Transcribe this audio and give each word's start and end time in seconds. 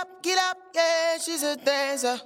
up, 0.00 0.22
get 0.22 0.38
up, 0.38 0.58
yeah, 0.74 1.18
she's 1.18 1.42
a 1.42 1.56
dancer. 1.56 2.20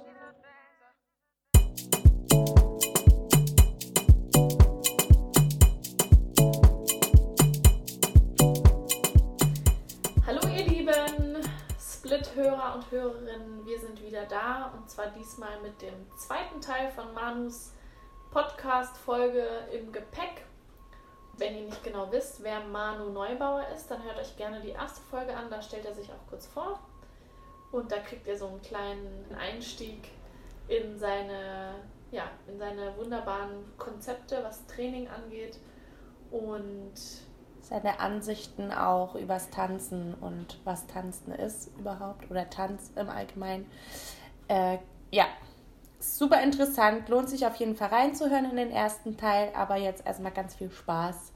Hallo 10.27 10.41
ihr 10.55 10.65
lieben 10.67 11.41
Split-Hörer 11.79 12.75
und 12.75 12.91
Hörerinnen, 12.91 13.65
wir 13.65 13.79
sind 13.79 14.01
wieder 14.03 14.25
da 14.25 14.71
und 14.75 14.87
zwar 14.89 15.07
diesmal 15.07 15.59
mit 15.61 15.81
dem 15.81 15.95
zweiten 16.17 16.61
Teil 16.61 16.91
von 16.91 17.11
Manus 17.15 17.71
Podcast-Folge 18.29 19.47
im 19.71 19.91
Gepäck. 19.91 20.45
Wenn 21.37 21.55
ihr 21.55 21.63
nicht 21.63 21.83
genau 21.83 22.11
wisst, 22.11 22.43
wer 22.43 22.59
Manu 22.65 23.09
Neubauer 23.09 23.65
ist, 23.75 23.89
dann 23.89 24.03
hört 24.03 24.19
euch 24.19 24.37
gerne 24.37 24.61
die 24.61 24.69
erste 24.69 25.01
Folge 25.01 25.35
an, 25.35 25.49
da 25.49 25.59
stellt 25.63 25.85
er 25.85 25.95
sich 25.95 26.11
auch 26.11 26.29
kurz 26.29 26.45
vor 26.45 26.79
und 27.73 27.91
da 27.91 27.97
kriegt 27.97 28.27
ihr 28.27 28.37
so 28.37 28.47
einen 28.47 28.61
kleinen 28.61 29.25
Einstieg 29.37 30.09
in 30.67 30.97
seine, 30.97 31.75
ja, 32.11 32.29
in 32.47 32.57
seine 32.57 32.95
wunderbaren 32.97 33.65
Konzepte, 33.77 34.39
was 34.43 34.65
Training 34.67 35.07
angeht 35.09 35.57
und 36.31 36.93
seine 37.61 37.99
Ansichten 37.99 38.71
auch 38.71 39.15
übers 39.15 39.49
Tanzen 39.49 40.13
und 40.13 40.59
was 40.63 40.85
Tanzen 40.85 41.31
ist 41.33 41.71
überhaupt 41.79 42.29
oder 42.29 42.49
Tanz 42.49 42.91
im 42.95 43.09
Allgemeinen. 43.09 43.69
Äh, 44.47 44.77
ja, 45.11 45.25
super 45.99 46.43
interessant. 46.43 47.09
Lohnt 47.09 47.29
sich 47.29 47.45
auf 47.47 47.55
jeden 47.55 47.75
Fall 47.75 47.89
reinzuhören 47.89 48.51
in 48.51 48.57
den 48.57 48.71
ersten 48.71 49.17
Teil, 49.17 49.51
aber 49.55 49.77
jetzt 49.77 50.05
erstmal 50.05 50.31
ganz 50.31 50.55
viel 50.55 50.69
Spaß 50.69 51.31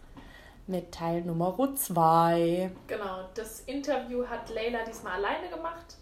mit 0.68 0.92
Teil 0.92 1.22
Nummer 1.22 1.58
2. 1.74 2.72
Genau, 2.88 3.30
das 3.34 3.62
Interview 3.62 4.28
hat 4.28 4.50
Leila 4.50 4.84
diesmal 4.84 5.14
alleine 5.14 5.50
gemacht 5.50 5.98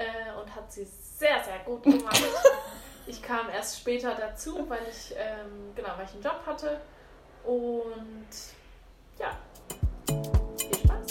äh, 0.00 0.40
und 0.40 0.54
hat 0.54 0.72
sie 0.72 0.84
sehr, 0.84 1.44
sehr 1.44 1.58
gut 1.60 1.82
gemacht. 1.82 2.22
ich 3.06 3.22
kam 3.22 3.50
erst 3.50 3.80
später 3.80 4.14
dazu, 4.14 4.64
weil 4.68 4.80
ich, 4.88 5.14
ähm, 5.16 5.74
genau, 5.74 5.90
weil 5.96 6.06
ich 6.06 6.12
einen 6.14 6.22
Job 6.22 6.40
hatte. 6.46 6.80
Und 7.44 8.28
ja, 9.18 9.38
viel 10.56 10.74
Spaß. 10.74 11.06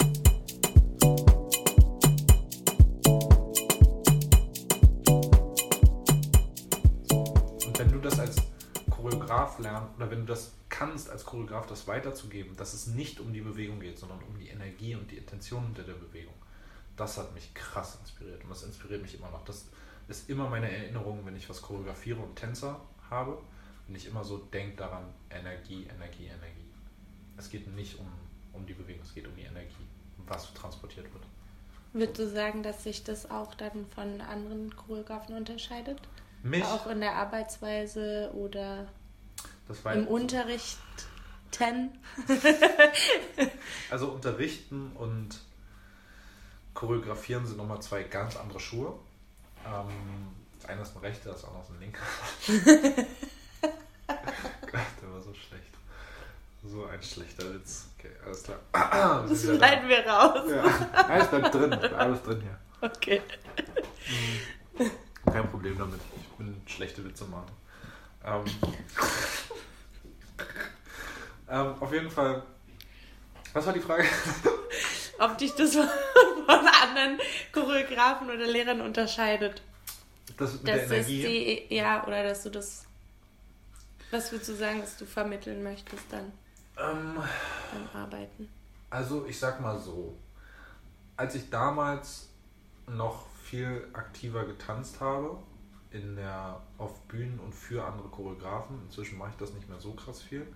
Und 7.66 7.78
wenn 7.78 7.92
du 7.92 7.98
das 8.00 8.18
als 8.18 8.36
Choreograf 8.90 9.58
lernst 9.60 9.96
oder 9.96 10.10
wenn 10.10 10.20
du 10.20 10.26
das 10.26 10.52
kannst, 10.68 11.10
als 11.10 11.24
Choreograf 11.24 11.66
das 11.66 11.86
weiterzugeben, 11.86 12.56
dass 12.56 12.74
es 12.74 12.88
nicht 12.88 13.20
um 13.20 13.32
die 13.32 13.40
Bewegung 13.40 13.78
geht, 13.78 13.98
sondern 13.98 14.20
um 14.22 14.38
die 14.38 14.48
Energie 14.48 14.96
und 14.96 15.10
die 15.10 15.18
Intention 15.18 15.64
hinter 15.66 15.84
der 15.84 15.94
Bewegung, 15.94 16.34
das 17.00 17.16
hat 17.16 17.32
mich 17.34 17.54
krass 17.54 17.98
inspiriert 18.00 18.44
und 18.44 18.50
das 18.50 18.62
inspiriert 18.62 19.00
mich 19.00 19.14
immer 19.14 19.30
noch. 19.30 19.42
Das 19.44 19.64
ist 20.08 20.28
immer 20.28 20.50
meine 20.50 20.70
Erinnerung, 20.70 21.24
wenn 21.24 21.34
ich 21.34 21.48
was 21.48 21.62
choreografiere 21.62 22.20
und 22.20 22.36
Tänzer 22.36 22.78
habe, 23.08 23.38
wenn 23.86 23.96
ich 23.96 24.06
immer 24.06 24.22
so 24.22 24.36
denke 24.36 24.76
daran, 24.76 25.04
Energie, 25.30 25.84
Energie, 25.84 26.26
Energie. 26.26 26.70
Es 27.38 27.48
geht 27.48 27.66
nicht 27.74 27.98
um, 27.98 28.06
um 28.52 28.66
die 28.66 28.74
Bewegung, 28.74 29.02
es 29.02 29.14
geht 29.14 29.26
um 29.26 29.34
die 29.34 29.44
Energie, 29.44 29.86
was 30.26 30.52
transportiert 30.52 31.10
wird. 31.12 31.24
Würdest 31.94 32.18
du 32.18 32.28
sagen, 32.28 32.62
dass 32.62 32.84
sich 32.84 33.02
das 33.02 33.30
auch 33.30 33.54
dann 33.54 33.86
von 33.94 34.20
anderen 34.20 34.76
Choreografen 34.76 35.34
unterscheidet? 35.34 35.98
Mich, 36.42 36.64
Auch 36.64 36.86
in 36.86 37.00
der 37.00 37.14
Arbeitsweise 37.14 38.30
oder 38.34 38.86
im 39.94 40.06
Unterricht? 40.06 40.78
Ten? 41.50 41.90
Also 43.90 44.08
unterrichten 44.12 44.92
und 44.94 45.40
choreografieren 46.80 47.46
sind 47.46 47.58
nochmal 47.58 47.82
zwei 47.82 48.04
ganz 48.04 48.36
andere 48.36 48.58
Schuhe. 48.58 48.94
Ähm, 49.66 50.34
das 50.58 50.70
eine 50.70 50.80
ist 50.80 50.96
ein 50.96 51.00
rechter, 51.00 51.32
das 51.32 51.44
andere 51.44 51.62
ist 51.62 51.70
ein 51.70 51.80
linker. 51.80 52.00
Gott, 54.62 54.80
der 55.02 55.12
war 55.12 55.20
so 55.20 55.34
schlecht. 55.34 55.74
So 56.64 56.86
ein 56.86 57.02
schlechter 57.02 57.52
Witz. 57.52 57.88
Okay, 57.98 58.12
alles 58.24 58.44
klar. 58.44 58.60
Das 59.28 59.42
schneiden 59.42 59.90
wir 59.90 60.06
raus. 60.06 60.50
Ja, 60.50 61.04
alles 61.04 61.28
bleibt 61.28 61.54
drin. 61.54 61.72
Alles 61.74 62.22
drin 62.22 62.40
hier. 62.40 62.58
Okay. 62.80 63.20
Kein 65.26 65.50
Problem 65.50 65.76
damit. 65.76 66.00
Ich 66.18 66.28
bin 66.38 66.62
schlechte 66.66 67.04
Witze 67.04 67.26
machen. 67.26 67.52
Ähm, 68.24 68.44
ähm, 71.50 71.74
auf 71.78 71.92
jeden 71.92 72.10
Fall. 72.10 72.42
Was 73.52 73.66
war 73.66 73.74
die 73.74 73.80
Frage? 73.80 74.04
Ob 75.20 75.38
dich 75.38 75.54
das 75.54 75.74
von 75.74 75.86
anderen 76.48 77.20
Choreografen 77.52 78.28
oder 78.28 78.46
Lehrern 78.46 78.80
unterscheidet. 78.80 79.62
Das 80.36 80.54
mit 80.54 80.68
Dass 80.68 80.88
der 80.88 80.98
Energie. 80.98 81.66
die, 81.68 81.74
ja, 81.76 82.06
oder 82.06 82.24
dass 82.24 82.42
du 82.42 82.50
das, 82.50 82.86
was 84.10 84.32
würdest 84.32 84.50
du 84.50 84.54
sagen, 84.54 84.80
dass 84.80 84.96
du 84.96 85.04
vermitteln 85.04 85.62
möchtest 85.62 86.04
dann 86.10 86.32
Ähm, 86.78 87.16
beim 87.72 88.02
Arbeiten? 88.02 88.48
Also 88.88 89.26
ich 89.26 89.38
sag 89.38 89.60
mal 89.60 89.78
so, 89.78 90.16
als 91.16 91.34
ich 91.34 91.50
damals 91.50 92.28
noch 92.88 93.26
viel 93.44 93.86
aktiver 93.92 94.44
getanzt 94.46 95.00
habe, 95.00 95.36
in 95.90 96.16
der, 96.16 96.60
auf 96.78 97.00
Bühnen 97.02 97.38
und 97.40 97.54
für 97.54 97.84
andere 97.84 98.08
Choreografen, 98.08 98.80
inzwischen 98.84 99.18
mache 99.18 99.30
ich 99.30 99.36
das 99.36 99.52
nicht 99.52 99.68
mehr 99.68 99.80
so 99.80 99.92
krass 99.92 100.22
viel. 100.22 100.46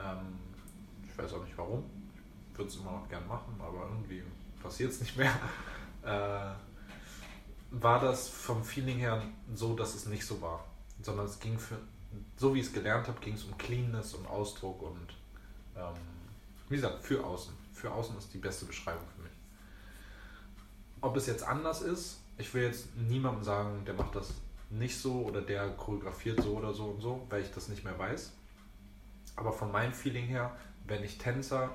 Ähm, 0.00 0.38
ich 1.04 1.16
weiß 1.16 1.32
auch 1.34 1.44
nicht 1.44 1.56
warum. 1.56 1.84
Würde 2.54 2.70
es 2.70 2.76
immer 2.76 2.92
noch 2.92 3.08
gern 3.08 3.26
machen, 3.26 3.54
aber 3.58 3.88
irgendwie 3.88 4.22
passiert 4.62 4.92
es 4.92 5.00
nicht 5.00 5.16
mehr. 5.16 5.32
Äh, 6.04 6.52
war 7.70 7.98
das 7.98 8.28
vom 8.28 8.62
Feeling 8.62 8.98
her 8.98 9.22
so, 9.54 9.74
dass 9.74 9.94
es 9.94 10.04
nicht 10.04 10.26
so 10.26 10.42
war. 10.42 10.62
Sondern 11.00 11.24
es 11.24 11.40
ging 11.40 11.58
für, 11.58 11.78
so 12.36 12.54
wie 12.54 12.60
ich 12.60 12.66
es 12.66 12.72
gelernt 12.74 13.08
habe, 13.08 13.18
ging 13.20 13.32
es 13.32 13.44
um 13.44 13.56
Cleanness 13.56 14.12
und 14.12 14.26
Ausdruck 14.26 14.82
und 14.82 15.14
ähm, 15.74 15.94
wie 16.68 16.76
gesagt, 16.76 17.02
für 17.02 17.24
außen. 17.24 17.54
Für 17.72 17.90
außen 17.92 18.18
ist 18.18 18.32
die 18.34 18.38
beste 18.38 18.66
Beschreibung 18.66 19.06
für 19.16 19.22
mich. 19.22 19.32
Ob 21.00 21.16
es 21.16 21.26
jetzt 21.26 21.42
anders 21.42 21.82
ist, 21.82 22.20
ich 22.38 22.52
will 22.54 22.64
jetzt 22.64 22.94
niemandem 22.96 23.44
sagen, 23.44 23.84
der 23.84 23.94
macht 23.94 24.14
das 24.14 24.34
nicht 24.70 24.98
so 24.98 25.22
oder 25.22 25.40
der 25.42 25.70
choreografiert 25.70 26.42
so 26.42 26.56
oder 26.56 26.72
so 26.72 26.86
und 26.86 27.00
so, 27.00 27.26
weil 27.28 27.42
ich 27.42 27.50
das 27.52 27.68
nicht 27.68 27.84
mehr 27.84 27.98
weiß. 27.98 28.32
Aber 29.36 29.52
von 29.52 29.70
meinem 29.70 29.92
Feeling 29.92 30.26
her, 30.26 30.56
wenn 30.86 31.02
ich 31.04 31.18
Tänzer 31.18 31.70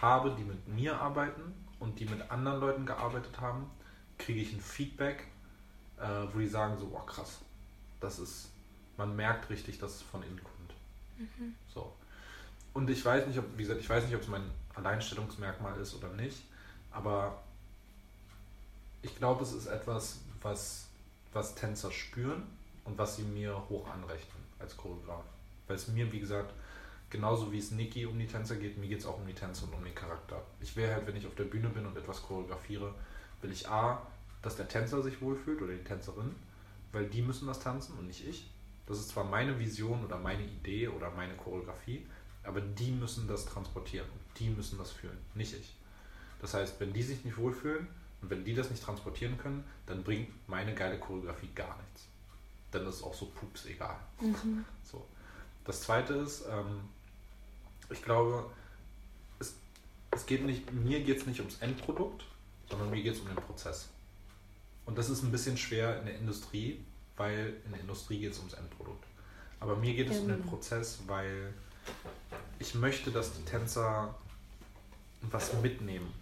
habe, 0.00 0.34
die 0.36 0.44
mit 0.44 0.68
mir 0.68 1.00
arbeiten 1.00 1.54
und 1.78 1.98
die 1.98 2.06
mit 2.06 2.30
anderen 2.30 2.60
Leuten 2.60 2.86
gearbeitet 2.86 3.40
haben, 3.40 3.70
kriege 4.18 4.40
ich 4.40 4.52
ein 4.52 4.60
Feedback, 4.60 5.26
äh, 5.98 6.26
wo 6.32 6.38
die 6.38 6.48
sagen 6.48 6.78
so, 6.78 6.86
boah 6.86 7.06
krass, 7.06 7.40
das 8.00 8.18
ist, 8.18 8.50
man 8.96 9.14
merkt 9.14 9.50
richtig, 9.50 9.78
dass 9.78 9.96
es 9.96 10.02
von 10.02 10.22
innen 10.22 10.40
kommt. 10.42 10.74
So. 11.72 11.92
Und 12.72 12.90
ich 12.90 13.04
weiß 13.04 13.26
nicht, 13.26 13.38
ob, 13.38 13.44
wie 13.56 13.62
gesagt, 13.62 13.80
ich 13.80 13.88
weiß 13.88 14.04
nicht, 14.04 14.14
ob 14.14 14.22
es 14.22 14.28
mein 14.28 14.50
Alleinstellungsmerkmal 14.74 15.78
ist 15.80 15.94
oder 15.94 16.08
nicht, 16.08 16.42
aber 16.90 17.42
ich 19.02 19.16
glaube, 19.16 19.42
es 19.42 19.52
ist 19.52 19.66
etwas, 19.66 20.20
was, 20.42 20.88
was 21.32 21.54
Tänzer 21.54 21.90
spüren 21.90 22.42
und 22.84 22.98
was 22.98 23.16
sie 23.16 23.22
mir 23.22 23.56
hoch 23.68 23.88
anrechnen 23.88 24.42
als 24.58 24.76
Choreograf. 24.76 25.24
Weil 25.66 25.76
es 25.76 25.88
mir, 25.88 26.10
wie 26.12 26.20
gesagt, 26.20 26.52
genauso 27.10 27.52
wie 27.52 27.58
es 27.58 27.70
Niki 27.70 28.06
um 28.06 28.18
die 28.18 28.26
Tänzer 28.26 28.56
geht, 28.56 28.78
mir 28.78 28.88
geht 28.88 29.00
es 29.00 29.06
auch 29.06 29.18
um 29.18 29.26
die 29.26 29.34
Tänzer 29.34 29.64
und 29.64 29.74
um 29.74 29.84
den 29.84 29.94
Charakter. 29.94 30.42
Ich 30.60 30.76
will 30.76 30.88
halt, 30.88 31.06
wenn 31.06 31.16
ich 31.16 31.26
auf 31.26 31.34
der 31.34 31.44
Bühne 31.44 31.68
bin 31.68 31.86
und 31.86 31.96
etwas 31.96 32.22
choreografiere, 32.22 32.94
will 33.42 33.52
ich 33.52 33.68
A, 33.68 34.06
dass 34.42 34.56
der 34.56 34.68
Tänzer 34.68 35.02
sich 35.02 35.20
wohlfühlt 35.20 35.62
oder 35.62 35.72
die 35.72 35.84
Tänzerin, 35.84 36.34
weil 36.92 37.06
die 37.06 37.22
müssen 37.22 37.46
das 37.46 37.60
tanzen 37.60 37.98
und 37.98 38.06
nicht 38.06 38.26
ich. 38.26 38.50
Das 38.86 38.98
ist 38.98 39.08
zwar 39.08 39.24
meine 39.24 39.58
Vision 39.58 40.04
oder 40.04 40.18
meine 40.18 40.44
Idee 40.44 40.88
oder 40.88 41.10
meine 41.10 41.34
Choreografie, 41.34 42.06
aber 42.44 42.60
die 42.60 42.92
müssen 42.92 43.26
das 43.26 43.44
transportieren 43.46 44.06
und 44.08 44.38
die 44.38 44.50
müssen 44.50 44.78
das 44.78 44.92
fühlen, 44.92 45.18
nicht 45.34 45.54
ich. 45.54 45.74
Das 46.40 46.54
heißt, 46.54 46.78
wenn 46.80 46.92
die 46.92 47.02
sich 47.02 47.24
nicht 47.24 47.36
wohlfühlen 47.36 47.88
und 48.22 48.30
wenn 48.30 48.44
die 48.44 48.54
das 48.54 48.70
nicht 48.70 48.82
transportieren 48.82 49.36
können, 49.38 49.64
dann 49.86 50.04
bringt 50.04 50.28
meine 50.48 50.74
geile 50.74 50.98
Choreografie 50.98 51.50
gar 51.54 51.76
nichts. 51.78 52.06
Dann 52.70 52.86
ist 52.86 52.96
es 52.96 53.02
auch 53.02 53.14
so 53.14 53.26
pups 53.26 53.66
egal. 53.66 53.96
So. 54.84 55.04
Das 55.64 55.80
zweite 55.80 56.14
ist, 56.14 56.44
ähm, 56.48 56.82
ich 57.90 58.02
glaube, 58.02 58.50
es, 59.38 59.54
es 60.10 60.26
geht 60.26 60.44
nicht, 60.44 60.72
mir 60.72 61.02
geht 61.02 61.18
es 61.18 61.26
nicht 61.26 61.40
ums 61.40 61.58
Endprodukt, 61.58 62.24
sondern 62.68 62.90
mir 62.90 63.02
geht 63.02 63.14
es 63.14 63.20
um 63.20 63.26
den 63.26 63.36
Prozess. 63.36 63.88
Und 64.84 64.96
das 64.98 65.10
ist 65.10 65.22
ein 65.22 65.32
bisschen 65.32 65.56
schwer 65.56 65.98
in 66.00 66.06
der 66.06 66.18
Industrie, 66.18 66.84
weil 67.16 67.56
in 67.64 67.72
der 67.72 67.80
Industrie 67.80 68.18
geht 68.18 68.32
es 68.32 68.38
ums 68.38 68.54
Endprodukt. 68.54 69.04
Aber 69.60 69.76
mir 69.76 69.94
geht 69.94 70.10
es 70.10 70.18
um 70.18 70.28
den 70.28 70.38
Genau. 70.38 70.50
Prozess, 70.50 71.00
weil 71.06 71.52
ich 72.58 72.74
möchte, 72.74 73.10
dass 73.10 73.32
die 73.32 73.44
Tänzer 73.44 74.14
was 75.22 75.52
mitnehmen. 75.60 76.12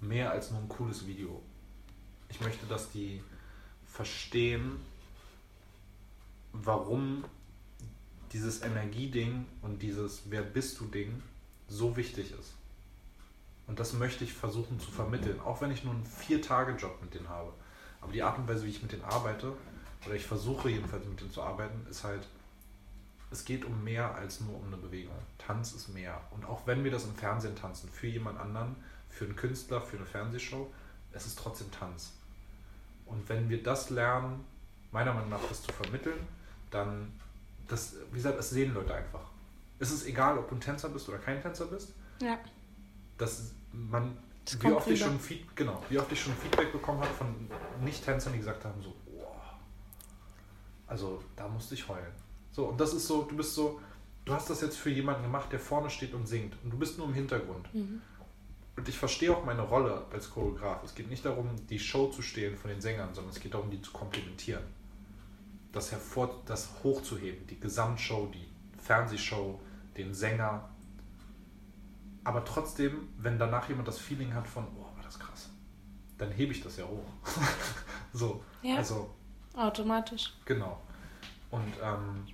Mehr 0.00 0.30
als 0.30 0.50
nur 0.50 0.60
ein 0.60 0.68
cooles 0.68 1.06
Video. 1.06 1.42
Ich 2.28 2.40
möchte, 2.40 2.66
dass 2.66 2.90
die 2.90 3.22
verstehen, 3.86 4.80
warum 6.52 7.24
dieses 8.32 8.62
Energieding 8.62 9.46
und 9.62 9.82
dieses 9.82 10.22
Wer 10.30 10.42
bist 10.42 10.80
du 10.80 10.86
Ding 10.86 11.22
so 11.68 11.96
wichtig 11.96 12.32
ist. 12.32 12.54
Und 13.66 13.80
das 13.80 13.92
möchte 13.92 14.24
ich 14.24 14.32
versuchen 14.32 14.78
zu 14.78 14.90
vermitteln, 14.90 15.40
auch 15.40 15.60
wenn 15.60 15.70
ich 15.70 15.82
nur 15.84 15.94
einen 15.94 16.06
Vier-Tage-Job 16.06 17.02
mit 17.02 17.14
denen 17.14 17.28
habe. 17.28 17.52
Aber 18.00 18.12
die 18.12 18.22
Art 18.22 18.38
und 18.38 18.48
Weise, 18.48 18.64
wie 18.64 18.70
ich 18.70 18.82
mit 18.82 18.92
denen 18.92 19.04
arbeite, 19.04 19.52
oder 20.04 20.14
ich 20.14 20.24
versuche 20.24 20.70
jedenfalls 20.70 21.04
mit 21.06 21.20
denen 21.20 21.32
zu 21.32 21.42
arbeiten, 21.42 21.84
ist 21.90 22.04
halt, 22.04 22.28
es 23.30 23.44
geht 23.44 23.64
um 23.64 23.82
mehr 23.82 24.14
als 24.14 24.40
nur 24.40 24.54
um 24.54 24.66
eine 24.66 24.76
Bewegung. 24.76 25.16
Tanz 25.38 25.72
ist 25.72 25.88
mehr. 25.88 26.20
Und 26.30 26.44
auch 26.44 26.66
wenn 26.66 26.84
wir 26.84 26.92
das 26.92 27.04
im 27.04 27.14
Fernsehen 27.14 27.56
tanzen, 27.56 27.88
für 27.90 28.06
jemand 28.06 28.38
anderen, 28.38 28.76
für 29.08 29.24
einen 29.24 29.34
Künstler, 29.34 29.80
für 29.80 29.96
eine 29.96 30.06
Fernsehshow, 30.06 30.72
es 31.12 31.26
ist 31.26 31.38
trotzdem 31.38 31.70
Tanz. 31.72 32.12
Und 33.06 33.28
wenn 33.28 33.48
wir 33.48 33.62
das 33.62 33.90
lernen, 33.90 34.44
meiner 34.92 35.12
Meinung 35.12 35.30
nach 35.30 35.42
das 35.48 35.62
zu 35.62 35.72
vermitteln, 35.72 36.18
dann, 36.70 37.12
das, 37.68 37.96
wie 38.10 38.16
gesagt, 38.16 38.38
das 38.38 38.50
sehen 38.50 38.74
Leute 38.74 38.94
einfach. 38.94 39.30
Es 39.78 39.90
ist 39.90 40.06
egal, 40.06 40.38
ob 40.38 40.48
du 40.48 40.54
ein 40.54 40.60
Tänzer 40.60 40.88
bist 40.88 41.08
oder 41.08 41.18
kein 41.18 41.40
Tänzer 41.40 41.66
bist. 41.66 41.94
Ja. 42.20 42.38
dass 43.18 43.52
man, 43.72 44.16
Das 44.44 44.62
wie 44.62 44.72
oft, 44.72 44.88
ich 44.88 45.00
schon 45.00 45.20
Feed, 45.20 45.54
genau, 45.54 45.82
wie 45.90 45.98
oft 45.98 46.10
ich 46.10 46.20
schon 46.20 46.32
Feedback 46.34 46.72
bekommen 46.72 47.00
habe 47.00 47.12
von 47.12 47.50
Nicht-Tänzern, 47.82 48.32
die 48.32 48.38
gesagt 48.38 48.64
haben, 48.64 48.80
so, 48.82 48.94
boah, 49.04 49.58
also 50.86 51.22
da 51.34 51.46
musste 51.48 51.74
ich 51.74 51.86
heulen. 51.88 52.12
So, 52.52 52.66
und 52.66 52.80
das 52.80 52.94
ist 52.94 53.06
so, 53.06 53.22
du 53.24 53.36
bist 53.36 53.54
so, 53.54 53.80
du 54.24 54.32
hast 54.32 54.48
das 54.48 54.62
jetzt 54.62 54.78
für 54.78 54.88
jemanden 54.90 55.24
gemacht, 55.24 55.52
der 55.52 55.60
vorne 55.60 55.90
steht 55.90 56.14
und 56.14 56.26
singt 56.26 56.54
und 56.64 56.70
du 56.70 56.78
bist 56.78 56.96
nur 56.96 57.06
im 57.06 57.14
Hintergrund. 57.14 57.72
Mhm. 57.74 58.00
Und 58.76 58.88
ich 58.88 58.98
verstehe 58.98 59.34
auch 59.34 59.44
meine 59.44 59.62
Rolle 59.62 60.04
als 60.12 60.30
Choreograf. 60.30 60.84
Es 60.84 60.94
geht 60.94 61.08
nicht 61.08 61.24
darum, 61.24 61.48
die 61.68 61.78
Show 61.78 62.08
zu 62.08 62.20
stehlen 62.20 62.56
von 62.56 62.70
den 62.70 62.80
Sängern, 62.80 63.14
sondern 63.14 63.32
es 63.32 63.40
geht 63.40 63.54
darum, 63.54 63.70
die 63.70 63.80
zu 63.80 63.90
komplementieren. 63.90 64.64
Das 65.76 65.92
hervor, 65.92 66.40
das 66.46 66.70
hochzuheben, 66.82 67.46
die 67.48 67.60
Gesamtshow, 67.60 68.30
die 68.32 68.48
Fernsehshow, 68.82 69.60
den 69.94 70.14
Sänger. 70.14 70.70
Aber 72.24 72.46
trotzdem, 72.46 73.08
wenn 73.18 73.38
danach 73.38 73.68
jemand 73.68 73.86
das 73.86 73.98
Feeling 73.98 74.32
hat 74.32 74.48
von, 74.48 74.66
oh, 74.74 74.96
war 74.96 75.04
das 75.04 75.18
krass, 75.18 75.50
dann 76.16 76.32
hebe 76.32 76.52
ich 76.52 76.62
das 76.62 76.78
ja 76.78 76.84
hoch. 76.86 77.04
so, 78.14 78.42
Ja. 78.62 78.76
also 78.76 79.14
Automatisch. 79.54 80.32
Genau. 80.46 80.80
Und 81.50 81.74
ähm, 81.82 82.24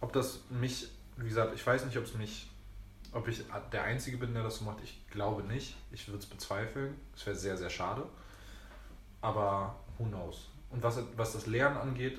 ob 0.00 0.12
das 0.12 0.40
mich, 0.50 0.88
wie 1.16 1.28
gesagt, 1.28 1.54
ich 1.54 1.64
weiß 1.64 1.84
nicht, 1.84 1.96
ob 1.98 2.04
es 2.04 2.14
mich, 2.14 2.50
ob 3.12 3.28
ich 3.28 3.44
der 3.72 3.84
Einzige 3.84 4.16
bin, 4.16 4.34
der 4.34 4.42
das 4.42 4.56
so 4.58 4.64
macht. 4.64 4.78
Ich 4.82 5.06
glaube 5.08 5.44
nicht. 5.44 5.76
Ich 5.92 6.08
würde 6.08 6.18
es 6.18 6.26
bezweifeln. 6.26 6.96
Es 7.14 7.24
wäre 7.26 7.36
sehr, 7.36 7.56
sehr 7.56 7.70
schade. 7.70 8.04
Aber 9.20 9.76
who 9.98 10.04
knows? 10.04 10.48
Und 10.70 10.82
was, 10.82 10.98
was 11.16 11.32
das 11.34 11.46
Lernen 11.46 11.76
angeht, 11.76 12.18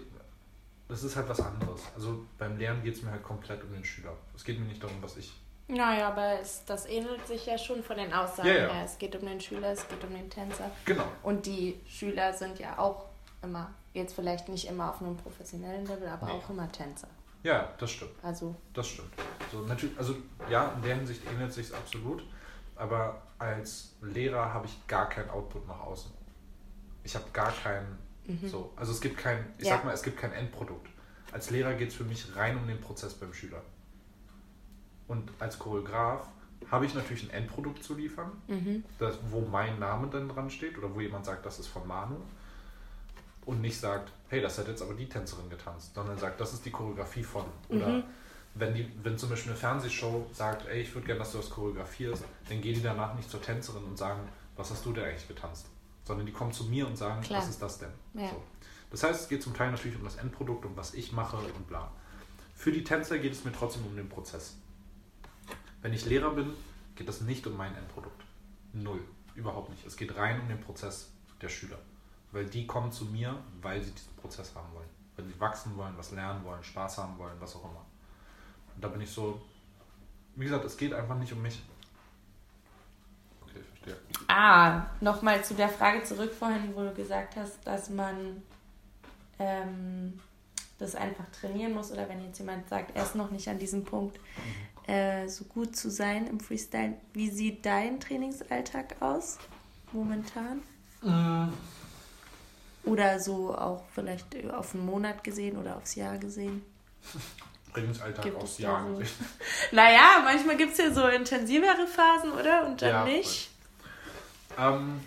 das 0.94 1.02
ist 1.04 1.16
halt 1.16 1.28
was 1.28 1.40
anderes. 1.42 1.82
Also 1.96 2.24
beim 2.38 2.56
Lernen 2.60 2.84
geht 2.84 2.94
es 2.94 3.02
mir 3.02 3.10
halt 3.10 3.24
komplett 3.24 3.64
um 3.64 3.72
den 3.74 3.84
Schüler. 3.84 4.14
Es 4.36 4.44
geht 4.44 4.60
mir 4.60 4.66
nicht 4.68 4.84
darum, 4.84 4.96
was 5.02 5.18
ich. 5.18 5.34
Naja, 5.68 6.10
aber 6.10 6.40
es, 6.40 6.64
das 6.66 6.86
ähnelt 6.86 7.26
sich 7.26 7.48
ja 7.48 7.58
schon 7.58 7.82
von 7.82 7.98
den 7.98 8.14
Aussagen 8.14 8.48
Ja, 8.48 8.54
ja. 8.56 8.74
her. 8.74 8.86
Es 8.86 9.00
geht 9.00 9.16
um 9.16 9.26
den 9.26 9.42
Schüler, 9.42 9.72
es 9.72 9.88
geht 9.88 10.04
um 10.04 10.14
den 10.14 10.30
Tänzer. 10.30 10.70
Genau. 10.86 11.06
Und 11.24 11.48
die 11.48 11.80
Schüler 11.88 12.32
sind 12.32 12.60
ja 12.60 12.78
auch 12.78 13.06
immer, 13.42 13.74
jetzt 13.94 14.14
vielleicht 14.14 14.50
nicht 14.50 14.68
immer 14.68 14.92
auf 14.92 15.02
einem 15.02 15.18
professionellen 15.18 15.84
Level, 15.88 16.08
aber 16.08 16.28
Nee. 16.28 16.32
auch 16.34 16.50
immer 16.52 16.72
Tänzer. 16.72 17.08
Ja, 17.42 17.74
das 17.80 17.90
stimmt. 17.90 18.12
Also, 18.22 18.56
Das 18.74 18.88
stimmt. 18.88 19.14
So, 19.52 19.62
natürlich, 19.62 19.98
also 19.98 20.16
ja, 20.48 20.74
in 20.76 20.82
der 20.84 20.96
Hinsicht 20.96 21.22
ähnelt 21.34 21.52
sich 21.54 21.74
absolut. 21.74 22.24
Aber 22.76 23.20
als 23.40 23.96
Lehrer 24.02 24.54
habe 24.54 24.68
ich 24.68 24.88
gar 24.88 25.10
keinen 25.10 25.32
Output 25.32 25.68
nach 25.68 25.80
außen. 25.80 26.12
Ich 27.04 27.16
habe 27.16 27.26
gar 27.34 27.52
keinen. 27.52 27.98
So, 28.48 28.72
also 28.76 28.92
es 28.94 29.02
gibt 29.02 29.18
kein, 29.18 29.46
ich 29.58 29.66
Ja. 29.66 29.76
sag 29.76 29.86
mal, 29.86 29.94
es 29.94 30.02
gibt 30.04 30.18
kein 30.18 30.32
Endprodukt. 30.34 30.88
Als 31.32 31.50
Lehrer 31.50 31.74
geht 31.74 31.90
es 31.90 31.96
für 31.96 32.04
mich 32.06 32.36
rein 32.36 32.56
um 32.58 32.68
den 32.68 32.80
Prozess 32.80 33.14
beim 33.16 33.34
Schüler. 33.34 33.62
Und 35.08 35.30
als 35.40 35.60
Choreograf 35.60 36.28
habe 36.72 36.86
ich 36.86 36.94
natürlich 36.94 37.24
ein 37.24 37.30
Endprodukt 37.32 37.84
zu 37.84 37.96
liefern, 37.96 38.32
mhm. 38.48 38.84
das, 39.00 39.18
wo 39.30 39.42
mein 39.42 39.78
Name 39.80 40.08
dann 40.08 40.30
dran 40.30 40.50
steht 40.50 40.78
oder 40.78 40.94
wo 40.96 41.02
jemand 41.02 41.26
sagt, 41.26 41.46
das 41.46 41.60
ist 41.60 41.68
von 41.68 41.86
Manu 41.88 42.16
und 43.46 43.60
nicht 43.62 43.78
sagt, 43.78 44.12
hey, 44.30 44.42
das 44.42 44.58
hat 44.58 44.68
jetzt 44.70 44.82
aber 44.82 44.94
die 44.94 45.10
Tänzerin 45.10 45.50
getanzt, 45.50 45.94
sondern 45.94 46.18
sagt, 46.18 46.40
das 46.40 46.54
ist 46.54 46.66
die 46.66 46.72
Choreografie 46.72 47.24
von. 47.24 47.44
Oder 47.70 47.88
Mhm. 47.90 48.04
wenn, 48.56 48.74
die, 48.74 48.90
wenn 49.04 49.18
zum 49.18 49.30
Beispiel 49.30 49.52
eine 49.52 49.60
Fernsehshow 49.60 50.26
sagt, 50.34 50.66
ey, 50.68 50.82
ich 50.82 50.94
würde 50.96 51.08
gerne, 51.08 51.20
dass 51.20 51.34
du 51.34 51.40
das 51.40 51.50
choreografierst, 51.50 52.24
dann 52.48 52.62
gehen 52.62 52.76
die 52.76 52.82
danach 52.84 53.14
nicht 53.16 53.30
zur 53.30 53.42
Tänzerin 53.42 53.84
und 53.84 53.98
sagen, 53.98 54.22
was 54.56 54.72
hast 54.72 54.86
du 54.86 54.94
denn 54.94 55.04
eigentlich 55.04 55.28
getanzt? 55.28 55.66
Sondern 56.04 56.26
die 56.26 56.34
kommen 56.34 56.52
zu 56.52 56.66
mir 56.66 56.86
und 56.88 56.98
sagen, 56.98 57.22
Klar. 57.22 57.42
was 57.42 57.50
ist 57.50 57.62
das 57.62 57.80
denn? 57.80 57.92
Ja. 58.14 58.30
So. 58.30 58.44
Das 58.92 59.04
heißt, 59.04 59.22
es 59.22 59.30
geht 59.30 59.42
zum 59.42 59.54
Teil 59.54 59.72
natürlich 59.72 59.98
um 59.98 60.04
das 60.04 60.18
Endprodukt, 60.18 60.66
um 60.66 60.76
was 60.76 60.94
ich 60.94 61.12
mache 61.12 61.38
und 61.38 61.68
bla. 61.68 61.92
Für 62.54 62.72
die 62.72 62.84
Tänzer 62.84 63.18
geht 63.18 63.34
es 63.34 63.44
mir 63.44 63.52
trotzdem 63.52 63.86
um 63.86 63.96
den 63.96 64.08
Prozess. 64.08 64.56
Wenn 65.82 65.94
ich 65.94 66.06
Lehrer 66.06 66.32
bin, 66.32 66.54
geht 66.96 67.10
es 67.10 67.22
nicht 67.22 67.46
um 67.48 67.58
mein 67.58 67.76
Endprodukt. 67.76 68.24
Null. 68.74 69.02
Überhaupt 69.36 69.70
nicht. 69.70 69.86
Es 69.86 69.98
geht 69.98 70.16
rein 70.16 70.40
um 70.40 70.48
den 70.48 70.60
Prozess 70.60 71.10
der 71.42 71.50
Schüler. 71.50 71.80
Weil 72.32 72.46
die 72.46 72.68
kommen 72.68 72.92
zu 72.92 73.06
mir, 73.06 73.38
weil 73.62 73.82
sie 73.82 73.92
diesen 73.92 74.16
Prozess 74.16 74.54
haben 74.56 74.72
wollen. 74.74 74.90
Weil 75.16 75.26
sie 75.26 75.40
wachsen 75.40 75.76
wollen, 75.76 75.98
was 75.98 76.12
lernen 76.12 76.44
wollen, 76.46 76.64
Spaß 76.64 77.00
haben 77.00 77.18
wollen, 77.18 77.36
was 77.40 77.56
auch 77.56 77.64
immer. 77.64 77.86
Und 78.76 78.84
da 78.84 78.88
bin 78.88 79.02
ich 79.02 79.10
so, 79.10 79.42
wie 80.36 80.46
gesagt, 80.46 80.66
es 80.66 80.78
geht 80.78 80.94
einfach 80.94 81.18
nicht 81.18 81.34
um 81.34 81.42
mich. 81.42 81.62
Okay, 83.42 83.62
verstehe. 83.62 83.98
Ah, 84.36 84.88
nochmal 85.02 85.44
zu 85.44 85.54
der 85.54 85.70
Frage 85.70 86.04
zurück 86.04 86.34
vorhin, 86.34 86.74
wo 86.76 86.82
du 86.82 86.94
gesagt 86.94 87.36
hast, 87.36 87.58
dass 87.66 87.90
man 87.90 88.42
ähm, 89.38 90.20
das 90.80 90.96
einfach 90.96 91.26
trainieren 91.40 91.74
muss 91.74 91.92
oder 91.92 92.10
wenn 92.10 92.24
jetzt 92.26 92.40
jemand 92.40 92.68
sagt, 92.68 92.96
er 92.96 93.04
ist 93.04 93.16
noch 93.16 93.30
nicht 93.30 93.48
an 93.48 93.60
diesem 93.60 93.84
Punkt, 93.84 94.20
äh, 94.88 95.28
so 95.28 95.44
gut 95.46 95.76
zu 95.76 95.90
sein 95.92 96.26
im 96.28 96.40
Freestyle. 96.40 96.96
Wie 97.14 97.30
sieht 97.30 97.64
dein 97.66 98.00
Trainingsalltag 98.00 98.96
aus 99.02 99.38
momentan? 99.92 100.64
Oder 102.86 103.20
so 103.20 103.56
auch 103.56 103.84
vielleicht 103.94 104.26
auf 104.52 104.74
einen 104.74 104.86
Monat 104.86 105.24
gesehen 105.24 105.58
oder 105.58 105.78
aufs 105.78 105.96
Jahr 105.96 106.18
gesehen? 106.18 106.64
Trainingsalltag 107.74 108.24
Gibt 108.24 108.38
da 108.60 108.64
Jahren. 108.64 108.96
so- 108.96 109.02
Naja, 109.72 110.22
manchmal 110.24 110.58
gibt 110.58 110.74
es 110.74 110.78
ja 110.80 110.92
so 110.92 111.08
intensivere 111.08 111.88
Phasen, 111.88 112.32
oder? 112.32 112.66
Und 112.68 112.82
dann 112.82 112.90
Ja, 112.90 113.04
nicht. 113.06 113.50
Ähm, 114.58 115.02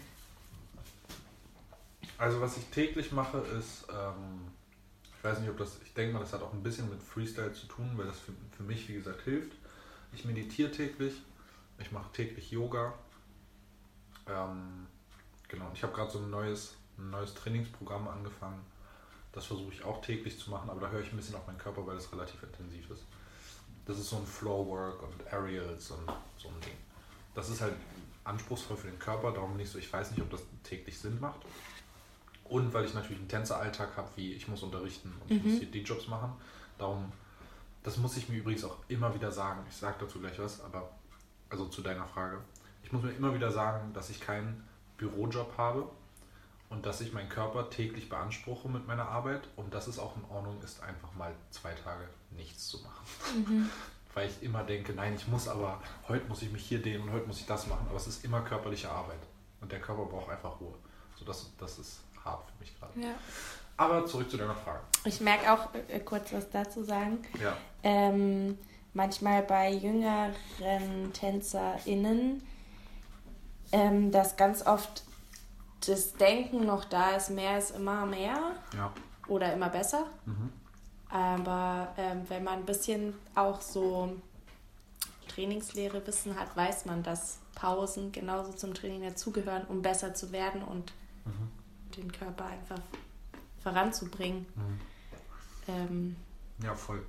also 2.19 2.40
was 2.40 2.56
ich 2.56 2.64
täglich 2.66 3.12
mache 3.12 3.38
ist, 3.38 3.87
ähm, 3.90 4.48
ich 5.19 5.25
weiß 5.25 5.40
nicht, 5.40 5.50
ob 5.50 5.58
das, 5.58 5.81
ich 5.84 5.93
denke 5.93 6.14
mal, 6.14 6.20
das 6.20 6.32
hat 6.32 6.43
auch 6.43 6.52
ein 6.52 6.62
bisschen 6.62 6.88
mit 6.88 7.02
Freestyle 7.02 7.52
zu 7.52 7.66
tun, 7.66 7.90
weil 7.96 8.06
das 8.06 8.19
für, 8.19 8.32
für 8.56 8.62
mich, 8.62 8.88
wie 8.88 8.94
gesagt, 8.94 9.22
hilft. 9.22 9.52
Ich 10.12 10.25
meditiere 10.25 10.70
täglich, 10.70 11.14
ich 11.78 11.93
mache 11.93 12.12
täglich 12.12 12.50
Yoga. 12.50 12.94
Ähm, 14.28 14.87
genau, 15.48 15.70
ich 15.75 15.82
habe 15.82 15.93
gerade 15.93 16.10
so 16.10 16.19
ein 16.19 16.31
neues, 16.31 16.75
ein 16.98 17.10
neues 17.10 17.34
Trainingsprogramm 17.34 18.08
angefangen. 18.08 18.65
Das 19.32 19.44
versuche 19.44 19.72
ich 19.72 19.84
auch 19.84 20.00
täglich 20.00 20.38
zu 20.38 20.50
machen, 20.50 20.70
aber 20.70 20.81
da 20.81 20.88
höre 20.88 21.00
ich 21.00 21.12
ein 21.12 21.17
bisschen 21.17 21.34
auf 21.34 21.46
meinen 21.46 21.58
Körper, 21.58 21.86
weil 21.86 21.96
das 21.96 22.10
relativ 22.10 22.43
intensiv 22.43 22.88
ist. 22.91 23.05
Das 23.84 23.98
ist 23.98 24.08
so 24.08 24.17
ein 24.17 24.26
Flow-Work 24.26 25.03
und 25.03 25.32
Aerials 25.32 25.91
und 25.91 26.06
so 26.38 26.48
ein 26.48 26.60
Ding. 26.62 26.76
Das 27.34 27.50
ist 27.50 27.60
halt 27.60 27.74
anspruchsvoll 28.27 28.77
für 28.77 28.89
den 28.89 28.99
Körper, 28.99 29.33
darum 29.33 29.53
bin 29.53 29.61
ich 29.61 29.71
so, 29.71 29.79
ich 29.79 29.93
weiß 29.93 30.11
nicht, 30.13 30.21
ob 30.23 30.31
das 30.31 30.41
täglich 30.63 30.99
Sinn 30.99 31.19
macht. 31.21 31.41
Und 32.45 32.73
weil 32.73 32.85
ich 32.85 32.95
natürlich 32.95 33.19
einen 33.19 33.29
Tänzeralltag 33.29 33.97
habe, 33.97 34.09
wie 34.17 34.33
ich 34.33 34.47
muss 34.49 34.63
unterrichten 34.63 35.13
und 35.21 35.31
ich 35.31 35.43
Mhm. 35.43 35.51
muss 35.51 35.59
hier 35.59 35.71
die 35.71 35.83
Jobs 35.83 36.06
machen. 36.09 36.33
Darum, 36.79 37.11
das 37.83 37.97
muss 37.97 38.17
ich 38.17 38.29
mir 38.29 38.37
übrigens 38.39 38.63
auch 38.65 38.77
immer 38.89 39.13
wieder 39.15 39.33
sagen. 39.33 39.61
Ich 39.69 39.77
sage 39.77 39.97
dazu 40.01 40.21
gleich 40.21 40.39
was, 40.39 40.61
aber 40.63 40.91
also 41.51 41.67
zu 41.67 41.83
deiner 41.83 42.06
Frage. 42.06 42.39
Ich 42.85 42.93
muss 42.93 43.03
mir 43.03 43.11
immer 43.11 43.35
wieder 43.35 43.51
sagen, 43.51 43.93
dass 43.95 44.11
ich 44.11 44.21
keinen 44.21 44.63
Bürojob 44.97 45.56
habe 45.59 45.89
und 46.71 46.87
dass 46.87 47.01
ich 47.01 47.13
meinen 47.13 47.29
Körper 47.29 47.69
täglich 47.69 48.09
beanspruche 48.09 48.69
mit 48.69 48.87
meiner 48.87 49.09
Arbeit 49.09 49.49
und 49.56 49.75
dass 49.75 49.87
es 49.89 49.99
auch 49.99 50.17
in 50.17 50.25
Ordnung 50.25 50.61
ist, 50.63 50.83
einfach 50.83 51.13
mal 51.15 51.35
zwei 51.51 51.73
Tage 51.75 52.09
nichts 52.31 52.69
zu 52.69 52.79
machen. 52.79 53.71
Weil 54.17 54.29
ich 54.31 54.43
immer 54.43 54.65
denke, 54.65 54.94
nein, 54.94 55.13
ich 55.15 55.29
muss 55.29 55.46
aber, 55.46 55.79
heute 56.08 56.27
muss 56.27 56.41
ich 56.41 56.51
mich 56.51 56.65
hier 56.65 56.81
dehnen 56.81 57.03
und 57.03 57.13
heute 57.13 57.27
muss 57.27 57.39
ich 57.39 57.44
das 57.44 57.67
machen. 57.67 57.85
Aber 57.87 57.99
es 57.99 58.06
ist 58.06 58.25
immer 58.25 58.41
körperliche 58.41 58.91
Arbeit. 58.91 59.19
Und 59.61 59.70
der 59.70 59.79
Körper 59.79 60.06
braucht 60.06 60.31
einfach 60.31 60.58
Ruhe. 60.58 60.73
So 61.17 61.27
das, 61.27 61.51
das 61.58 61.79
ist 61.79 62.01
hart 62.25 62.43
für 62.46 62.58
mich 62.61 62.75
gerade. 62.81 62.99
Ja. 62.99 63.15
Aber 63.77 64.06
zurück 64.06 64.31
zu 64.31 64.39
deiner 64.39 64.55
Frage. 64.55 64.81
Ich 65.05 65.20
merke 65.20 65.53
auch 65.53 65.69
äh, 65.89 66.01
kurz 66.01 66.32
was 66.32 66.49
dazu 66.49 66.82
sagen. 66.82 67.19
Ja. 67.39 67.58
Ähm, 67.82 68.56
manchmal 68.94 69.43
bei 69.43 69.70
jüngeren 69.70 70.32
TänzerInnen, 71.13 72.43
ähm, 73.73 74.11
dass 74.13 74.39
ganz 74.39 74.67
oft 74.67 75.05
das 75.87 76.15
Denken 76.15 76.65
noch 76.65 76.87
da 76.87 77.11
ist, 77.17 77.29
mehr 77.29 77.58
ist 77.58 77.73
immer 77.73 78.06
mehr 78.06 78.53
Ja. 78.75 78.91
oder 79.29 79.53
immer 79.53 79.69
besser. 79.69 80.06
Mhm. 80.25 80.51
Aber 81.17 81.94
ähm, 81.96 82.25
wenn 82.29 82.44
man 82.44 82.58
ein 82.58 82.67
bisschen 82.67 83.15
auch 83.35 83.63
so 83.63 84.15
Trainingslehre 85.29 86.06
Wissen 86.06 86.39
hat, 86.39 86.55
weiß 86.55 86.85
man, 86.85 87.03
dass 87.03 87.39
Pausen 87.55 88.13
genauso 88.13 88.53
zum 88.53 88.75
Training 88.75 89.01
dazugehören, 89.03 89.65
um 89.67 89.81
besser 89.81 90.13
zu 90.13 90.31
werden 90.31 90.63
und 90.63 90.93
Mhm. 91.25 91.51
den 91.96 92.13
Körper 92.13 92.44
einfach 92.44 92.81
voranzubringen. 93.63 94.44
Mhm. 94.55 94.81
Ähm, 95.69 96.17
Ja, 96.63 96.75
voll. 96.75 97.03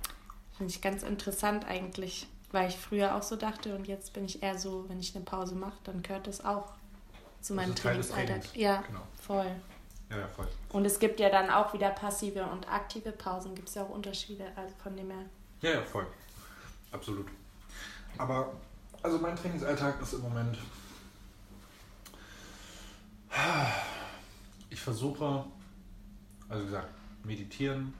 Finde 0.56 0.72
ich 0.72 0.80
ganz 0.80 1.02
interessant 1.02 1.66
eigentlich, 1.66 2.26
weil 2.50 2.68
ich 2.70 2.76
früher 2.78 3.14
auch 3.14 3.22
so 3.22 3.36
dachte 3.36 3.76
und 3.76 3.86
jetzt 3.86 4.14
bin 4.14 4.24
ich 4.24 4.42
eher 4.42 4.58
so, 4.58 4.86
wenn 4.88 5.00
ich 5.00 5.14
eine 5.14 5.24
Pause 5.24 5.54
mache, 5.54 5.76
dann 5.84 6.02
gehört 6.02 6.26
das 6.26 6.42
auch 6.44 6.72
zu 7.42 7.52
meinem 7.54 7.72
des 7.74 7.82
Trainingsalltag. 7.82 8.26
Trainings. 8.42 8.56
Ja, 8.56 8.80
Genau. 8.86 9.02
voll. 9.20 9.50
Ja, 10.10 10.18
ja, 10.18 10.28
voll. 10.28 10.48
Und 10.70 10.84
es 10.84 10.98
gibt 10.98 11.20
ja 11.20 11.28
dann 11.28 11.50
auch 11.50 11.72
wieder 11.74 11.90
passive 11.90 12.44
und 12.44 12.68
aktive 12.70 13.12
Pausen. 13.12 13.54
Gibt 13.54 13.68
es 13.68 13.74
ja 13.74 13.82
auch 13.82 13.90
Unterschiede. 13.90 14.44
Also 14.56 14.74
von 14.82 14.96
dem 14.96 15.10
her. 15.10 15.26
Ja, 15.60 15.70
ja, 15.70 15.82
voll. 15.82 16.06
Absolut. 16.90 17.26
Aber, 18.16 18.52
also 19.02 19.18
mein 19.18 19.36
Trainingsalltag 19.36 20.00
ist 20.00 20.14
im 20.14 20.22
Moment. 20.22 20.56
Ich 24.70 24.80
versuche, 24.80 25.44
also 26.48 26.62
wie 26.62 26.66
gesagt, 26.66 26.88
meditieren, 27.24 27.94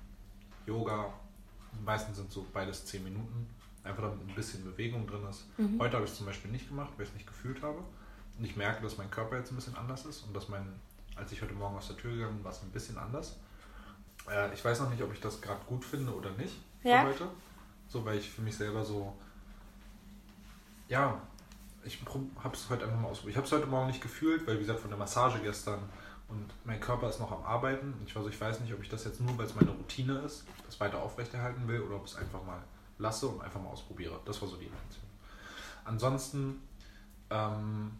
Yoga, 0.66 1.12
meistens 1.84 2.16
sind 2.16 2.32
so 2.32 2.46
beides 2.52 2.86
10 2.86 3.04
Minuten, 3.04 3.48
einfach 3.84 4.02
damit 4.02 4.26
ein 4.26 4.34
bisschen 4.34 4.64
Bewegung 4.64 5.06
drin 5.06 5.24
ist. 5.28 5.44
Heute 5.78 5.96
habe 5.96 6.06
ich 6.06 6.12
es 6.12 6.16
zum 6.16 6.26
Beispiel 6.26 6.50
nicht 6.50 6.68
gemacht, 6.68 6.90
weil 6.96 7.04
ich 7.04 7.10
es 7.10 7.14
nicht 7.14 7.26
gefühlt 7.26 7.62
habe. 7.62 7.78
Und 8.38 8.44
ich 8.44 8.56
merke, 8.56 8.82
dass 8.82 8.96
mein 8.96 9.10
Körper 9.10 9.36
jetzt 9.36 9.52
ein 9.52 9.56
bisschen 9.56 9.76
anders 9.76 10.04
ist 10.06 10.22
und 10.22 10.34
dass 10.34 10.48
mein, 10.48 10.80
als 11.18 11.32
ich 11.32 11.42
heute 11.42 11.54
Morgen 11.54 11.76
aus 11.76 11.88
der 11.88 11.96
Tür 11.96 12.12
gegangen 12.14 12.36
bin, 12.36 12.44
war 12.44 12.52
es 12.52 12.62
ein 12.62 12.70
bisschen 12.70 12.96
anders. 12.98 13.36
Äh, 14.30 14.52
ich 14.54 14.64
weiß 14.64 14.80
noch 14.80 14.90
nicht, 14.90 15.02
ob 15.02 15.12
ich 15.12 15.20
das 15.20 15.40
gerade 15.40 15.60
gut 15.66 15.84
finde 15.84 16.14
oder 16.14 16.30
nicht 16.32 16.54
für 16.82 16.88
Ja. 16.88 17.02
heute. 17.04 17.28
So, 17.88 18.04
weil 18.04 18.18
ich 18.18 18.30
für 18.30 18.42
mich 18.42 18.56
selber 18.56 18.84
so, 18.84 19.16
ja, 20.88 21.20
ich 21.84 22.00
habe 22.04 22.54
es 22.54 22.68
heute 22.68 22.84
einfach 22.84 23.00
mal 23.00 23.08
ausprobiert. 23.08 23.32
Ich 23.32 23.36
habe 23.36 23.46
es 23.46 23.52
heute 23.52 23.66
Morgen 23.66 23.86
nicht 23.86 24.00
gefühlt, 24.02 24.46
weil 24.46 24.56
wie 24.56 24.60
gesagt 24.60 24.80
von 24.80 24.90
der 24.90 24.98
Massage 24.98 25.38
gestern 25.40 25.80
und 26.28 26.46
mein 26.64 26.80
Körper 26.80 27.08
ist 27.08 27.18
noch 27.20 27.32
am 27.32 27.42
Arbeiten. 27.44 27.94
Ich, 28.06 28.14
also 28.16 28.28
ich 28.28 28.38
weiß 28.38 28.60
nicht, 28.60 28.72
ob 28.74 28.82
ich 28.82 28.88
das 28.90 29.04
jetzt 29.04 29.20
nur, 29.20 29.36
weil 29.38 29.46
es 29.46 29.54
meine 29.54 29.70
Routine 29.70 30.18
ist, 30.18 30.44
das 30.66 30.78
weiter 30.80 30.98
aufrechterhalten 31.00 31.66
will 31.66 31.80
oder 31.80 31.96
ob 31.96 32.04
ich 32.06 32.12
es 32.12 32.18
einfach 32.18 32.42
mal 32.44 32.62
lasse 32.98 33.26
und 33.28 33.40
einfach 33.40 33.60
mal 33.62 33.70
ausprobiere. 33.70 34.20
Das 34.26 34.40
war 34.42 34.48
so 34.48 34.56
die 34.56 34.66
Intention. 34.66 35.04
Ansonsten 35.84 36.62
ähm, 37.30 37.92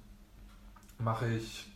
mache 0.98 1.28
ich 1.32 1.66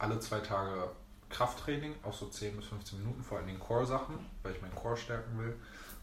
alle 0.00 0.18
zwei 0.18 0.40
Tage 0.40 0.90
Krafttraining, 1.28 1.94
auch 2.02 2.12
so 2.12 2.26
10 2.26 2.56
bis 2.56 2.66
15 2.66 2.98
Minuten, 2.98 3.22
vor 3.22 3.38
allem 3.38 3.46
den 3.46 3.60
Core-Sachen, 3.60 4.16
weil 4.42 4.52
ich 4.52 4.60
meinen 4.60 4.74
Core 4.74 4.96
stärken 4.96 5.38
will. 5.38 5.54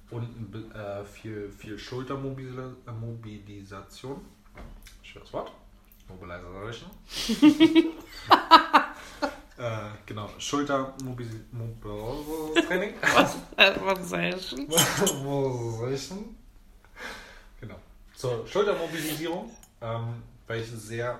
Und 0.10 0.24
ein 0.24 0.72
äh, 0.72 1.04
viel, 1.04 1.52
viel 1.52 1.78
Schultermobilisation. 1.78 4.22
Schweres 5.02 5.34
Wort. 5.34 5.52
Mobilization. 6.08 6.90
äh, 9.58 9.90
genau, 10.06 10.30
Schultermobilisation. 10.38 11.52
Mobilisation. 15.24 16.38
Genau. 17.60 17.80
Zur 18.14 18.46
Schultermobilisierung, 18.46 19.50
ähm, 19.82 20.22
weil 20.46 20.62
ich 20.62 20.70
sehr, 20.70 21.20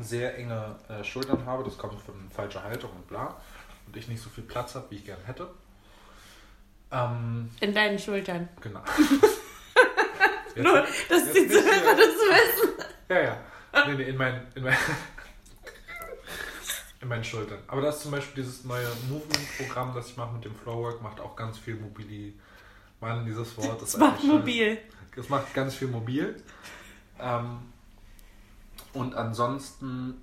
sehr 0.00 0.36
enge 0.38 0.76
äh, 0.88 1.02
Schultern 1.04 1.44
habe. 1.46 1.64
Das 1.64 1.76
kommt 1.78 2.00
von 2.00 2.14
falscher 2.30 2.62
Haltung 2.62 2.90
und 2.92 3.06
bla. 3.08 3.36
Und 3.86 3.96
ich 3.96 4.08
nicht 4.08 4.22
so 4.22 4.30
viel 4.30 4.44
Platz 4.44 4.74
habe, 4.74 4.86
wie 4.90 4.96
ich 4.96 5.04
gern 5.04 5.20
hätte. 5.24 5.48
Ähm, 6.90 7.50
In 7.60 7.74
deinen 7.74 7.98
Schultern. 7.98 8.48
genau. 8.60 8.80
Nur, 10.56 10.80
dass 11.08 11.24
jetzt 11.26 11.36
die 11.36 11.48
Zuhörer 11.48 11.94
das 11.94 12.14
wissen. 12.16 12.70
Ja, 13.08 13.20
ja. 13.20 13.40
Nee, 13.86 13.94
nee, 13.94 14.02
in 14.04 14.16
meinen, 14.16 14.44
in 14.56 14.64
meinen, 14.64 14.76
in 17.00 17.08
meinen 17.08 17.22
Schultern. 17.24 17.58
Aber 17.68 17.80
das 17.82 17.96
ist 17.96 18.02
zum 18.02 18.10
Beispiel 18.12 18.42
dieses 18.42 18.64
neue 18.64 18.88
Movement-Programm, 19.08 19.94
das 19.94 20.08
ich 20.08 20.16
mache 20.16 20.32
mit 20.34 20.44
dem 20.44 20.54
Flowwork, 20.56 21.00
macht 21.00 21.20
auch 21.20 21.36
ganz 21.36 21.58
viel 21.58 21.76
Mobili. 21.76 22.34
Mann, 23.00 23.24
dieses 23.24 23.56
Wort 23.56 23.80
ist 23.82 23.94
Das 23.94 24.00
macht 24.00 24.20
schön. 24.20 24.30
mobil. 24.30 24.78
Es 25.14 25.28
macht 25.28 25.54
ganz 25.54 25.74
viel 25.76 25.86
mobil. 25.88 26.42
Ähm, 27.20 27.58
und 28.92 29.14
ansonsten 29.14 30.14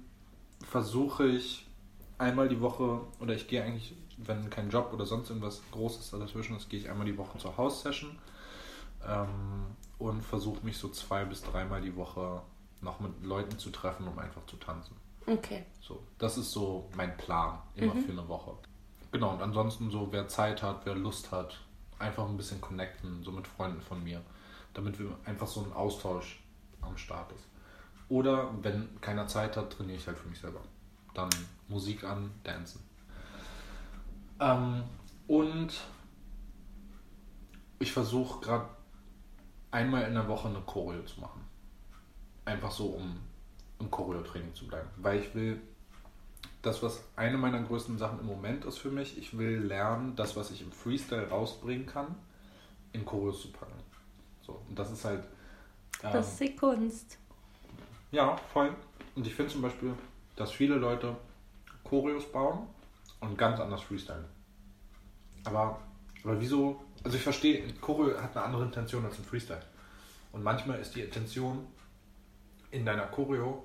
versuche 0.63 1.27
ich 1.27 1.67
einmal 2.17 2.49
die 2.49 2.61
Woche, 2.61 3.01
oder 3.19 3.33
ich 3.33 3.47
gehe 3.47 3.63
eigentlich, 3.63 3.95
wenn 4.17 4.49
kein 4.49 4.69
Job 4.69 4.91
oder 4.93 5.05
sonst 5.05 5.29
irgendwas 5.29 5.61
Großes 5.71 6.11
dazwischen 6.11 6.55
ist, 6.55 6.69
gehe 6.69 6.79
ich 6.79 6.89
einmal 6.89 7.05
die 7.05 7.17
Woche 7.17 7.37
zur 7.37 7.55
House-Session 7.57 8.17
ähm, 9.05 9.65
und 9.99 10.21
versuche 10.21 10.65
mich 10.65 10.77
so 10.77 10.89
zwei 10.89 11.25
bis 11.25 11.41
dreimal 11.41 11.81
die 11.81 11.95
Woche 11.95 12.41
noch 12.81 12.99
mit 12.99 13.23
Leuten 13.23 13.57
zu 13.57 13.69
treffen, 13.71 14.07
um 14.07 14.17
einfach 14.19 14.45
zu 14.45 14.55
tanzen. 14.57 14.95
Okay. 15.27 15.65
So, 15.81 16.03
das 16.17 16.37
ist 16.37 16.51
so 16.51 16.89
mein 16.95 17.17
Plan, 17.17 17.59
immer 17.75 17.95
für 17.95 18.11
eine 18.11 18.27
Woche. 18.27 18.53
Genau, 19.11 19.31
und 19.31 19.41
ansonsten 19.41 19.89
so, 19.89 20.09
wer 20.11 20.27
Zeit 20.27 20.61
hat, 20.61 20.85
wer 20.85 20.95
Lust 20.95 21.31
hat, 21.31 21.59
einfach 21.99 22.27
ein 22.27 22.37
bisschen 22.37 22.61
connecten, 22.61 23.23
so 23.23 23.31
mit 23.31 23.47
Freunden 23.47 23.81
von 23.81 24.03
mir, 24.03 24.21
damit 24.73 24.99
wir 24.99 25.17
einfach 25.25 25.47
so 25.47 25.63
ein 25.63 25.73
Austausch 25.73 26.43
am 26.81 26.97
Start 26.97 27.31
ist. 27.31 27.43
Oder 28.09 28.51
wenn 28.61 28.99
keiner 29.01 29.27
Zeit 29.27 29.57
hat, 29.57 29.71
trainiere 29.71 29.97
ich 29.97 30.07
halt 30.07 30.17
für 30.17 30.29
mich 30.29 30.39
selber. 30.39 30.61
Dann 31.13 31.29
Musik 31.67 32.03
an, 32.03 32.31
dancen. 32.43 32.81
Ähm, 34.39 34.83
und 35.27 35.73
ich 37.79 37.91
versuche 37.91 38.41
gerade 38.41 38.69
einmal 39.71 40.03
in 40.03 40.13
der 40.13 40.27
Woche 40.27 40.47
eine 40.49 40.61
Choreo 40.61 41.03
zu 41.03 41.19
machen. 41.19 41.41
Einfach 42.45 42.71
so, 42.71 42.87
um 42.87 43.19
im 43.79 43.89
Choreo-Training 43.89 44.53
zu 44.53 44.67
bleiben. 44.67 44.89
Weil 44.97 45.19
ich 45.19 45.33
will, 45.33 45.61
das, 46.61 46.81
was 46.83 47.03
eine 47.15 47.37
meiner 47.37 47.61
größten 47.61 47.97
Sachen 47.97 48.19
im 48.19 48.27
Moment 48.27 48.65
ist 48.65 48.77
für 48.77 48.91
mich, 48.91 49.17
ich 49.17 49.37
will 49.37 49.59
lernen, 49.59 50.15
das, 50.15 50.35
was 50.35 50.51
ich 50.51 50.61
im 50.61 50.71
Freestyle 50.71 51.27
rausbringen 51.29 51.85
kann, 51.85 52.15
in 52.93 53.03
Choreos 53.03 53.41
zu 53.41 53.51
packen. 53.51 53.73
So, 54.41 54.61
und 54.69 54.77
das 54.77 54.91
ist 54.91 55.03
halt. 55.05 55.23
ähm, 56.03 56.09
Das 56.13 56.31
ist 56.31 56.39
die 56.39 56.55
Kunst. 56.55 57.17
Ja, 58.15 58.35
voll. 58.53 58.73
Und 59.15 59.27
ich 59.27 59.35
finde 59.35 59.51
zum 59.51 59.61
Beispiel, 59.61 59.93
dass 60.35 60.51
viele 60.51 60.75
Leute 60.75 61.15
Choreos 61.83 62.31
bauen 62.31 62.67
und 63.19 63.37
ganz 63.37 63.59
anders 63.59 63.81
freestylen. 63.81 64.25
Aber, 65.43 65.79
aber 66.23 66.39
wieso? 66.39 66.83
Also 67.03 67.17
ich 67.17 67.23
verstehe, 67.23 67.71
Choreo 67.81 68.19
hat 68.19 68.35
eine 68.35 68.45
andere 68.45 68.63
Intention 68.63 69.05
als 69.05 69.19
ein 69.19 69.25
Freestyle. 69.25 69.61
Und 70.31 70.43
manchmal 70.43 70.79
ist 70.79 70.95
die 70.95 71.01
Intention 71.01 71.67
in 72.71 72.85
deiner 72.85 73.05
Choreo, 73.07 73.63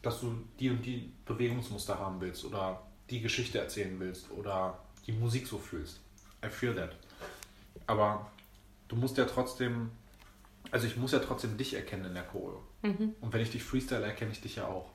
dass 0.00 0.20
du 0.20 0.34
die 0.58 0.70
und 0.70 0.84
die 0.84 1.12
Bewegungsmuster 1.26 1.98
haben 1.98 2.20
willst 2.20 2.44
oder 2.44 2.82
die 3.10 3.20
Geschichte 3.20 3.58
erzählen 3.58 3.98
willst 4.00 4.30
oder 4.30 4.78
die 5.06 5.12
Musik 5.12 5.46
so 5.46 5.58
fühlst. 5.58 6.00
I 6.44 6.48
feel 6.48 6.74
that. 6.74 6.96
Aber 7.86 8.30
du 8.88 8.96
musst 8.96 9.18
ja 9.18 9.24
trotzdem, 9.24 9.90
also 10.72 10.86
ich 10.88 10.96
muss 10.96 11.12
ja 11.12 11.20
trotzdem 11.20 11.56
dich 11.56 11.74
erkennen 11.74 12.06
in 12.06 12.14
der 12.14 12.24
Choreo. 12.24 12.62
Und 13.20 13.32
wenn 13.32 13.40
ich 13.40 13.50
dich 13.50 13.62
freestyle, 13.62 14.04
erkenne 14.04 14.32
ich 14.32 14.40
dich 14.40 14.56
ja 14.56 14.66
auch. 14.66 14.90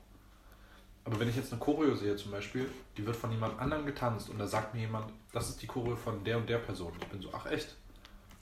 Aber 1.04 1.18
wenn 1.20 1.28
ich 1.30 1.36
jetzt 1.36 1.50
eine 1.52 1.60
Choreo 1.60 1.94
sehe 1.94 2.16
zum 2.16 2.32
Beispiel, 2.32 2.68
die 2.98 3.06
wird 3.06 3.16
von 3.16 3.30
jemand 3.32 3.58
anderem 3.58 3.86
getanzt 3.86 4.28
und 4.28 4.38
da 4.38 4.46
sagt 4.46 4.74
mir 4.74 4.80
jemand, 4.82 5.10
das 5.32 5.48
ist 5.48 5.62
die 5.62 5.66
Choreo 5.66 5.96
von 5.96 6.22
der 6.24 6.36
und 6.36 6.46
der 6.50 6.58
Person. 6.58 6.92
Ich 7.00 7.06
bin 7.06 7.22
so, 7.22 7.30
ach 7.32 7.46
echt, 7.46 7.74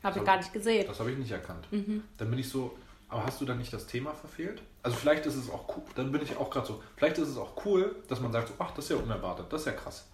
Habe 0.02 0.16
ich 0.16 0.20
So. 0.22 0.26
gar 0.26 0.36
nicht 0.38 0.52
gesehen. 0.52 0.84
das 0.88 0.98
habe 0.98 1.12
ich 1.12 1.18
nicht 1.18 1.30
erkannt. 1.30 1.68
Dann 1.70 2.30
bin 2.30 2.38
ich 2.40 2.48
so, 2.48 2.76
aber 3.08 3.24
hast 3.24 3.40
du 3.40 3.44
dann 3.44 3.58
nicht 3.58 3.72
das 3.72 3.86
Thema 3.86 4.12
verfehlt? 4.14 4.62
Also 4.82 4.96
vielleicht 4.96 5.26
ist 5.26 5.36
es 5.36 5.48
auch 5.48 5.76
cool, 5.76 5.84
dann 5.94 6.10
bin 6.10 6.22
ich 6.22 6.36
auch 6.36 6.50
gerade 6.50 6.66
so, 6.66 6.82
vielleicht 6.96 7.18
ist 7.18 7.28
es 7.28 7.36
auch 7.36 7.64
cool, 7.64 7.94
dass 8.08 8.20
man 8.20 8.32
sagt 8.32 8.48
so, 8.48 8.54
ach, 8.58 8.72
das 8.72 8.86
ist 8.86 8.90
ja 8.90 8.96
unerwartet, 8.96 9.46
das 9.52 9.60
ist 9.60 9.66
ja 9.66 9.72
krass. 9.74 10.08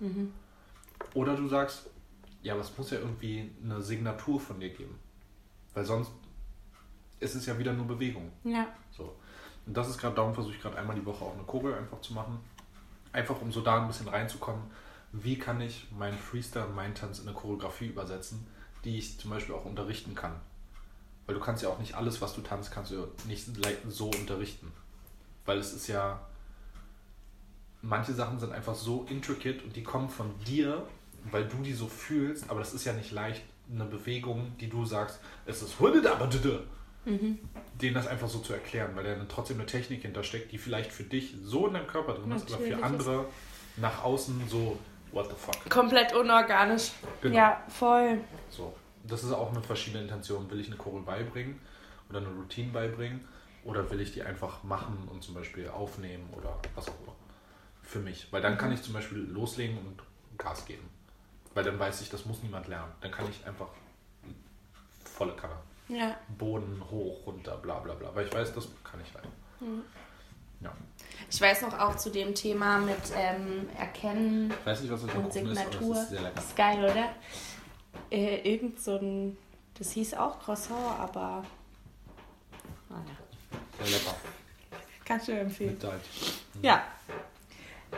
Oder 1.14 1.34
du 1.36 1.48
sagst, 1.48 1.88
ja, 2.42 2.52
aber 2.54 2.62
es 2.62 2.76
muss 2.76 2.90
ja 2.90 2.98
irgendwie 2.98 3.50
eine 3.64 3.80
Signatur 3.80 4.38
von 4.40 4.60
dir 4.60 4.70
geben. 4.70 4.98
Weil 5.74 5.84
sonst 5.86 6.10
ist 7.22 7.34
es 7.34 7.46
ja 7.46 7.58
wieder 7.58 7.72
nur 7.72 7.86
Bewegung. 7.86 8.30
Ja. 8.44 8.66
So. 8.90 9.14
Und 9.66 9.76
das 9.76 9.88
ist 9.88 9.98
gerade, 9.98 10.14
darum 10.14 10.34
versuche 10.34 10.54
ich 10.54 10.60
gerade 10.60 10.76
einmal 10.76 10.96
die 10.96 11.06
Woche 11.06 11.24
auch 11.24 11.34
eine 11.34 11.44
Choreo 11.44 11.74
einfach 11.74 12.00
zu 12.00 12.14
machen. 12.14 12.38
Einfach 13.12 13.40
um 13.40 13.52
so 13.52 13.60
da 13.60 13.80
ein 13.80 13.86
bisschen 13.86 14.08
reinzukommen, 14.08 14.62
wie 15.12 15.38
kann 15.38 15.60
ich 15.60 15.86
meinen 15.96 16.18
Freestyle 16.18 16.68
meinen 16.68 16.94
Tanz 16.94 17.18
in 17.18 17.28
eine 17.28 17.36
Choreografie 17.36 17.86
übersetzen, 17.86 18.46
die 18.84 18.98
ich 18.98 19.20
zum 19.20 19.30
Beispiel 19.30 19.54
auch 19.54 19.64
unterrichten 19.64 20.14
kann. 20.14 20.34
Weil 21.26 21.34
du 21.34 21.40
kannst 21.40 21.62
ja 21.62 21.68
auch 21.68 21.78
nicht 21.78 21.94
alles, 21.94 22.20
was 22.20 22.34
du 22.34 22.40
tanzt, 22.40 22.72
kannst 22.72 22.90
du 22.90 23.06
nicht 23.28 23.46
so 23.88 24.06
unterrichten. 24.06 24.72
Weil 25.44 25.58
es 25.58 25.72
ist 25.72 25.86
ja, 25.86 26.26
manche 27.82 28.14
Sachen 28.14 28.40
sind 28.40 28.52
einfach 28.52 28.74
so 28.74 29.06
intricate 29.08 29.62
und 29.62 29.76
die 29.76 29.82
kommen 29.82 30.08
von 30.08 30.32
dir, 30.46 30.86
weil 31.30 31.46
du 31.46 31.58
die 31.62 31.74
so 31.74 31.86
fühlst, 31.86 32.50
aber 32.50 32.60
das 32.60 32.74
ist 32.74 32.84
ja 32.84 32.92
nicht 32.92 33.12
leicht, 33.12 33.42
eine 33.70 33.84
Bewegung, 33.84 34.56
die 34.58 34.68
du 34.68 34.84
sagst, 34.84 35.20
es 35.46 35.62
ist 35.62 35.80
aber 35.80 36.26
denen 37.04 37.94
das 37.94 38.06
einfach 38.06 38.28
so 38.28 38.38
zu 38.38 38.52
erklären, 38.52 38.94
weil 38.94 39.04
da 39.04 39.14
dann 39.14 39.28
trotzdem 39.28 39.58
eine 39.58 39.66
Technik 39.66 40.02
hintersteckt, 40.02 40.52
die 40.52 40.58
vielleicht 40.58 40.92
für 40.92 41.02
dich 41.02 41.34
so 41.42 41.66
in 41.66 41.74
deinem 41.74 41.86
Körper 41.86 42.14
drin 42.14 42.30
ist, 42.32 42.42
aber 42.42 42.52
Natürlich 42.52 42.76
für 42.76 42.84
andere 42.84 43.26
nach 43.76 44.04
außen 44.04 44.48
so, 44.48 44.78
what 45.10 45.28
the 45.28 45.36
fuck. 45.36 45.68
Komplett 45.68 46.14
unorganisch. 46.14 46.92
Genau. 47.20 47.36
Ja, 47.36 47.62
voll. 47.68 48.20
So. 48.50 48.74
Das 49.04 49.24
ist 49.24 49.32
auch 49.32 49.50
eine 49.50 49.62
verschiedene 49.62 50.04
Intention. 50.04 50.48
Will 50.50 50.60
ich 50.60 50.68
eine 50.68 50.76
Choreo 50.76 51.00
beibringen 51.00 51.58
oder 52.08 52.18
eine 52.18 52.28
Routine 52.28 52.70
beibringen 52.70 53.24
oder 53.64 53.90
will 53.90 54.00
ich 54.00 54.12
die 54.12 54.22
einfach 54.22 54.62
machen 54.62 55.08
und 55.10 55.24
zum 55.24 55.34
Beispiel 55.34 55.68
aufnehmen 55.68 56.28
oder 56.32 56.56
was 56.76 56.88
auch 56.88 57.00
immer. 57.02 57.16
Für 57.82 57.98
mich. 57.98 58.28
Weil 58.30 58.42
dann 58.42 58.56
kann 58.56 58.70
ich 58.72 58.82
zum 58.82 58.94
Beispiel 58.94 59.18
loslegen 59.18 59.76
und 59.78 60.02
Gas 60.38 60.66
geben. 60.66 60.88
Weil 61.52 61.64
dann 61.64 61.78
weiß 61.78 62.00
ich, 62.02 62.10
das 62.10 62.26
muss 62.26 62.42
niemand 62.44 62.68
lernen. 62.68 62.92
Dann 63.00 63.10
kann 63.10 63.28
ich 63.28 63.44
einfach 63.44 63.68
volle 65.04 65.32
Kanne. 65.34 65.56
Ja. 65.94 66.16
Boden 66.38 66.82
hoch, 66.90 67.26
runter, 67.26 67.56
bla 67.58 67.78
bla 67.80 67.94
bla. 67.94 68.14
Weil 68.14 68.26
ich 68.26 68.32
weiß, 68.34 68.54
das 68.54 68.68
kann 68.82 69.00
ich 69.00 69.14
halt. 69.14 69.24
Ja. 70.60 70.72
Ich 71.30 71.40
weiß 71.40 71.62
noch 71.62 71.78
auch 71.78 71.96
zu 71.96 72.10
dem 72.10 72.34
Thema 72.34 72.78
mit 72.78 72.96
ähm, 73.16 73.68
Erkennen 73.78 74.50
Ich 74.50 74.66
weiß 74.66 74.80
nicht, 74.82 74.92
was 74.92 75.02
das 75.06 75.14
und 75.14 75.26
ist, 75.26 75.34
Signatur. 75.34 75.94
das 75.94 76.02
ist 76.04 76.10
sehr 76.10 76.20
lecker. 76.22 76.38
ist 76.40 76.56
geil, 76.56 76.78
oder? 76.84 77.08
Äh, 78.10 78.52
irgend 78.52 78.80
so 78.80 78.96
ein. 78.96 79.36
Das 79.78 79.92
hieß 79.92 80.14
auch 80.14 80.38
Croissant, 80.40 80.98
aber. 80.98 81.44
Ah, 82.90 82.94
ja. 83.06 83.84
Sehr 83.84 83.98
lecker. 83.98 84.14
Kannst 85.04 85.28
du 85.28 85.32
empfehlen. 85.32 85.78
Salz. 85.80 86.04
Ja. 86.62 86.82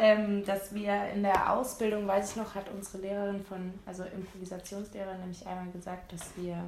Ähm, 0.00 0.44
dass 0.44 0.74
wir 0.74 1.10
in 1.14 1.22
der 1.22 1.52
Ausbildung, 1.52 2.06
weiß 2.08 2.30
ich 2.30 2.36
noch, 2.36 2.54
hat 2.54 2.68
unsere 2.70 2.98
Lehrerin 2.98 3.44
von, 3.44 3.72
also 3.86 4.02
Improvisationslehrerin, 4.04 5.20
nämlich 5.20 5.46
einmal 5.46 5.70
gesagt, 5.70 6.12
dass 6.12 6.36
wir 6.36 6.64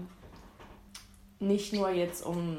nicht 1.38 1.72
nur 1.72 1.90
jetzt 1.90 2.24
um 2.24 2.58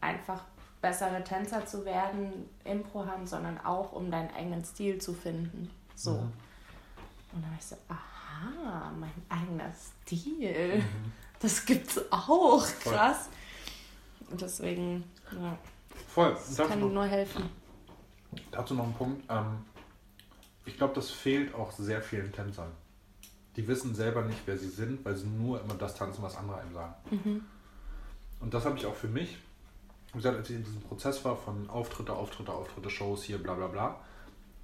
einfach 0.00 0.42
bessere 0.80 1.22
Tänzer 1.22 1.64
zu 1.64 1.84
werden, 1.84 2.48
Impro 2.64 3.06
haben, 3.06 3.26
sondern 3.26 3.58
auch 3.64 3.92
um 3.92 4.10
deinen 4.10 4.34
eigenen 4.34 4.64
Stil 4.64 4.98
zu 5.00 5.14
finden. 5.14 5.70
So. 5.94 6.12
Mhm. 6.12 6.32
Und 7.32 7.42
dann 7.42 7.50
war 7.50 7.58
ich 7.58 7.64
so, 7.64 7.76
aha, 7.88 8.92
mein 8.98 9.12
eigener 9.28 9.72
Stil. 9.72 10.84
Das 11.38 11.64
gibt's 11.64 12.00
auch. 12.12 12.64
Krass. 12.80 13.28
Und 14.30 14.40
deswegen, 14.40 15.02
ja, 15.32 15.58
Voll. 16.06 16.30
das 16.30 16.54
dazu 16.54 16.68
kann 16.68 16.80
noch, 16.80 16.90
nur 16.90 17.04
helfen. 17.04 17.50
dazu 18.50 18.74
noch 18.74 18.84
ein 18.84 18.94
Punkt. 18.94 19.24
Ähm, 19.28 19.64
ich 20.64 20.76
glaube, 20.76 20.94
das 20.94 21.10
fehlt 21.10 21.54
auch 21.54 21.72
sehr 21.72 22.00
vielen 22.00 22.32
Tänzern. 22.32 22.70
Die 23.56 23.66
wissen 23.66 23.94
selber 23.94 24.22
nicht, 24.22 24.38
wer 24.46 24.56
sie 24.56 24.68
sind, 24.68 25.04
weil 25.04 25.16
sie 25.16 25.26
nur 25.26 25.60
immer 25.60 25.74
das 25.74 25.94
tanzen, 25.94 26.22
was 26.22 26.36
andere 26.36 26.60
einem 26.60 26.72
sagen. 26.72 26.94
Mhm. 27.10 27.44
Und 28.42 28.52
das 28.52 28.64
habe 28.64 28.76
ich 28.76 28.84
auch 28.84 28.94
für 28.94 29.08
mich, 29.08 29.38
wie 30.12 30.18
gesagt, 30.18 30.36
als 30.36 30.50
ich 30.50 30.56
in 30.56 30.64
diesem 30.64 30.82
Prozess 30.82 31.24
war 31.24 31.36
von 31.36 31.70
Auftritte, 31.70 32.12
Auftritte, 32.12 32.52
Auftritte, 32.52 32.90
Shows 32.90 33.22
hier, 33.22 33.38
bla 33.38 33.54
bla 33.54 33.68
bla, 33.68 34.00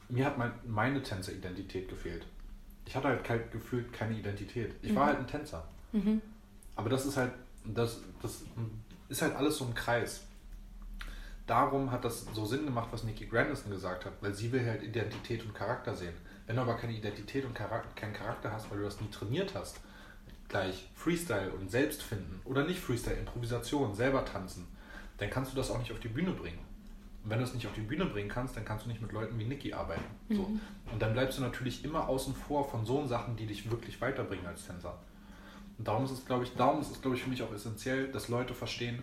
mir 0.09 0.27
hat 0.27 0.37
mein, 0.37 0.53
meine 0.67 1.03
Tänzeridentität 1.03 1.89
gefehlt. 1.89 2.27
Ich 2.85 2.97
hatte 2.97 3.09
halt 3.09 3.25
kein, 3.25 3.51
gefühlt 3.51 3.93
keine 3.93 4.19
Identität. 4.19 4.75
Ich 4.83 4.95
war 4.95 5.07
halt 5.07 5.19
ein 5.19 5.27
Tänzer. 5.27 5.65
Mhm. 5.93 6.21
Aber 6.75 6.89
das 6.89 7.07
ist 7.07 7.17
halt, 7.17 7.33
das, 7.65 8.01
das 8.21 8.43
ist 9.09 9.23
halt 9.23 9.37
alles 9.37 9.59
so 9.59 9.65
ein 9.67 9.75
Kreis. 9.75 10.25
Darum 11.47 11.91
hat 11.91 12.05
das 12.05 12.27
so 12.35 12.45
Sinn 12.45 12.65
gemacht, 12.65 12.89
was 12.91 13.05
Nikki 13.05 13.27
Grandison 13.27 13.71
gesagt 13.71 14.05
hat, 14.05 14.13
weil 14.21 14.35
sie 14.35 14.53
will 14.53 14.67
halt 14.67 14.83
Identität 14.83 15.45
und 15.45 15.55
Charakter 15.55 15.95
sehen. 15.95 16.15
Wenn 16.47 16.57
du 16.57 16.63
aber 16.63 16.77
keine 16.77 16.95
Identität 16.95 17.45
und 17.45 17.55
Charakter, 17.55 17.89
keinen 17.95 18.13
Charakter 18.15 18.53
hast, 18.53 18.71
weil 18.71 18.79
du 18.79 18.85
das 18.85 19.01
nie 19.01 19.11
trainiert 19.11 19.55
hast, 19.55 19.81
gleich 20.49 20.89
Freestyle 20.95 21.51
und 21.53 21.71
selbst 21.71 22.03
finden 22.03 22.41
oder 22.45 22.65
nicht 22.65 22.81
Freestyle, 22.81 23.17
Improvisation, 23.17 23.95
selber 23.95 24.25
tanzen, 24.25 24.67
dann 25.19 25.31
kannst 25.31 25.53
du 25.53 25.57
das 25.57 25.71
auch 25.71 25.79
nicht 25.79 25.93
auf 25.93 26.01
die 26.01 26.09
Bühne 26.09 26.33
bringen. 26.33 26.59
Und 27.25 27.31
wenn 27.31 27.39
du 27.39 27.45
es 27.45 27.55
nicht 27.55 27.67
auf 27.67 27.75
die 27.75 27.83
Bühne 27.83 28.07
bringen 28.07 28.29
kannst, 28.29 28.57
dann 28.57 28.65
kannst 28.65 28.85
du 28.85 28.89
nicht 28.89 29.03
mit 29.03 29.13
Leuten 29.13 29.39
wie 29.39 29.45
Nikki 29.45 29.73
arbeiten. 29.73 30.05
So. 30.31 30.51
Und 30.93 31.03
dann 31.03 31.13
bleibst 31.13 31.39
du 31.39 31.43
natürlich 31.43 31.85
immer 31.85 32.09
außen 32.09 32.35
vor 32.35 32.69
von 32.71 32.87
so 32.87 33.05
Sachen, 33.07 33.37
die 33.37 33.47
dich 33.47 33.71
wirklich 33.71 34.01
weiterbringen 34.01 34.47
als 34.47 34.67
Tänzer. 34.67 34.99
Und 35.77 35.87
darum 35.87 36.05
ist 36.05 36.13
es, 36.13 36.25
glaube 36.25 36.45
ich, 36.45 36.55
darum 36.55 36.81
ist 36.81 36.91
es, 36.91 37.01
glaube 37.01 37.17
ich, 37.17 37.23
für 37.23 37.31
mich 37.31 37.43
auch 37.43 37.53
essentiell, 37.53 38.11
dass 38.11 38.29
Leute 38.29 38.55
verstehen, 38.55 39.03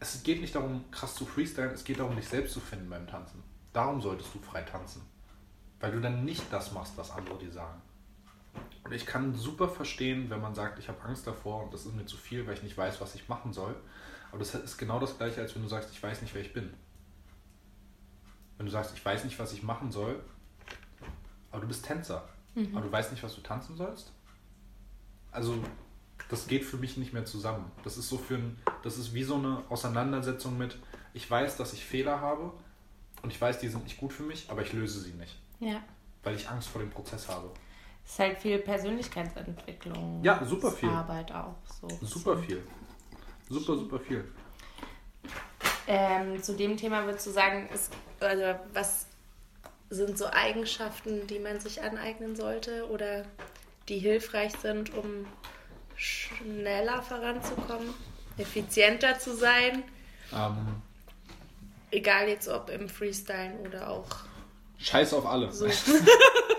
es 0.00 0.22
geht 0.22 0.40
nicht 0.40 0.54
darum, 0.54 0.84
krass 0.90 1.14
zu 1.14 1.24
freestylen, 1.24 1.70
es 1.70 1.84
geht 1.84 1.98
darum, 1.98 2.16
dich 2.16 2.28
selbst 2.28 2.52
zu 2.52 2.60
finden 2.60 2.90
beim 2.90 3.06
Tanzen. 3.06 3.42
Darum 3.72 4.00
solltest 4.00 4.34
du 4.34 4.38
frei 4.38 4.62
tanzen. 4.62 5.02
Weil 5.80 5.92
du 5.92 6.00
dann 6.00 6.24
nicht 6.24 6.44
das 6.50 6.72
machst, 6.72 6.96
was 6.96 7.10
andere 7.10 7.38
dir 7.38 7.50
sagen. 7.50 7.80
Ich 8.94 9.06
kann 9.06 9.34
super 9.34 9.68
verstehen, 9.68 10.30
wenn 10.30 10.40
man 10.40 10.54
sagt, 10.54 10.78
ich 10.78 10.88
habe 10.88 11.00
Angst 11.02 11.26
davor 11.26 11.64
und 11.64 11.74
das 11.74 11.84
ist 11.84 11.94
mir 11.94 12.06
zu 12.06 12.16
viel, 12.16 12.46
weil 12.46 12.54
ich 12.54 12.62
nicht 12.62 12.76
weiß, 12.76 13.00
was 13.00 13.14
ich 13.14 13.28
machen 13.28 13.52
soll. 13.52 13.74
Aber 14.30 14.38
das 14.38 14.54
ist 14.54 14.78
genau 14.78 15.00
das 15.00 15.16
gleiche, 15.16 15.40
als 15.40 15.54
wenn 15.54 15.62
du 15.62 15.68
sagst, 15.68 15.90
ich 15.92 16.02
weiß 16.02 16.22
nicht, 16.22 16.34
wer 16.34 16.42
ich 16.42 16.52
bin. 16.52 16.72
Wenn 18.56 18.66
du 18.66 18.72
sagst, 18.72 18.92
ich 18.96 19.04
weiß 19.04 19.24
nicht, 19.24 19.38
was 19.38 19.52
ich 19.52 19.62
machen 19.62 19.90
soll, 19.90 20.22
aber 21.50 21.62
du 21.62 21.68
bist 21.68 21.84
Tänzer, 21.84 22.28
aber 22.72 22.82
du 22.82 22.92
weißt 22.92 23.10
nicht, 23.10 23.22
was 23.22 23.34
du 23.34 23.40
tanzen 23.40 23.76
sollst. 23.76 24.12
Also 25.32 25.56
das 26.28 26.46
geht 26.46 26.64
für 26.64 26.76
mich 26.76 26.96
nicht 26.96 27.12
mehr 27.12 27.24
zusammen. 27.24 27.70
Das 27.82 27.96
ist 27.96 28.08
so 28.08 28.16
für 28.16 28.36
ein, 28.36 28.58
das 28.82 28.96
ist 28.96 29.12
wie 29.12 29.24
so 29.24 29.34
eine 29.34 29.62
Auseinandersetzung 29.68 30.56
mit, 30.56 30.78
ich 31.14 31.28
weiß, 31.28 31.56
dass 31.56 31.72
ich 31.72 31.84
Fehler 31.84 32.20
habe 32.20 32.52
und 33.22 33.30
ich 33.32 33.40
weiß, 33.40 33.58
die 33.58 33.68
sind 33.68 33.82
nicht 33.84 33.96
gut 33.98 34.12
für 34.12 34.22
mich, 34.22 34.48
aber 34.50 34.62
ich 34.62 34.72
löse 34.72 35.00
sie 35.00 35.12
nicht, 35.14 35.36
Ja. 35.58 35.80
weil 36.22 36.36
ich 36.36 36.48
Angst 36.48 36.68
vor 36.68 36.80
dem 36.80 36.90
Prozess 36.90 37.28
habe. 37.28 37.50
Es 38.04 38.12
ist 38.12 38.18
halt 38.18 38.38
viel 38.38 38.58
Persönlichkeitsentwicklung. 38.58 40.20
Ja, 40.22 40.44
super 40.44 40.70
viel. 40.70 40.88
Arbeit 40.88 41.32
auch. 41.32 41.54
So. 41.80 41.88
Super 42.06 42.36
viel. 42.38 42.62
Super, 43.48 43.76
super 43.76 43.98
viel. 43.98 44.24
Ähm, 45.86 46.42
zu 46.42 46.54
dem 46.54 46.76
Thema 46.76 47.04
würdest 47.04 47.26
du 47.26 47.30
sagen, 47.30 47.68
ist, 47.72 47.92
also 48.20 48.58
was 48.72 49.06
sind 49.90 50.16
so 50.16 50.26
Eigenschaften, 50.26 51.26
die 51.26 51.38
man 51.38 51.60
sich 51.60 51.82
aneignen 51.82 52.36
sollte 52.36 52.88
oder 52.88 53.24
die 53.88 53.98
hilfreich 53.98 54.52
sind, 54.60 54.94
um 54.94 55.26
schneller 55.96 57.02
voranzukommen, 57.02 57.90
effizienter 58.38 59.18
zu 59.18 59.36
sein? 59.36 59.82
Ähm, 60.32 60.82
Egal 61.90 62.28
jetzt 62.28 62.48
ob 62.48 62.70
im 62.70 62.88
Freestylen 62.88 63.60
oder 63.60 63.88
auch 63.90 64.08
Scheiß 64.78 65.14
auf 65.14 65.26
alle. 65.26 65.52
so. 65.52 65.66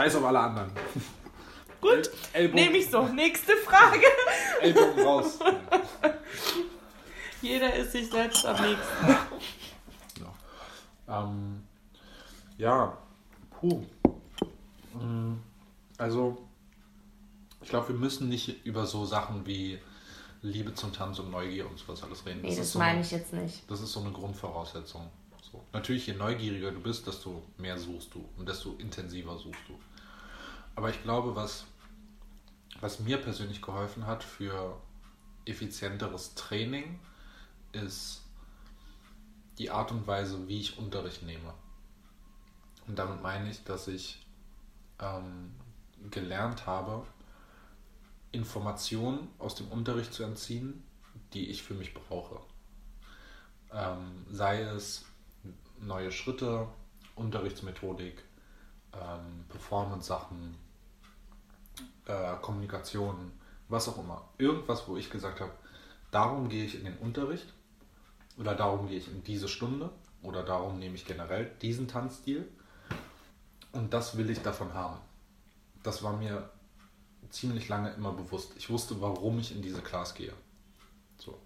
Scheiß 0.00 0.16
auf 0.16 0.24
alle 0.24 0.40
anderen. 0.40 0.70
Gut, 1.82 2.10
El 2.32 2.48
nehme 2.48 2.78
ich 2.78 2.88
so. 2.88 3.06
Nächste 3.08 3.54
Frage. 3.58 4.06
Ellbogen 4.62 5.04
raus. 5.04 5.38
Jeder 7.42 7.74
ist 7.74 7.92
sich 7.92 8.08
selbst 8.08 8.46
am 8.46 8.56
nächsten. 8.62 9.08
Ja, 10.18 11.22
ähm, 11.22 11.62
ja. 12.56 12.96
puh. 13.50 13.84
Mm, 14.94 15.34
Also, 15.98 16.38
ich 17.60 17.68
glaube, 17.68 17.88
wir 17.88 17.96
müssen 17.96 18.30
nicht 18.30 18.64
über 18.64 18.86
so 18.86 19.04
Sachen 19.04 19.44
wie 19.44 19.78
Liebe 20.40 20.72
zum 20.74 20.94
Tanz 20.94 21.18
und 21.18 21.30
Neugier 21.30 21.68
und 21.68 21.78
sowas 21.78 22.02
alles 22.02 22.24
reden. 22.24 22.40
Nee, 22.40 22.48
ist 22.50 22.60
das 22.60 22.72
so 22.72 22.78
meine 22.78 22.92
eine, 22.92 23.00
ich 23.02 23.10
jetzt 23.10 23.34
nicht. 23.34 23.70
Das 23.70 23.82
ist 23.82 23.92
so 23.92 24.00
eine 24.00 24.12
Grundvoraussetzung. 24.12 25.10
So. 25.52 25.62
Natürlich, 25.72 26.06
je 26.06 26.14
neugieriger 26.14 26.70
du 26.70 26.80
bist, 26.80 27.06
desto 27.06 27.42
mehr 27.58 27.76
suchst 27.76 28.14
du 28.14 28.24
und 28.38 28.48
desto 28.48 28.76
intensiver 28.78 29.36
suchst 29.36 29.60
du. 29.68 29.78
Aber 30.74 30.90
ich 30.90 31.02
glaube, 31.02 31.36
was, 31.36 31.66
was 32.80 33.00
mir 33.00 33.18
persönlich 33.18 33.62
geholfen 33.62 34.06
hat 34.06 34.24
für 34.24 34.80
effizienteres 35.44 36.34
Training, 36.34 36.98
ist 37.72 38.22
die 39.58 39.70
Art 39.70 39.90
und 39.92 40.06
Weise, 40.06 40.48
wie 40.48 40.60
ich 40.60 40.78
Unterricht 40.78 41.22
nehme. 41.22 41.54
Und 42.86 42.98
damit 42.98 43.22
meine 43.22 43.50
ich, 43.50 43.62
dass 43.64 43.88
ich 43.88 44.26
ähm, 44.98 45.54
gelernt 46.10 46.66
habe, 46.66 47.06
Informationen 48.32 49.28
aus 49.38 49.54
dem 49.54 49.68
Unterricht 49.68 50.14
zu 50.14 50.22
entziehen, 50.22 50.82
die 51.32 51.50
ich 51.50 51.62
für 51.62 51.74
mich 51.74 51.94
brauche. 51.94 52.40
Ähm, 53.72 54.24
sei 54.30 54.62
es 54.62 55.04
neue 55.78 56.12
Schritte, 56.12 56.68
Unterrichtsmethodik, 57.14 58.24
ähm, 58.94 59.44
Performance-Sachen, 59.48 60.56
äh, 62.06 62.36
Kommunikation, 62.40 63.32
was 63.68 63.88
auch 63.88 63.98
immer. 63.98 64.28
Irgendwas, 64.38 64.88
wo 64.88 64.96
ich 64.96 65.10
gesagt 65.10 65.40
habe, 65.40 65.52
darum 66.10 66.48
gehe 66.48 66.64
ich 66.64 66.76
in 66.76 66.84
den 66.84 66.98
Unterricht 66.98 67.52
oder 68.36 68.54
darum 68.54 68.88
gehe 68.88 68.98
ich 68.98 69.08
in 69.08 69.22
diese 69.24 69.48
Stunde 69.48 69.90
oder 70.22 70.42
darum 70.42 70.78
nehme 70.78 70.94
ich 70.94 71.04
generell 71.04 71.50
diesen 71.62 71.88
Tanzstil 71.88 72.48
und 73.72 73.94
das 73.94 74.16
will 74.16 74.30
ich 74.30 74.42
davon 74.42 74.74
haben. 74.74 74.98
Das 75.82 76.02
war 76.02 76.16
mir 76.16 76.50
ziemlich 77.30 77.68
lange 77.68 77.90
immer 77.92 78.12
bewusst. 78.12 78.52
Ich 78.56 78.70
wusste, 78.70 79.00
warum 79.00 79.38
ich 79.38 79.54
in 79.54 79.62
diese 79.62 79.80
Class 79.80 80.14
gehe. 80.14 80.32
So. 81.16 81.38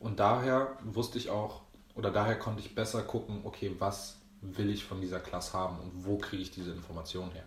Und 0.00 0.20
daher 0.20 0.78
wusste 0.82 1.18
ich 1.18 1.30
auch, 1.30 1.62
oder 1.94 2.10
daher 2.10 2.38
konnte 2.38 2.60
ich 2.60 2.74
besser 2.74 3.02
gucken, 3.02 3.40
okay, 3.44 3.74
was 3.78 4.17
will 4.40 4.70
ich 4.70 4.84
von 4.84 5.00
dieser 5.00 5.20
Class 5.20 5.52
haben 5.52 5.78
und 5.80 6.04
wo 6.04 6.18
kriege 6.18 6.42
ich 6.42 6.50
diese 6.50 6.72
Information 6.72 7.30
her. 7.32 7.46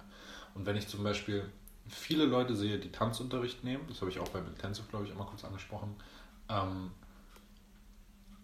Und 0.54 0.66
wenn 0.66 0.76
ich 0.76 0.88
zum 0.88 1.04
Beispiel 1.04 1.50
viele 1.88 2.26
Leute 2.26 2.56
sehe, 2.56 2.80
die 2.80 2.92
Tanzunterricht 2.92 3.64
nehmen, 3.64 3.86
das 3.88 4.02
habe 4.02 4.12
ich 4.12 4.20
auch 4.20 4.30
beim 4.30 4.48
Intensive, 4.48 4.88
glaube 4.90 5.06
ich, 5.06 5.12
immer 5.12 5.26
kurz 5.26 5.44
angesprochen, 5.44 5.96
ähm, 6.50 6.92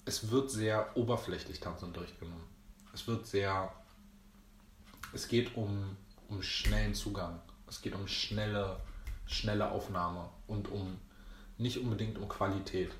es 0.05 0.31
wird 0.31 0.49
sehr 0.49 0.95
oberflächlich 0.95 1.59
Tanzunterricht 1.59 2.19
genommen. 2.19 2.47
Es 2.93 3.07
wird 3.07 3.27
sehr, 3.27 3.73
es 5.13 5.27
geht 5.27 5.55
um, 5.57 5.97
um 6.29 6.41
schnellen 6.41 6.95
Zugang. 6.95 7.41
Es 7.67 7.81
geht 7.81 7.93
um 7.93 8.07
schnelle, 8.07 8.79
schnelle 9.25 9.69
Aufnahme 9.69 10.29
und 10.47 10.69
um 10.69 10.97
nicht 11.57 11.79
unbedingt 11.79 12.17
um 12.17 12.29
Qualität. 12.29 12.91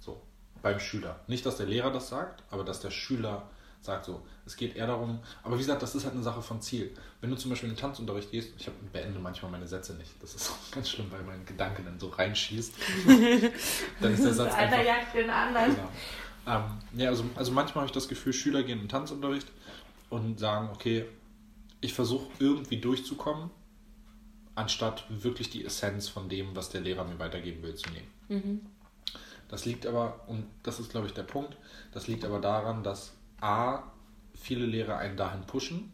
So, 0.00 0.20
beim 0.62 0.80
Schüler. 0.80 1.20
Nicht, 1.28 1.46
dass 1.46 1.58
der 1.58 1.66
Lehrer 1.66 1.92
das 1.92 2.08
sagt, 2.08 2.42
aber 2.50 2.64
dass 2.64 2.80
der 2.80 2.90
Schüler 2.90 3.48
sagt 3.86 4.04
so. 4.04 4.20
Es 4.44 4.56
geht 4.56 4.76
eher 4.76 4.86
darum, 4.86 5.18
aber 5.42 5.54
wie 5.54 5.60
gesagt, 5.60 5.82
das 5.82 5.94
ist 5.94 6.04
halt 6.04 6.14
eine 6.14 6.22
Sache 6.22 6.42
von 6.42 6.60
Ziel. 6.60 6.94
Wenn 7.20 7.30
du 7.30 7.36
zum 7.36 7.50
Beispiel 7.50 7.68
in 7.68 7.74
den 7.74 7.80
Tanzunterricht 7.80 8.30
gehst, 8.30 8.50
ich 8.58 8.66
hab, 8.66 8.74
beende 8.92 9.18
manchmal 9.18 9.50
meine 9.50 9.66
Sätze 9.66 9.94
nicht. 9.94 10.10
Das 10.20 10.34
ist 10.34 10.50
auch 10.50 10.70
ganz 10.70 10.90
schlimm, 10.90 11.10
weil 11.10 11.22
mein 11.22 11.44
Gedanke 11.46 11.82
dann 11.82 11.98
so 11.98 12.08
reinschießt. 12.08 12.74
dann 14.00 14.12
ist 14.12 14.24
der 14.24 14.34
Satz 14.34 14.54
Einer 14.54 14.76
einfach, 14.76 14.84
jagt 14.84 15.14
den 15.14 15.30
anderen. 15.30 15.74
Genau. 15.74 15.88
Ähm, 16.46 17.00
ja, 17.00 17.08
also, 17.08 17.24
also 17.34 17.52
manchmal 17.52 17.82
habe 17.82 17.86
ich 17.86 17.92
das 17.92 18.08
Gefühl, 18.08 18.32
Schüler 18.32 18.62
gehen 18.62 18.78
in 18.78 18.84
den 18.84 18.88
Tanzunterricht 18.88 19.48
und 20.10 20.38
sagen, 20.38 20.70
okay, 20.72 21.06
ich 21.80 21.92
versuche 21.94 22.28
irgendwie 22.38 22.78
durchzukommen, 22.78 23.50
anstatt 24.54 25.04
wirklich 25.08 25.50
die 25.50 25.64
Essenz 25.64 26.08
von 26.08 26.28
dem, 26.28 26.54
was 26.54 26.70
der 26.70 26.80
Lehrer 26.80 27.04
mir 27.04 27.18
weitergeben 27.18 27.62
will, 27.62 27.74
zu 27.74 27.90
nehmen. 27.90 28.70
Das 29.48 29.64
liegt 29.64 29.86
aber, 29.86 30.20
und 30.26 30.46
das 30.62 30.80
ist, 30.80 30.90
glaube 30.90 31.06
ich, 31.06 31.12
der 31.12 31.22
Punkt, 31.22 31.56
das 31.92 32.08
liegt 32.08 32.24
aber 32.24 32.40
daran, 32.40 32.82
dass 32.82 33.12
A, 33.40 33.82
viele 34.34 34.66
Lehrer 34.66 34.98
einen 34.98 35.16
dahin 35.16 35.42
pushen 35.46 35.92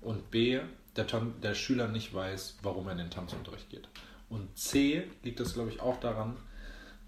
und 0.00 0.30
B, 0.30 0.60
der, 0.96 1.06
Tan 1.06 1.40
der 1.40 1.54
Schüler 1.54 1.88
nicht 1.88 2.14
weiß, 2.14 2.58
warum 2.62 2.86
er 2.86 2.92
in 2.92 2.98
den 2.98 3.10
Tanzunterricht 3.10 3.68
geht. 3.70 3.88
Und 4.28 4.56
C, 4.58 5.08
liegt 5.22 5.40
das, 5.40 5.54
glaube 5.54 5.70
ich, 5.70 5.80
auch 5.80 6.00
daran, 6.00 6.36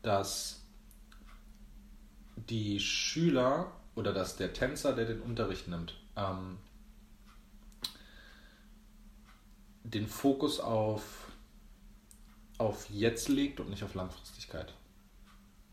dass 0.03 0.63
die 2.37 2.79
Schüler 2.81 3.73
oder 3.95 4.13
dass 4.13 4.37
der 4.37 4.53
Tänzer, 4.53 4.95
der 4.95 5.07
den 5.07 5.21
Unterricht 5.21 5.69
nimmt, 5.69 5.99
ähm, 6.17 6.59
den 9.83 10.07
Fokus 10.07 10.61
auf, 10.61 11.33
auf 12.59 12.89
jetzt 12.91 13.29
legt 13.29 13.59
und 13.59 13.71
nicht 13.71 13.83
auf 13.83 13.95
Langfristigkeit. 13.95 14.73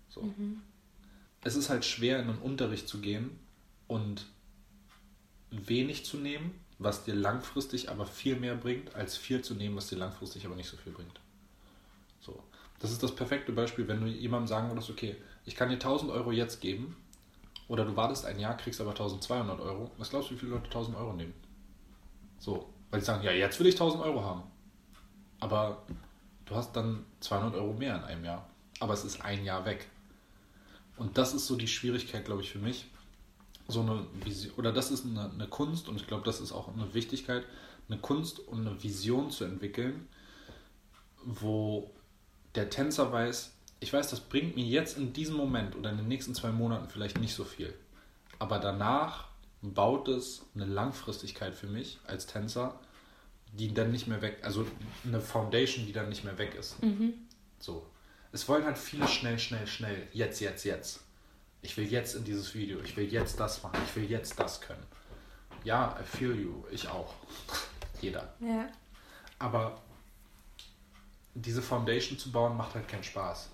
So. 0.09 0.33
Es 1.43 1.55
ist 1.55 1.69
halt 1.69 1.85
schwer, 1.85 2.19
in 2.19 2.29
einen 2.29 2.39
Unterricht 2.39 2.87
zu 2.87 2.99
gehen 2.99 3.39
und 3.87 4.25
wenig 5.51 6.05
zu 6.05 6.17
nehmen, 6.17 6.59
was 6.79 7.03
dir 7.03 7.15
langfristig 7.15 7.89
aber 7.89 8.05
viel 8.05 8.35
mehr 8.35 8.55
bringt, 8.55 8.95
als 8.95 9.15
viel 9.17 9.41
zu 9.41 9.53
nehmen, 9.53 9.75
was 9.75 9.87
dir 9.87 9.97
langfristig 9.97 10.45
aber 10.45 10.55
nicht 10.55 10.69
so 10.69 10.77
viel 10.77 10.91
bringt. 10.91 11.19
So. 12.19 12.43
Das 12.79 12.91
ist 12.91 13.01
das 13.01 13.15
perfekte 13.15 13.53
Beispiel, 13.53 13.87
wenn 13.87 14.01
du 14.01 14.07
jemandem 14.07 14.47
sagen 14.47 14.69
würdest, 14.69 14.89
okay, 14.89 15.15
ich 15.45 15.55
kann 15.55 15.69
dir 15.69 15.75
1000 15.75 16.11
Euro 16.11 16.31
jetzt 16.31 16.59
geben, 16.59 16.97
oder 17.67 17.85
du 17.85 17.95
wartest 17.95 18.25
ein 18.25 18.39
Jahr, 18.39 18.57
kriegst 18.57 18.79
aber 18.79 18.91
1200 18.91 19.59
Euro. 19.59 19.91
Was 19.97 20.09
glaubst 20.09 20.29
du, 20.29 20.35
wie 20.35 20.39
viele 20.39 20.51
Leute 20.51 20.65
1000 20.65 20.97
Euro 20.97 21.13
nehmen? 21.13 21.33
So, 22.37 22.71
weil 22.91 22.99
sie 22.99 23.07
sagen, 23.07 23.23
ja, 23.23 23.31
jetzt 23.31 23.59
will 23.59 23.67
ich 23.67 23.75
1000 23.75 24.03
Euro 24.03 24.23
haben. 24.23 24.43
Aber 25.39 25.83
du 26.45 26.55
hast 26.55 26.75
dann 26.75 27.05
200 27.21 27.55
Euro 27.55 27.73
mehr 27.73 27.95
in 27.95 28.03
einem 28.03 28.25
Jahr. 28.25 28.49
Aber 28.79 28.93
es 28.93 29.03
ist 29.03 29.21
ein 29.21 29.43
Jahr 29.43 29.65
weg. 29.65 29.87
Und 30.97 31.17
das 31.17 31.33
ist 31.33 31.47
so 31.47 31.55
die 31.55 31.67
Schwierigkeit, 31.67 32.25
glaube 32.25 32.41
ich, 32.41 32.51
für 32.51 32.59
mich. 32.59 32.85
So 33.67 33.82
eine 33.82 34.06
Vision, 34.23 34.54
oder 34.58 34.71
das 34.71 34.91
ist 34.91 35.06
eine, 35.06 35.32
eine 35.32 35.47
Kunst 35.47 35.89
und 35.89 35.95
ich 35.95 36.08
glaube, 36.08 36.23
das 36.23 36.39
ist 36.39 36.51
auch 36.51 36.73
eine 36.73 36.93
Wichtigkeit, 36.93 37.43
eine 37.89 37.99
Kunst 37.99 38.39
und 38.39 38.67
eine 38.67 38.82
Vision 38.84 39.32
zu 39.32 39.43
entwickeln, 39.43 40.08
wo 41.23 41.89
der 42.54 42.69
Tänzer 42.69 43.12
weiß, 43.12 43.54
ich 43.80 43.91
weiß, 43.91 44.10
das 44.10 44.19
bringt 44.19 44.56
mir 44.56 44.65
jetzt 44.65 44.97
in 44.97 45.13
diesem 45.13 45.36
Moment 45.36 45.75
oder 45.75 45.89
in 45.91 45.97
den 45.97 46.08
nächsten 46.08 46.34
zwei 46.34 46.51
Monaten 46.51 46.89
vielleicht 46.89 47.19
nicht 47.19 47.34
so 47.34 47.43
viel. 47.43 47.73
Aber 48.39 48.60
danach 48.60 49.28
baut 49.62 50.08
es 50.08 50.43
eine 50.54 50.65
Langfristigkeit 50.65 51.56
für 51.56 51.67
mich 51.67 51.99
als 52.06 52.25
Tänzer, 52.28 52.80
die 53.54 53.73
dann 53.73 53.91
nicht 53.91 54.08
mehr 54.08 54.21
weg, 54.21 54.39
also 54.43 54.65
eine 55.04 55.21
Foundation, 55.21 55.86
die 55.86 55.93
dann 55.93 56.10
nicht 56.10 56.23
mehr 56.23 56.38
weg 56.38 56.56
ist. 56.56 56.75
So. 57.60 57.86
Es 58.32 58.47
wollen 58.49 58.65
halt 58.65 58.78
viele 58.78 59.08
schnell, 59.08 59.39
schnell, 59.39 59.65
schnell, 59.65 60.08
jetzt, 60.12 60.41
jetzt, 60.41 60.65
jetzt. 60.65 61.04
Ich 61.65 61.75
will 61.78 61.91
jetzt 61.91 62.13
in 62.13 62.23
dieses 62.23 62.54
Video, 62.54 62.80
ich 62.82 62.95
will 62.95 63.12
jetzt 63.12 63.39
das 63.39 63.63
machen, 63.63 63.80
ich 63.84 63.95
will 63.95 64.10
jetzt 64.10 64.39
das 64.39 64.62
können. 64.62 64.86
Ja, 65.63 65.97
I 65.99 66.04
feel 66.04 66.39
you, 66.39 66.63
ich 66.69 66.88
auch. 66.88 67.15
Jeder. 68.01 68.34
Ja. 68.39 68.67
Aber 69.39 69.82
diese 71.34 71.63
Foundation 71.63 72.19
zu 72.19 72.32
bauen, 72.32 72.56
macht 72.56 72.75
halt 72.75 72.88
keinen 72.88 73.04
Spaß. 73.04 73.49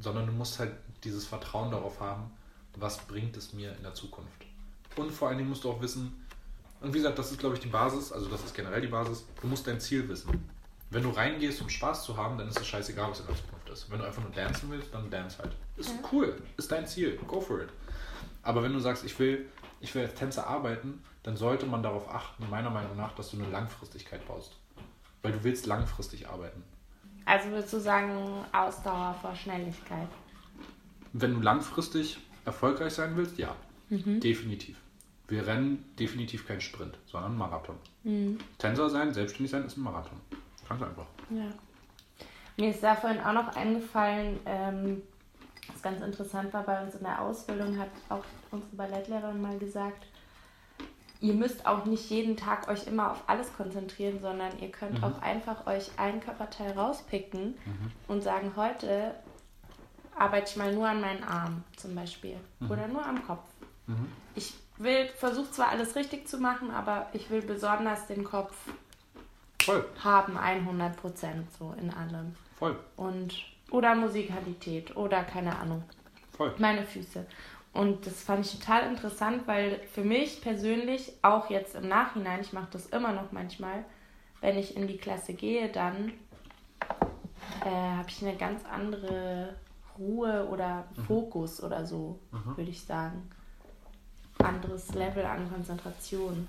Sondern 0.00 0.26
du 0.26 0.32
musst 0.32 0.58
halt 0.58 0.72
dieses 1.04 1.26
Vertrauen 1.26 1.70
darauf 1.70 2.00
haben, 2.00 2.30
was 2.76 2.98
bringt 3.06 3.36
es 3.36 3.52
mir 3.52 3.76
in 3.76 3.82
der 3.82 3.92
Zukunft. 3.92 4.46
Und 4.96 5.12
vor 5.12 5.28
allen 5.28 5.36
Dingen 5.36 5.50
musst 5.50 5.64
du 5.64 5.70
auch 5.70 5.82
wissen, 5.82 6.26
und 6.80 6.94
wie 6.94 6.98
gesagt, 6.98 7.18
das 7.18 7.30
ist, 7.30 7.38
glaube 7.38 7.56
ich, 7.56 7.60
die 7.60 7.68
Basis, 7.68 8.10
also 8.10 8.30
das 8.30 8.42
ist 8.42 8.54
generell 8.54 8.80
die 8.80 8.86
Basis, 8.86 9.26
du 9.42 9.46
musst 9.48 9.66
dein 9.66 9.80
Ziel 9.80 10.08
wissen. 10.08 10.50
Wenn 10.90 11.04
du 11.04 11.10
reingehst, 11.10 11.62
um 11.62 11.68
Spaß 11.68 12.04
zu 12.04 12.16
haben, 12.16 12.36
dann 12.36 12.48
ist 12.48 12.58
es 12.58 12.66
scheißegal, 12.66 13.10
was 13.10 13.20
in 13.20 13.26
der 13.26 13.36
Zukunft 13.36 13.68
ist. 13.70 13.90
Wenn 13.90 14.00
du 14.00 14.06
einfach 14.06 14.22
nur 14.22 14.32
dancen 14.32 14.70
willst, 14.70 14.92
dann 14.92 15.08
dance 15.08 15.38
halt. 15.38 15.52
Ist 15.76 15.94
cool, 16.12 16.42
ist 16.56 16.70
dein 16.72 16.86
Ziel, 16.86 17.16
go 17.28 17.40
for 17.40 17.60
it. 17.60 17.68
Aber 18.42 18.62
wenn 18.62 18.72
du 18.72 18.80
sagst, 18.80 19.04
ich 19.04 19.16
will, 19.20 19.46
ich 19.80 19.94
will 19.94 20.02
als 20.02 20.14
Tänzer 20.14 20.46
arbeiten, 20.48 21.02
dann 21.22 21.36
sollte 21.36 21.66
man 21.66 21.82
darauf 21.82 22.12
achten, 22.12 22.48
meiner 22.50 22.70
Meinung 22.70 22.96
nach, 22.96 23.14
dass 23.14 23.30
du 23.30 23.38
eine 23.38 23.48
Langfristigkeit 23.50 24.26
baust. 24.26 24.56
Weil 25.22 25.32
du 25.32 25.44
willst 25.44 25.66
langfristig 25.66 26.28
arbeiten. 26.28 26.64
Also 27.24 27.50
würdest 27.50 27.72
du 27.72 27.78
sagen, 27.78 28.44
Ausdauer 28.52 29.14
vor 29.20 29.36
Schnelligkeit? 29.36 30.08
Wenn 31.12 31.34
du 31.34 31.40
langfristig 31.40 32.18
erfolgreich 32.44 32.94
sein 32.94 33.16
willst, 33.16 33.38
ja, 33.38 33.54
definitiv. 33.90 34.76
Wir 35.28 35.46
rennen 35.46 35.84
definitiv 35.98 36.48
kein 36.48 36.60
Sprint, 36.60 36.98
sondern 37.06 37.36
Marathon. 37.36 37.76
Tänzer 38.58 38.90
sein, 38.90 39.14
selbstständig 39.14 39.50
sein 39.52 39.64
ist 39.64 39.76
ein 39.76 39.82
Marathon. 39.82 40.18
Ganz 40.70 40.82
einfach. 40.82 41.06
Ja. 41.30 41.44
Mir 42.56 42.70
ist 42.70 42.82
da 42.82 42.94
vorhin 42.94 43.20
auch 43.20 43.32
noch 43.32 43.54
eingefallen, 43.56 44.38
ähm, 44.46 45.02
was 45.72 45.82
ganz 45.82 46.00
interessant 46.00 46.52
war 46.52 46.62
bei 46.62 46.82
uns 46.82 46.94
in 46.94 47.02
der 47.02 47.20
Ausbildung, 47.20 47.78
hat 47.78 47.88
auch 48.08 48.24
unsere 48.50 48.74
Ballettlehrerin 48.76 49.40
mal 49.42 49.58
gesagt, 49.58 50.06
ihr 51.20 51.34
müsst 51.34 51.66
auch 51.66 51.84
nicht 51.84 52.08
jeden 52.10 52.36
Tag 52.36 52.68
euch 52.68 52.86
immer 52.86 53.10
auf 53.12 53.22
alles 53.26 53.52
konzentrieren, 53.54 54.20
sondern 54.20 54.58
ihr 54.60 54.70
könnt 54.70 54.98
Mhm. 54.98 55.04
auch 55.04 55.22
einfach 55.22 55.66
euch 55.66 55.90
ein 55.98 56.20
Körperteil 56.20 56.72
rauspicken 56.72 57.56
und 58.08 58.22
sagen, 58.22 58.52
heute 58.56 59.14
arbeite 60.16 60.50
ich 60.50 60.56
mal 60.56 60.72
nur 60.72 60.88
an 60.88 61.00
meinen 61.00 61.24
Arm 61.24 61.64
zum 61.76 61.94
Beispiel 61.94 62.36
Mhm. 62.60 62.70
oder 62.70 62.86
nur 62.88 63.04
am 63.04 63.26
Kopf. 63.26 63.42
Ich 64.34 64.54
will, 64.76 65.08
versuche 65.16 65.50
zwar 65.50 65.68
alles 65.70 65.96
richtig 65.96 66.28
zu 66.28 66.38
machen, 66.38 66.70
aber 66.70 67.08
ich 67.12 67.28
will 67.30 67.42
besonders 67.42 68.06
den 68.06 68.22
Kopf 68.24 68.54
Voll, 69.64 69.84
haben, 70.02 70.36
100 70.36 70.96
Prozent 70.96 71.52
so 71.58 71.74
in 71.80 71.90
allem. 71.92 72.34
voll, 72.58 72.76
Und, 72.96 73.34
oder 73.70 73.94
Musikalität 73.94 74.96
oder 74.96 75.22
keine 75.24 75.58
Ahnung, 75.58 75.82
voll. 76.36 76.54
meine 76.58 76.84
Füße. 76.84 77.26
Und 77.72 78.04
das 78.06 78.22
fand 78.22 78.44
ich 78.44 78.58
total 78.58 78.88
interessant, 78.90 79.46
weil 79.46 79.78
für 79.92 80.02
mich 80.02 80.40
persönlich, 80.40 81.12
auch 81.22 81.50
jetzt 81.50 81.76
im 81.76 81.88
Nachhinein, 81.88 82.40
ich 82.40 82.52
mache 82.52 82.68
das 82.72 82.86
immer 82.86 83.12
noch 83.12 83.30
manchmal, 83.30 83.84
wenn 84.40 84.58
ich 84.58 84.76
in 84.76 84.88
die 84.88 84.96
Klasse 84.96 85.34
gehe, 85.34 85.68
dann 85.70 86.12
äh, 87.64 87.68
habe 87.70 88.08
ich 88.08 88.22
eine 88.26 88.36
ganz 88.36 88.64
andere 88.64 89.54
Ruhe 89.98 90.48
oder 90.50 90.84
Fokus 91.06 91.62
oder 91.62 91.86
so, 91.86 92.18
würde 92.56 92.70
ich 92.70 92.82
sagen. 92.82 93.30
Anderes 94.38 94.94
Level 94.94 95.24
an 95.24 95.48
Konzentration. 95.52 96.48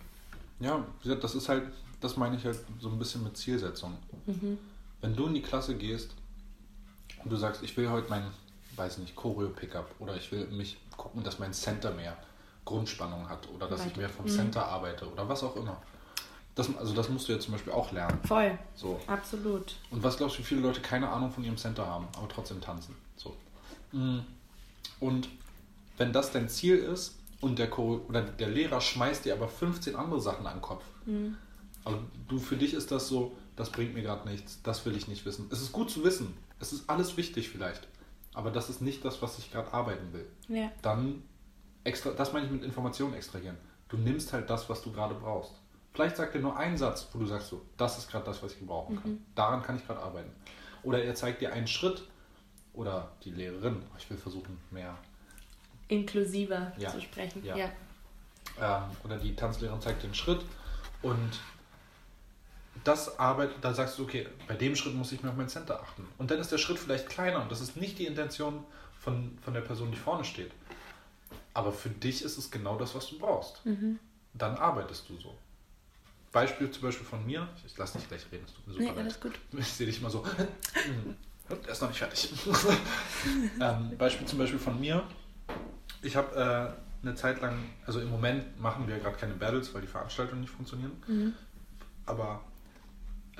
Ja, 0.60 0.84
das 1.04 1.36
ist 1.36 1.50
halt, 1.50 1.63
das 2.01 2.17
meine 2.17 2.35
ich 2.35 2.45
halt 2.45 2.59
so 2.79 2.89
ein 2.89 2.99
bisschen 2.99 3.23
mit 3.23 3.37
Zielsetzung. 3.37 3.97
Wenn 5.01 5.15
du 5.15 5.27
in 5.27 5.33
die 5.33 5.41
Klasse 5.41 5.75
gehst 5.75 6.13
und 7.23 7.31
du 7.31 7.37
sagst, 7.37 7.63
ich 7.63 7.75
will 7.77 7.89
heute 7.89 8.09
mein, 8.09 8.23
weiß 8.75 8.97
nicht, 8.99 9.15
Choreo-Pickup 9.15 9.95
oder 9.99 10.15
ich 10.15 10.31
will 10.31 10.45
mich 10.47 10.77
gucken, 10.97 11.23
dass 11.23 11.39
mein 11.39 11.53
Center 11.53 11.91
mehr 11.91 12.17
Grundspannung 12.65 13.27
hat 13.29 13.47
oder 13.55 13.67
dass 13.67 13.81
ich 13.81 13.87
Weiter. 13.91 13.99
mehr 13.99 14.09
vom 14.09 14.27
Center 14.27 14.65
arbeite 14.65 15.09
oder 15.11 15.27
was 15.27 15.43
auch 15.43 15.55
immer. 15.55 15.81
Das, 16.53 16.75
also 16.77 16.93
das 16.93 17.07
musst 17.09 17.27
du 17.29 17.33
ja 17.33 17.39
zum 17.39 17.53
Beispiel 17.53 17.71
auch 17.73 17.91
lernen. 17.91 18.19
Voll, 18.27 18.57
So. 18.75 18.99
absolut. 19.07 19.73
Und 19.89 20.03
was 20.03 20.17
glaubst 20.17 20.35
du, 20.37 20.39
wie 20.41 20.45
viele 20.45 20.61
Leute 20.61 20.81
keine 20.81 21.09
Ahnung 21.09 21.31
von 21.31 21.43
ihrem 21.43 21.57
Center 21.57 21.85
haben, 21.87 22.07
aber 22.17 22.27
trotzdem 22.27 22.59
tanzen? 22.59 22.93
So. 23.15 23.35
Mm. 23.93 24.19
Und 24.99 25.29
wenn 25.97 26.11
das 26.11 26.31
dein 26.31 26.49
Ziel 26.49 26.77
ist 26.77 27.15
und 27.39 27.57
der, 27.57 27.69
Chore- 27.69 28.01
oder 28.07 28.21
der 28.21 28.49
Lehrer 28.49 28.81
schmeißt 28.81 29.25
dir 29.25 29.33
aber 29.33 29.47
15 29.47 29.95
andere 29.95 30.19
Sachen 30.19 30.45
an 30.45 30.57
den 30.57 30.61
Kopf, 30.61 30.83
aber 31.84 32.00
du 32.28 32.39
für 32.39 32.56
dich 32.58 32.74
ist 32.74 32.91
das 32.91 33.08
so, 33.08 33.36
das 33.56 33.70
bringt 33.72 33.94
mir 33.94 34.02
gerade 34.04 34.28
nichts, 34.30 34.62
das 34.63 34.86
will 34.86 34.96
ich 34.96 35.08
nicht 35.08 35.26
wissen. 35.26 35.48
Es 35.52 35.62
ist 35.62 35.72
gut 35.72 35.89
zu 35.89 36.04
wissen, 36.04 36.36
es 36.60 36.74
ist 36.74 36.89
alles 36.89 37.17
wichtig 37.17 37.50
vielleicht, 37.50 37.88
aber 38.34 38.52
das 38.52 38.70
ist 38.70 38.82
nicht 38.82 39.04
das, 39.04 39.22
was 39.22 39.38
ich 39.39 39.52
gerade 39.52 39.74
arbeiten 39.74 40.13
will. 40.13 40.28
Ja. 40.48 40.72
Dann 40.82 41.24
extra, 41.84 42.12
das 42.12 42.34
meine 42.34 42.46
ich 42.46 42.52
mit 42.52 42.63
Informationen 42.63 43.13
extrahieren. 43.13 43.58
Du 43.89 43.98
nimmst 43.98 44.32
halt 44.34 44.50
das, 44.50 44.70
was 44.70 44.82
du 44.82 44.91
gerade 44.91 45.15
brauchst. 45.15 45.54
Vielleicht 45.94 46.15
sagt 46.15 46.34
er 46.36 46.41
nur 46.41 46.56
einen 46.56 46.78
Satz, 46.78 47.08
wo 47.12 47.20
du 47.20 47.26
sagst 47.26 47.50
so, 47.50 47.62
das 47.76 47.98
ist 47.98 48.10
gerade 48.10 48.24
das, 48.26 48.41
was 48.41 48.54
ich 48.54 48.60
gebrauchen 48.60 49.02
kann. 49.02 49.26
Daran 49.36 49.62
kann 49.62 49.76
ich 49.76 49.86
gerade 49.86 50.00
arbeiten. 50.02 50.32
Oder 50.84 51.04
er 51.04 51.13
zeigt 51.15 51.41
dir 51.41 51.52
einen 51.52 51.67
Schritt 51.67 52.08
oder 52.74 53.12
die 53.26 53.32
Lehrerin. 53.32 53.84
Ich 53.98 54.10
will 54.10 54.17
versuchen, 54.17 54.58
mehr. 54.72 54.98
Inklusiver 55.89 56.72
Ja. 56.78 56.89
zu 56.89 57.02
sprechen. 57.02 57.44
Ja. 57.44 57.58
ja. 57.58 57.70
Ähm, 58.60 58.84
oder 59.04 59.17
die 59.17 59.36
Tanzlehrerin 59.36 59.82
zeigt 59.82 60.02
dir 60.04 60.06
einen 60.08 60.15
Schritt 60.15 60.46
und 61.02 61.39
das 62.84 63.19
arbeitet, 63.19 63.57
da 63.62 63.73
sagst 63.73 63.97
du, 63.99 64.03
okay, 64.03 64.27
bei 64.47 64.55
dem 64.55 64.75
Schritt 64.75 64.95
muss 64.95 65.12
ich 65.12 65.21
mir 65.21 65.29
auf 65.29 65.36
mein 65.36 65.49
Center 65.49 65.81
achten. 65.81 66.07
Und 66.17 66.31
dann 66.31 66.39
ist 66.39 66.51
der 66.51 66.57
Schritt 66.57 66.79
vielleicht 66.79 67.07
kleiner 67.10 67.41
und 67.41 67.51
das 67.51 67.62
ist 67.62 67.77
nicht 67.77 67.99
die 67.99 68.05
Intention 68.05 68.63
von, 68.99 69.38
von 69.43 69.53
der 69.53 69.62
Person, 69.62 69.91
die 69.91 69.97
vorne 69.97 70.23
steht. 70.23 70.51
Aber 71.53 71.71
für 71.71 71.89
dich 71.89 72.23
ist 72.23 72.38
es 72.38 72.49
genau 72.49 72.77
das, 72.77 72.95
was 72.95 73.07
du 73.07 73.19
brauchst. 73.19 73.62
Dann 74.34 74.55
arbeitest 74.57 75.10
du 75.10 75.17
so. 75.19 75.36
Beispiel 76.31 76.71
zum 76.71 76.84
Beispiel 76.84 77.05
von 77.05 77.25
mir, 77.25 77.47
ich 77.65 77.77
lass 77.77 77.91
dich 77.91 78.07
gleich 78.07 78.25
reden, 78.31 78.45
es 78.47 78.53
tut 78.53 78.65
mir 78.67 78.73
super 78.73 78.84
Nee, 78.86 78.89
leid. 78.91 78.99
alles 78.99 79.19
gut. 79.19 79.34
Ich 79.51 79.67
sehe 79.67 79.86
dich 79.86 79.99
immer 79.99 80.10
so. 80.10 80.25
Er 81.49 81.69
ist 81.69 81.81
noch 81.81 81.89
nicht 81.89 81.97
fertig. 81.97 82.31
ähm, 83.60 83.97
Beispiel 83.97 84.25
zum 84.25 84.39
Beispiel 84.39 84.60
von 84.60 84.79
mir. 84.79 85.03
Ich 86.01 86.15
habe 86.15 86.34
äh, 87.03 87.05
eine 87.05 87.15
Zeit 87.15 87.41
lang, 87.41 87.57
also 87.86 87.99
im 87.99 88.10
Moment 88.10 88.57
machen 88.57 88.88
wir 88.88 88.97
gerade 88.99 89.17
keine 89.17 89.34
Battles, 89.34 89.73
weil 89.73 89.81
die 89.81 89.88
Veranstaltungen 89.88 90.39
nicht 90.39 90.53
funktionieren. 90.53 90.93
Mhm. 91.07 91.34
Aber 92.05 92.41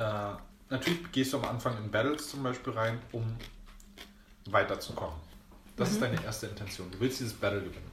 äh, 0.02 0.36
natürlich 0.70 1.12
gehst 1.12 1.34
du 1.34 1.38
am 1.38 1.46
Anfang 1.46 1.78
in 1.78 1.92
Battles 1.92 2.30
zum 2.30 2.44
Beispiel 2.44 2.74
rein, 2.74 3.00
um 3.12 3.38
weiterzukommen. 4.46 5.16
Das 5.78 5.90
Mhm. 5.90 5.94
ist 5.94 6.02
deine 6.02 6.24
erste 6.24 6.48
Intention. 6.48 6.90
Du 6.92 7.00
willst 7.00 7.20
dieses 7.20 7.34
Battle 7.34 7.62
gewinnen. 7.62 7.92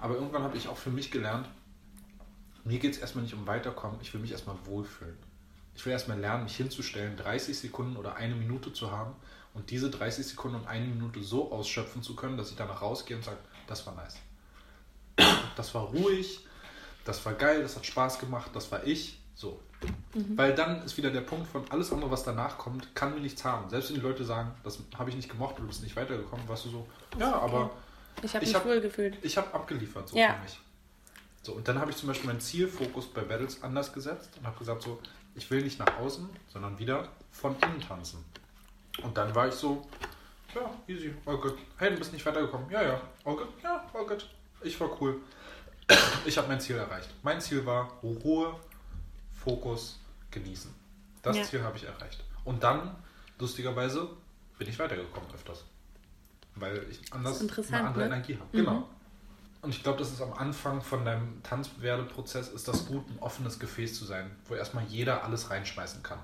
Aber 0.00 0.14
irgendwann 0.14 0.42
habe 0.42 0.56
ich 0.56 0.68
auch 0.68 0.76
für 0.76 0.90
mich 0.90 1.10
gelernt, 1.10 1.48
mir 2.64 2.78
geht 2.78 2.94
es 2.94 2.98
erstmal 2.98 3.24
nicht 3.24 3.34
um 3.34 3.46
Weiterkommen, 3.46 3.98
ich 4.02 4.12
will 4.14 4.20
mich 4.20 4.32
erstmal 4.32 4.56
wohlfühlen. 4.64 5.16
Ich 5.74 5.84
will 5.86 5.92
erstmal 5.92 6.18
lernen, 6.18 6.44
mich 6.44 6.56
hinzustellen, 6.56 7.16
30 7.16 7.58
Sekunden 7.58 7.96
oder 7.96 8.16
eine 8.16 8.34
Minute 8.34 8.72
zu 8.72 8.90
haben 8.90 9.14
und 9.54 9.70
diese 9.70 9.90
30 9.90 10.26
Sekunden 10.26 10.56
und 10.56 10.66
eine 10.66 10.86
Minute 10.86 11.22
so 11.22 11.50
ausschöpfen 11.52 12.02
zu 12.02 12.14
können, 12.14 12.36
dass 12.36 12.50
ich 12.50 12.56
danach 12.56 12.82
rausgehe 12.82 13.16
und 13.16 13.24
sage, 13.24 13.38
das 13.66 13.86
war 13.86 13.94
nice. 13.94 14.16
Das 15.56 15.74
war 15.74 15.82
ruhig, 15.84 16.40
das 17.04 17.24
war 17.24 17.34
geil, 17.34 17.62
das 17.62 17.76
hat 17.76 17.86
Spaß 17.86 18.18
gemacht, 18.18 18.50
das 18.54 18.70
war 18.72 18.84
ich. 18.86 19.18
So. 19.34 19.60
Weil 20.36 20.54
dann 20.54 20.82
ist 20.82 20.96
wieder 20.96 21.10
der 21.10 21.22
Punkt 21.22 21.46
von 21.48 21.64
alles 21.70 21.92
andere, 21.92 22.10
was 22.10 22.22
danach 22.24 22.58
kommt, 22.58 22.94
kann 22.94 23.14
mir 23.14 23.20
nichts 23.20 23.44
haben. 23.44 23.68
Selbst 23.70 23.88
wenn 23.88 23.96
die 23.96 24.02
Leute 24.02 24.24
sagen, 24.24 24.52
das 24.62 24.78
habe 24.98 25.10
ich 25.10 25.16
nicht 25.16 25.28
gemocht, 25.30 25.58
du 25.58 25.66
bist 25.66 25.82
nicht 25.82 25.96
weitergekommen, 25.96 26.46
warst 26.48 26.66
du 26.66 26.70
so, 26.70 26.86
ja, 27.18 27.32
aber 27.34 27.70
Ich 28.22 28.34
habe 28.34 28.44
Ich 28.44 28.50
mich 28.50 28.54
hab- 28.54 28.66
wohl 28.66 28.80
gefühlt. 28.80 29.16
ich 29.22 29.36
habe 29.38 29.52
abgeliefert, 29.54 30.08
so 30.10 30.16
Ja. 30.16 30.34
für 30.34 30.42
mich. 30.42 30.58
So, 31.42 31.52
und 31.54 31.66
dann 31.66 31.80
habe 31.80 31.90
ich 31.90 31.96
zum 31.96 32.08
Beispiel 32.08 32.28
meinen 32.28 32.40
Zielfokus 32.40 33.06
bei 33.06 33.22
Battles 33.22 33.62
anders 33.62 33.92
gesetzt 33.92 34.30
und 34.38 34.46
habe 34.46 34.58
gesagt, 34.58 34.82
so, 34.82 34.98
ich 35.34 35.50
will 35.50 35.62
nicht 35.62 35.78
nach 35.78 35.98
außen, 35.98 36.28
sondern 36.52 36.78
wieder 36.78 37.08
von 37.32 37.56
innen 37.62 37.80
tanzen. 37.80 38.22
Und 39.02 39.16
dann 39.16 39.34
war 39.34 39.48
ich 39.48 39.54
so, 39.54 39.86
ja, 40.54 40.70
easy, 40.86 41.14
all 41.24 41.38
good. 41.38 41.56
Hey, 41.78 41.90
du 41.90 41.96
bist 41.96 42.12
nicht 42.12 42.24
weitergekommen. 42.26 42.70
Ja, 42.70 42.82
ja, 42.82 43.00
all 43.24 43.34
good. 43.36 43.48
Ja, 43.62 43.82
all 43.94 44.04
good. 44.06 44.28
Ich 44.60 44.78
war 44.78 44.90
cool. 45.00 45.16
Ich 46.26 46.36
habe 46.38 46.46
mein 46.48 46.60
Ziel 46.60 46.76
erreicht. 46.76 47.08
Mein 47.22 47.40
Ziel 47.40 47.64
war 47.66 47.90
Ruhe, 48.02 48.54
Fokus, 49.42 49.98
genießen. 50.30 50.72
Das 51.22 51.36
Ja. 51.36 51.44
Ziel 51.44 51.62
habe 51.62 51.76
ich 51.76 51.84
erreicht. 51.84 52.22
Und 52.44 52.62
dann, 52.62 52.94
lustigerweise, 53.38 54.08
bin 54.58 54.68
ich 54.68 54.78
weitergekommen 54.78 55.28
öfters. 55.34 55.64
Weil 56.54 56.86
ich 56.90 57.00
anders 57.12 57.40
eine 57.40 57.86
andere 57.86 58.00
ne? 58.00 58.06
Energie 58.06 58.34
habe. 58.34 58.48
Genau. 58.52 58.88
Und 59.62 59.70
ich 59.70 59.82
glaube, 59.82 59.98
das 60.00 60.10
ist 60.10 60.20
am 60.20 60.32
Anfang 60.32 60.82
von 60.82 61.04
deinem 61.04 61.40
Tanzwerdeprozess 61.42 62.48
ist 62.48 62.66
das 62.66 62.86
gut, 62.86 63.08
ein 63.08 63.18
offenes 63.20 63.58
Gefäß 63.60 63.96
zu 63.96 64.04
sein, 64.04 64.30
wo 64.48 64.54
erstmal 64.54 64.84
jeder 64.84 65.24
alles 65.24 65.50
reinschmeißen 65.50 66.02
kann. 66.02 66.18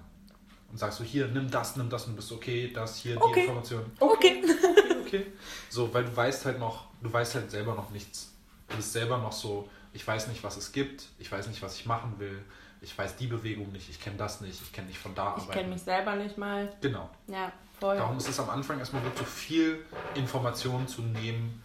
Und 0.71 0.79
sagst 0.79 0.99
so, 0.99 1.05
hier, 1.05 1.29
nimm 1.29 1.51
das, 1.51 1.77
nimm 1.77 1.89
das 1.89 2.07
und 2.07 2.17
bist 2.17 2.31
okay, 2.33 2.73
das, 2.75 2.97
hier, 2.97 3.15
die 3.15 3.23
Okay. 3.23 3.41
Information. 3.43 3.85
Okay. 4.01 4.43
okay, 4.45 5.01
okay. 5.07 5.27
So, 5.71 5.93
weil 5.95 6.05
du 6.05 6.15
weißt 6.15 6.45
halt 6.45 6.59
noch, 6.59 6.89
du 7.01 7.13
weißt 7.13 7.37
halt 7.37 7.51
selber 7.51 7.75
noch 7.75 7.91
nichts. 7.91 8.33
Du 8.69 8.77
bist 8.77 8.93
selber 8.93 9.17
noch 9.19 9.33
so, 9.33 9.69
ich 9.93 10.07
weiß 10.07 10.27
nicht, 10.29 10.43
was 10.43 10.57
es 10.57 10.73
gibt, 10.73 11.07
ich 11.19 11.31
weiß 11.31 11.47
nicht, 11.47 11.63
was 11.63 11.77
ich 11.77 11.87
machen 11.87 12.19
will, 12.19 12.43
ich 12.81 12.97
weiß 12.97 13.17
die 13.17 13.27
Bewegung 13.27 13.73
nicht, 13.73 13.89
ich 13.89 14.01
kenne 14.01 14.17
das 14.17 14.41
nicht, 14.41 14.61
ich 14.63 14.73
kenne 14.73 14.89
nicht 14.89 14.99
von 14.99 15.15
da 15.15 15.35
Ich 15.37 15.43
arbeiten. 15.43 15.53
kenne 15.53 15.69
mich 15.75 15.83
selber 15.83 16.17
nicht 16.17 16.39
mal. 16.39 16.73
Genau. 16.81 17.11
Ja, 17.27 17.53
voll. 17.81 17.97
Darum 17.97 18.17
ist 18.17 18.29
es 18.29 18.39
am 18.39 18.51
Anfang 18.51 18.79
erstmal 18.79 19.03
gut, 19.03 19.17
so 19.19 19.25
viel 19.25 19.85
Informationen 20.15 20.87
zu 20.87 21.03
nehmen, 21.03 21.63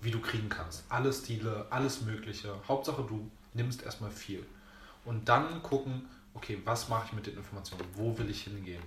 wie 0.00 0.10
du 0.10 0.20
kriegen 0.20 0.48
kannst. 0.48 0.84
Alle 0.88 1.12
Stile, 1.12 1.66
alles 1.70 2.02
Mögliche. 2.02 2.54
Hauptsache, 2.68 3.02
du 3.02 3.30
nimmst 3.54 3.82
erstmal 3.82 4.10
viel. 4.10 4.44
Und 5.04 5.28
dann 5.28 5.62
gucken, 5.62 6.08
okay, 6.34 6.60
was 6.64 6.88
mache 6.88 7.06
ich 7.06 7.12
mit 7.12 7.26
den 7.26 7.36
Informationen? 7.36 7.84
Wo 7.94 8.16
will 8.18 8.28
ich 8.28 8.42
hingehen? 8.42 8.82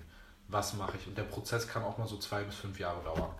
Was 0.47 0.73
mache 0.73 0.97
ich? 0.97 1.07
Und 1.07 1.17
der 1.17 1.23
Prozess 1.23 1.67
kann 1.67 1.83
auch 1.83 1.97
mal 1.97 2.07
so 2.07 2.17
zwei 2.17 2.43
bis 2.43 2.55
fünf 2.55 2.79
Jahre 2.79 3.03
dauern. 3.03 3.31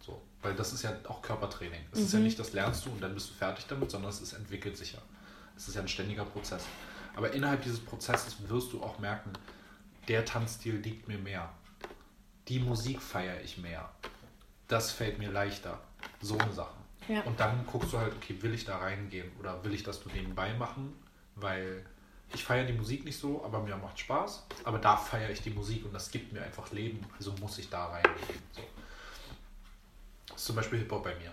So. 0.00 0.20
Weil 0.42 0.54
das 0.54 0.72
ist 0.72 0.82
ja 0.82 0.92
auch 1.08 1.22
Körpertraining. 1.22 1.80
Es 1.92 2.00
ist 2.00 2.12
ja 2.12 2.18
nicht, 2.18 2.38
das 2.38 2.52
lernst 2.52 2.84
du 2.84 2.90
und 2.90 3.00
dann 3.02 3.14
bist 3.14 3.30
du 3.30 3.34
fertig 3.34 3.66
damit, 3.68 3.90
sondern 3.90 4.10
es 4.10 4.20
ist 4.20 4.32
entwickelt 4.34 4.76
sich 4.76 4.92
ja. 4.92 4.98
Es 5.56 5.68
ist 5.68 5.74
ja 5.76 5.80
ein 5.82 5.88
ständiger 5.88 6.24
Prozess. 6.24 6.64
Aber 7.16 7.32
innerhalb 7.32 7.62
dieses 7.62 7.80
Prozesses 7.80 8.48
wirst 8.48 8.72
du 8.72 8.82
auch 8.82 8.98
merken, 8.98 9.32
der 10.08 10.24
Tanzstil 10.24 10.76
liegt 10.76 11.08
mir 11.08 11.18
mehr. 11.18 11.50
Die 12.48 12.58
Musik 12.58 13.00
feiere 13.00 13.40
ich 13.42 13.58
mehr. 13.58 13.88
Das 14.68 14.92
fällt 14.92 15.18
mir 15.18 15.30
leichter. 15.30 15.80
So 16.20 16.36
eine 16.38 16.52
Sachen. 16.52 16.82
Ja. 17.08 17.22
Und 17.22 17.38
dann 17.38 17.66
guckst 17.66 17.92
du 17.92 17.98
halt, 17.98 18.14
okay, 18.14 18.36
will 18.40 18.54
ich 18.54 18.64
da 18.64 18.78
reingehen 18.78 19.30
oder 19.38 19.62
will 19.64 19.74
ich 19.74 19.82
das 19.82 20.04
nur 20.04 20.14
nebenbei 20.14 20.52
machen? 20.54 20.94
Weil 21.36 21.84
ich 22.32 22.44
feiere 22.44 22.64
die 22.64 22.72
Musik 22.72 23.04
nicht 23.04 23.18
so, 23.18 23.44
aber 23.44 23.60
mir 23.60 23.76
macht 23.76 23.98
Spaß. 23.98 24.46
Aber 24.64 24.78
da 24.78 24.96
feiere 24.96 25.30
ich 25.30 25.42
die 25.42 25.50
Musik 25.50 25.84
und 25.84 25.92
das 25.92 26.10
gibt 26.10 26.32
mir 26.32 26.42
einfach 26.42 26.70
Leben. 26.72 27.04
Also 27.16 27.32
muss 27.40 27.58
ich 27.58 27.68
da 27.68 27.86
reingehen. 27.86 28.42
So. 28.52 28.62
Das 30.26 30.36
ist 30.36 30.46
zum 30.46 30.56
Beispiel 30.56 30.80
Hip-Hop 30.80 31.04
bei 31.04 31.14
mir. 31.16 31.32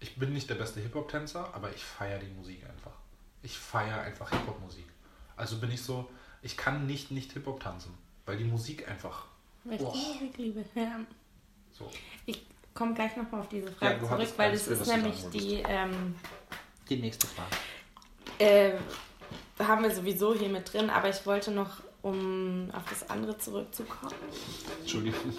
Ich 0.00 0.16
bin 0.16 0.32
nicht 0.32 0.48
der 0.48 0.54
beste 0.54 0.80
Hip-Hop-Tänzer, 0.80 1.52
aber 1.52 1.74
ich 1.74 1.84
feiere 1.84 2.20
die 2.20 2.32
Musik 2.34 2.64
einfach. 2.64 2.92
Ich 3.42 3.58
feiere 3.58 4.00
einfach 4.00 4.30
Hip-Hop-Musik. 4.30 4.86
Also 5.38 5.56
bin 5.58 5.70
ich 5.70 5.82
so, 5.82 6.08
ich 6.42 6.56
kann 6.56 6.86
nicht 6.86 7.10
nicht 7.10 7.32
Hip-Hop 7.32 7.60
tanzen, 7.60 7.94
weil 8.26 8.36
die 8.36 8.44
Musik 8.44 8.88
einfach 8.88 9.26
Weil 9.64 9.74
ich 9.74 9.78
die 9.80 9.84
Musik 9.86 10.38
liebe. 10.38 10.64
Ja. 10.74 11.00
so. 11.78 11.90
Ich 12.26 12.44
komme 12.74 12.94
gleich 12.94 13.16
nochmal 13.16 13.40
auf 13.42 13.48
diese 13.48 13.70
Frage 13.72 14.02
Ja, 14.02 14.08
zurück, 14.08 14.28
weil 14.36 14.52
das 14.52 14.66
ist 14.68 14.86
nämlich 14.86 15.24
die, 15.32 15.62
ähm, 15.66 16.14
Die 16.88 16.96
nächste 16.96 17.26
Frage. 17.26 17.50
äh, 18.38 18.72
haben 19.62 19.82
wir 19.82 19.90
sowieso 19.94 20.34
hier 20.34 20.48
mit 20.48 20.72
drin, 20.72 20.90
aber 20.90 21.08
ich 21.08 21.24
wollte 21.26 21.50
noch, 21.50 21.80
um 22.02 22.70
auf 22.72 22.88
das 22.88 23.08
andere 23.10 23.38
zurückzukommen, 23.38 24.14
Entschuldigung. 24.80 25.32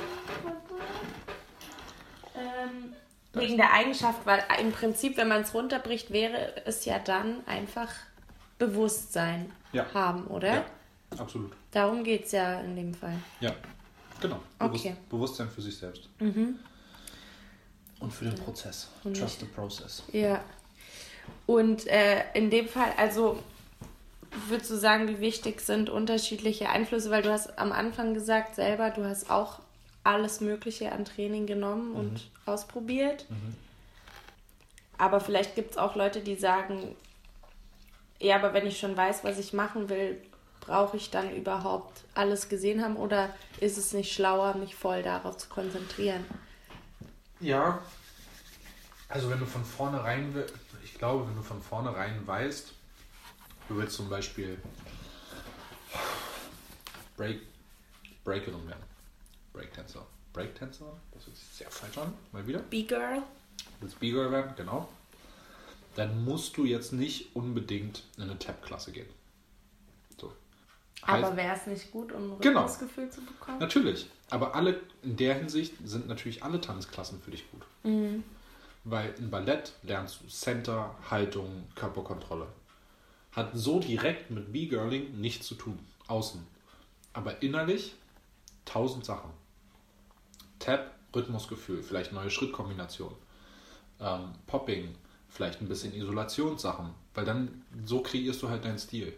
ähm, 2.35 2.93
wegen 3.33 3.57
der 3.57 3.73
Eigenschaft, 3.73 4.25
weil 4.25 4.43
im 4.59 4.71
Prinzip, 4.71 5.17
wenn 5.17 5.27
man 5.27 5.41
es 5.41 5.53
runterbricht, 5.53 6.11
wäre 6.11 6.65
es 6.65 6.85
ja 6.85 6.99
dann 6.99 7.45
einfach 7.47 7.89
Bewusstsein 8.59 9.51
Ja. 9.71 9.85
haben, 9.93 10.27
oder? 10.27 10.53
Ja, 10.53 10.65
absolut. 11.17 11.51
Darum 11.71 12.03
geht 12.03 12.25
es 12.25 12.33
ja 12.33 12.59
in 12.61 12.75
dem 12.75 12.93
Fall. 12.93 13.15
Ja, 13.39 13.53
genau. 14.21 14.39
Okay. 14.59 14.69
Bewusst, 14.69 15.09
Bewusstsein 15.09 15.49
für 15.49 15.61
sich 15.61 15.75
selbst. 15.77 16.07
Und 16.19 18.13
für 18.13 18.25
den 18.25 18.35
Prozess. 18.35 18.89
Und 19.03 19.17
Trust 19.17 19.39
the 19.39 19.45
process. 19.47 20.03
Ja. 20.11 20.43
Und 21.45 21.87
äh, 21.87 22.23
in 22.33 22.49
dem 22.49 22.67
Fall, 22.67 22.93
also 22.97 23.41
würdest 24.47 24.69
du 24.71 24.75
sagen, 24.77 25.07
wie 25.07 25.19
wichtig 25.19 25.61
sind 25.61 25.89
unterschiedliche 25.89 26.69
Einflüsse? 26.69 27.09
Weil 27.11 27.21
du 27.23 27.31
hast 27.31 27.57
am 27.57 27.71
Anfang 27.71 28.13
gesagt, 28.13 28.55
selber, 28.55 28.89
du 28.91 29.05
hast 29.05 29.29
auch 29.31 29.59
alles 30.03 30.41
Mögliche 30.41 30.91
an 30.91 31.05
Training 31.05 31.45
genommen 31.45 31.93
und 31.93 32.29
ausprobiert. 32.45 33.25
Aber 34.97 35.19
vielleicht 35.19 35.55
gibt 35.55 35.71
es 35.71 35.77
auch 35.77 35.95
Leute, 35.95 36.21
die 36.21 36.35
sagen, 36.35 36.95
ja, 38.19 38.35
aber 38.35 38.53
wenn 38.53 38.67
ich 38.67 38.79
schon 38.79 38.95
weiß, 38.95 39.23
was 39.23 39.37
ich 39.39 39.53
machen 39.53 39.89
will, 39.89 40.21
brauche 40.59 40.97
ich 40.97 41.09
dann 41.09 41.33
überhaupt 41.35 42.03
alles 42.13 42.49
gesehen 42.49 42.83
haben 42.83 42.97
oder 42.97 43.33
ist 43.59 43.77
es 43.77 43.93
nicht 43.93 44.13
schlauer, 44.13 44.55
mich 44.55 44.75
voll 44.75 45.03
darauf 45.03 45.37
zu 45.37 45.49
konzentrieren? 45.49 46.25
Ja. 47.39 47.81
Also 49.07 49.29
wenn 49.29 49.39
du 49.39 49.45
von 49.45 49.63
vornherein, 49.63 50.33
ich 50.83 50.93
glaube, 50.95 51.27
wenn 51.27 51.35
du 51.35 51.41
von 51.41 51.61
vornherein 51.61 52.25
weißt, 52.27 52.73
du 53.69 53.77
willst 53.77 53.95
zum 53.95 54.09
Beispiel 54.09 54.61
Break, 57.17 57.41
Breakerin 58.23 58.67
werden. 58.67 58.83
Breaktänzer. 59.53 60.05
Breaktänzer? 60.33 60.85
Das 61.11 61.25
sich 61.25 61.33
sehr 61.51 61.71
falsch 61.71 61.97
an. 61.97 62.13
Mal 62.31 62.45
wieder. 62.45 62.59
B-Girl? 62.59 63.17
Du 63.57 63.81
willst 63.81 63.99
B-Girl 63.99 64.31
werden, 64.31 64.53
genau. 64.55 64.87
Dann 65.95 66.23
musst 66.23 66.55
du 66.57 66.65
jetzt 66.65 66.93
nicht 66.93 67.35
unbedingt 67.35 68.03
in 68.17 68.23
eine 68.23 68.39
Tab-Klasse 68.39 68.91
gehen. 68.91 69.09
So. 70.19 70.31
Aber 71.01 71.35
wäre 71.35 71.55
es 71.55 71.65
nicht 71.67 71.91
gut, 71.91 72.11
um 72.11 72.33
ein 72.33 72.39
Genau. 72.39 72.61
Rhythmusgefühl 72.61 73.09
zu 73.09 73.21
bekommen? 73.21 73.59
Natürlich. 73.59 74.07
Aber 74.29 74.55
alle, 74.55 74.79
in 75.01 75.17
der 75.17 75.35
Hinsicht 75.35 75.73
sind 75.83 76.07
natürlich 76.07 76.43
alle 76.43 76.61
Tanzklassen 76.61 77.21
für 77.21 77.31
dich 77.31 77.45
gut. 77.51 77.63
Weil 78.83 79.13
in 79.17 79.29
Ballett 79.29 79.73
lernst 79.83 80.21
du 80.21 80.27
Center, 80.27 80.95
Haltung, 81.09 81.65
Körperkontrolle. 81.75 82.47
Hat 83.31 83.51
so 83.53 83.79
direkt 83.79 84.31
mit 84.31 84.51
B-Girling 84.53 85.19
nichts 85.19 85.47
zu 85.47 85.55
tun. 85.55 85.79
Außen. 86.07 86.45
Aber 87.13 87.41
innerlich 87.41 87.95
tausend 88.65 89.05
Sachen. 89.05 89.31
Tap, 90.59 90.93
Rhythmusgefühl, 91.15 91.81
vielleicht 91.83 92.13
neue 92.13 92.29
Schrittkombinationen. 92.29 93.15
Ähm, 93.99 94.33
Popping, 94.47 94.95
vielleicht 95.29 95.61
ein 95.61 95.67
bisschen 95.67 95.93
Isolationssachen. 95.93 96.89
Weil 97.13 97.25
dann 97.25 97.63
so 97.85 98.01
kreierst 98.01 98.41
du 98.41 98.49
halt 98.49 98.65
deinen 98.65 98.79
Stil. 98.79 99.13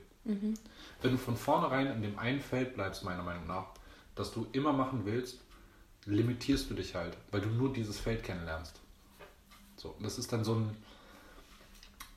Wenn 1.02 1.12
du 1.12 1.17
von 1.17 1.36
vornherein 1.36 1.88
in 1.88 2.02
dem 2.02 2.19
einen 2.19 2.41
Feld 2.41 2.76
bleibst, 2.76 3.04
meiner 3.04 3.24
Meinung 3.24 3.47
nach, 3.47 3.67
das 4.15 4.32
du 4.32 4.45
immer 4.52 4.71
machen 4.74 5.02
willst, 5.06 5.39
limitierst 6.06 6.69
du 6.69 6.74
dich 6.74 6.95
halt, 6.95 7.17
weil 7.32 7.41
du 7.41 7.50
nur 7.50 7.74
dieses 7.74 8.00
Feld 8.00 8.24
kennenlernst. 8.24 8.76
So, 9.78 9.89
und 9.89 10.04
das 10.04 10.19
ist 10.19 10.32
dann 10.32 10.43
so 10.43 10.56
ein, 10.56 10.78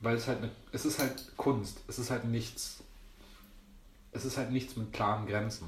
weil 0.01 0.15
es 0.15 0.27
halt, 0.27 0.39
eine, 0.39 0.51
es 0.71 0.85
ist 0.85 0.99
halt 0.99 1.35
Kunst, 1.37 1.81
es 1.87 1.97
ist 1.97 2.11
halt 2.11 2.25
nichts, 2.25 2.83
es 4.11 4.25
ist 4.25 4.37
halt 4.37 4.51
nichts 4.51 4.75
mit 4.75 4.93
klaren 4.93 5.25
Grenzen, 5.25 5.67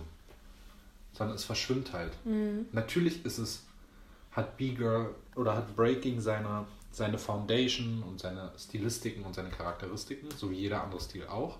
sondern 1.13 1.35
es 1.35 1.43
verschwimmt 1.43 1.93
halt. 1.93 2.13
Natürlich 2.71 3.25
ist 3.25 3.39
es, 3.39 3.63
hat 4.31 4.57
B-Girl 4.57 5.15
oder 5.35 5.55
hat 5.55 5.75
Breaking 5.75 6.21
seine, 6.21 6.65
seine 6.97 7.19
Foundation 7.19 8.03
und 8.03 8.19
seine 8.19 8.51
Stilistiken 8.57 9.23
und 9.23 9.35
seine 9.35 9.49
Charakteristiken, 9.49 10.29
so 10.31 10.49
wie 10.49 10.55
jeder 10.55 10.83
andere 10.83 10.99
Stil 10.99 11.27
auch. 11.27 11.59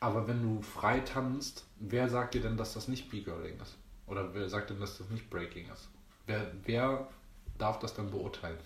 Aber 0.00 0.26
wenn 0.26 0.42
du 0.42 0.62
frei 0.62 1.00
tanzt, 1.00 1.66
wer 1.78 2.08
sagt 2.08 2.34
dir 2.34 2.40
denn, 2.40 2.56
dass 2.56 2.72
das 2.72 2.88
nicht 2.88 3.10
B-Girling 3.10 3.60
ist? 3.60 3.76
Oder 4.06 4.34
wer 4.34 4.48
sagt 4.48 4.70
denn, 4.70 4.80
dass 4.80 4.96
das 4.96 5.10
nicht 5.10 5.28
Breaking 5.28 5.70
ist? 5.70 5.88
Wer, 6.26 6.50
wer 6.64 7.08
darf 7.58 7.78
das 7.80 7.94
dann 7.94 8.10
beurteilen? 8.10 8.56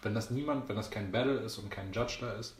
Wenn 0.00 0.14
das 0.14 0.30
niemand, 0.30 0.68
wenn 0.68 0.76
das 0.76 0.90
kein 0.90 1.12
Battle 1.12 1.38
ist 1.40 1.58
und 1.58 1.70
kein 1.70 1.92
Judge 1.92 2.18
da 2.20 2.32
ist, 2.32 2.56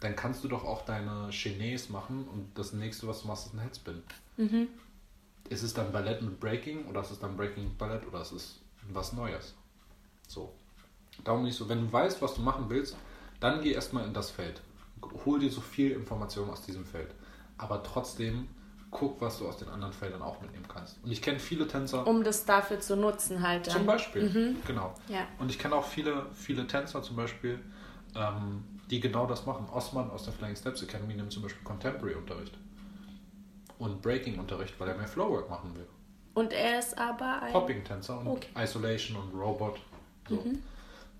dann 0.00 0.16
kannst 0.16 0.42
du 0.42 0.48
doch 0.48 0.64
auch 0.64 0.84
deine 0.86 1.28
Chinese 1.30 1.92
machen 1.92 2.26
und 2.28 2.56
das 2.56 2.72
nächste, 2.72 3.06
was 3.06 3.22
du 3.22 3.28
machst, 3.28 3.46
ist 3.46 3.54
ein 3.54 3.60
Headspin. 3.60 4.02
Ist 5.50 5.62
es 5.62 5.74
dann 5.74 5.92
Ballett 5.92 6.22
mit 6.22 6.40
Breaking 6.40 6.86
oder 6.86 7.02
ist 7.02 7.10
es 7.10 7.18
dann 7.18 7.36
Breaking 7.36 7.64
mit 7.64 7.78
Ballett 7.78 8.06
oder 8.06 8.22
ist 8.22 8.32
es 8.32 8.60
was 8.90 9.12
Neues? 9.12 9.54
So. 10.26 10.54
Darum 11.24 11.42
nicht 11.42 11.56
so, 11.56 11.68
wenn 11.68 11.86
du 11.86 11.92
weißt, 11.92 12.22
was 12.22 12.34
du 12.34 12.42
machen 12.42 12.66
willst, 12.68 12.96
dann 13.40 13.60
geh 13.60 13.72
erstmal 13.72 14.04
in 14.06 14.14
das 14.14 14.30
Feld. 14.30 14.60
Hol 15.24 15.38
dir 15.38 15.50
so 15.50 15.60
viel 15.60 15.92
Information 15.92 16.50
aus 16.50 16.62
diesem 16.62 16.84
Feld. 16.84 17.14
Aber 17.56 17.82
trotzdem 17.82 18.48
guck, 18.90 19.20
was 19.20 19.38
du 19.38 19.46
aus 19.48 19.58
den 19.58 19.68
anderen 19.68 19.92
Feldern 19.92 20.22
auch 20.22 20.40
mitnehmen 20.40 20.66
kannst. 20.66 20.96
Und 21.04 21.10
ich 21.12 21.20
kenne 21.20 21.38
viele 21.38 21.66
Tänzer, 21.68 22.06
Um 22.06 22.24
das 22.24 22.44
dafür 22.46 22.80
zu 22.80 22.96
nutzen 22.96 23.46
halt 23.46 23.66
dann. 23.66 23.74
zum 23.74 23.86
Beispiel, 23.86 24.56
genau. 24.66 24.94
Ja. 25.08 25.26
Und 25.38 25.50
ich 25.50 25.58
kenne 25.58 25.74
auch 25.74 25.84
viele, 25.84 26.26
viele 26.32 26.66
Tänzer 26.66 27.02
zum 27.02 27.14
Beispiel, 27.16 27.58
ähm, 28.14 28.64
die 28.90 28.98
genau 29.00 29.26
das 29.26 29.44
machen. 29.44 29.68
Osman 29.70 30.10
aus 30.10 30.24
der 30.24 30.32
Flying 30.32 30.56
Steps 30.56 30.82
Academy 30.82 31.12
nimmt 31.14 31.30
zum 31.32 31.42
Beispiel 31.42 31.62
Contemporary-Unterricht 31.64 32.56
und 33.78 34.00
Breaking-Unterricht, 34.00 34.74
weil 34.80 34.88
er 34.88 34.96
mehr 34.96 35.06
Flowwork 35.08 35.50
machen 35.50 35.74
will. 35.76 35.86
Und 36.34 36.52
er 36.52 36.78
ist 36.78 36.96
aber 36.96 37.42
ein... 37.42 37.52
Popping-Tänzer 37.52 38.18
und 38.20 38.26
Okay. 38.28 38.48
Isolation 38.56 39.16
und 39.18 39.38
Robot. 39.38 39.78
So. 40.28 40.42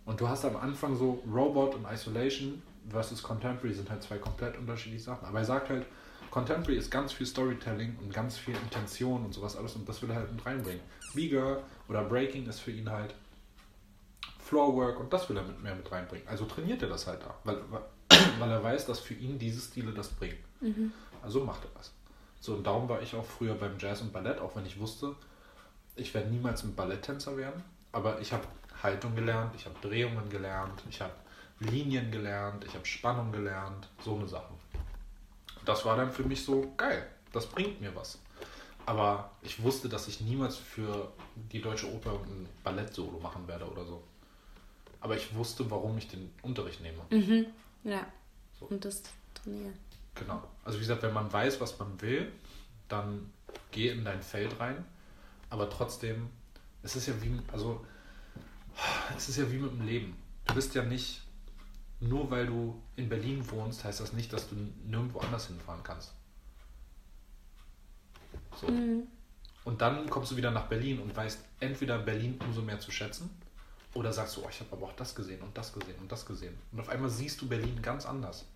Und 0.09 0.19
du 0.19 0.27
hast 0.27 0.43
am 0.47 0.57
Anfang 0.57 0.97
so 0.97 1.23
Robot 1.31 1.75
und 1.75 1.85
Isolation 1.85 2.63
versus 2.89 3.23
Contemporary 3.23 3.75
sind 3.75 3.91
halt 3.91 4.03
zwei 4.03 4.17
komplett 4.17 4.57
unterschiedliche 4.57 5.05
Sachen. 5.05 5.27
Aber 5.27 5.41
er 5.41 5.45
sagt 5.45 5.69
halt, 5.69 5.85
Contemporary 6.31 6.79
ist 6.79 6.91
ganz 6.91 7.13
viel 7.13 7.27
Storytelling 7.27 7.95
und 8.01 8.15
ganz 8.15 8.39
viel 8.39 8.55
Intention 8.57 9.23
und 9.23 9.35
sowas 9.35 9.55
alles 9.55 9.77
und 9.77 9.87
das 9.87 10.01
will 10.01 10.09
er 10.09 10.17
halt 10.17 10.33
mit 10.33 10.47
reinbringen. 10.47 10.81
Bigger 11.13 11.63
oder 11.91 12.05
Breaking 12.05 12.47
ist 12.47 12.61
für 12.61 12.71
ihn 12.71 12.89
halt 12.89 13.15
Floorwork 14.39 14.99
und 14.99 15.13
das 15.13 15.29
will 15.29 15.37
er 15.37 15.43
mit 15.43 15.63
mehr 15.63 15.75
mit 15.75 15.93
reinbringen. 15.93 16.27
Also 16.27 16.47
trainiert 16.47 16.81
er 16.81 16.89
das 16.89 17.07
halt 17.07 17.21
da, 17.21 17.35
weil, 17.45 17.59
weil 18.39 18.51
er 18.51 18.63
weiß, 18.63 18.87
dass 18.87 19.01
für 19.01 19.13
ihn 19.13 19.39
diese 19.39 19.61
Stile 19.61 19.93
das 19.93 20.09
bringen. 20.09 20.39
Also 21.23 21.45
macht 21.45 21.67
er 21.67 21.71
das. 21.77 21.93
So, 22.41 22.55
und 22.55 22.67
darum 22.67 22.89
war 22.89 23.03
ich 23.03 23.15
auch 23.15 23.27
früher 23.27 23.57
beim 23.57 23.77
Jazz 23.79 24.01
und 24.01 24.15
Ballett, 24.15 24.41
auch 24.41 24.57
wenn 24.57 24.65
ich 24.65 24.81
wusste, 24.81 25.15
ich 25.97 26.15
werde 26.15 26.31
niemals 26.31 26.65
ein 26.65 26.75
Balletttänzer 26.75 27.37
werden, 27.37 27.63
aber 27.93 28.23
ich 28.23 28.33
habe 28.33 28.45
Haltung 28.83 29.15
gelernt, 29.15 29.55
ich 29.57 29.67
habe 29.67 29.77
Drehungen 29.81 30.29
gelernt, 30.29 30.83
ich 30.89 31.01
habe 31.01 31.13
Linien 31.61 32.11
gelernt, 32.11 32.65
ich 32.65 32.75
habe 32.75 32.87
Spannung 32.87 33.33
gelernt, 33.33 33.89
so 34.05 34.17
eine 34.17 34.29
Sachen. 34.29 34.57
Das 35.65 35.85
war 35.85 35.97
dann 35.97 36.11
für 36.13 36.23
mich 36.23 36.45
so 36.45 36.73
geil, 36.77 37.07
das 37.33 37.47
bringt 37.47 37.81
mir 37.81 37.95
was. 37.95 38.19
Aber 38.87 39.33
ich 39.43 39.63
wusste, 39.63 39.89
dass 39.89 40.09
ich 40.09 40.23
niemals 40.23 40.57
für 40.57 41.13
die 41.53 41.61
Deutsche 41.61 41.93
Oper 41.93 42.13
ein 42.13 42.49
Ballett-Solo 42.65 43.19
machen 43.21 43.47
werde 43.47 43.71
oder 43.71 43.85
so. 43.85 44.03
Aber 45.01 45.15
ich 45.15 45.35
wusste, 45.35 45.71
warum 45.71 45.99
ich 45.99 46.09
den 46.09 46.33
Unterricht 46.43 46.81
nehme. 46.81 47.03
Mhm. 47.11 47.47
Ja. 47.85 48.07
So. 48.59 48.67
Und 48.67 48.85
das 48.85 49.03
trainieren. 49.35 49.75
Genau. 50.15 50.43
Also 50.65 50.79
wie 50.79 50.83
gesagt, 50.83 51.03
wenn 51.03 51.13
man 51.13 51.31
weiß, 51.31 51.61
was 51.61 51.79
man 51.79 52.01
will, 52.01 52.33
dann 52.89 53.31
geh 53.71 53.91
in 53.91 54.05
dein 54.05 54.23
Feld 54.23 54.59
rein. 54.59 54.85
Aber 55.51 55.69
trotzdem, 55.69 56.31
es 56.83 56.97
ist 56.97 57.09
ja 57.09 57.15
wie, 57.23 57.39
also 57.53 57.85
es 59.17 59.29
ist 59.29 59.37
ja 59.37 59.51
wie 59.51 59.59
mit 59.59 59.73
dem 59.73 59.87
Leben. 59.87 60.17
Du 60.47 60.55
bist 60.55 60.75
ja 60.75 60.83
nicht, 60.83 61.23
nur 62.01 62.31
weil 62.31 62.47
du 62.47 62.81
in 62.97 63.09
Berlin 63.09 63.49
wohnst, 63.51 63.85
heißt 63.85 64.01
das 64.01 64.13
nicht, 64.13 64.33
dass 64.33 64.49
du 64.49 64.55
nirgendwo 64.85 65.21
anders 65.21 65.47
hinfahren 65.49 65.83
kannst. 65.83 66.13
So. 68.61 68.69
Und 69.65 69.81
dann 69.81 70.09
kommst 70.09 70.33
du 70.33 70.37
wieder 70.37 70.51
nach 70.51 70.67
Berlin 70.67 70.99
und 71.01 71.15
weißt 71.15 71.39
entweder 71.61 71.99
Berlin 71.99 72.39
umso 72.47 72.63
mehr 72.63 72.81
zu 72.81 72.91
schätzen 72.91 73.31
oder 73.95 74.13
sagst 74.13 74.37
du, 74.37 74.43
oh, 74.45 74.49
ich 74.49 74.61
habe 74.61 74.73
aber 74.73 74.87
auch 74.87 74.97
das 74.97 75.15
gesehen 75.15 75.43
und 75.43 75.57
das 75.57 75.73
gesehen 75.73 75.97
und 76.01 76.11
das 76.11 76.25
gesehen. 76.25 76.57
Und 76.73 76.81
auf 76.81 76.89
einmal 76.89 77.11
siehst 77.11 77.41
du 77.41 77.49
Berlin 77.49 77.81
ganz 77.83 78.07
anders. 78.07 78.47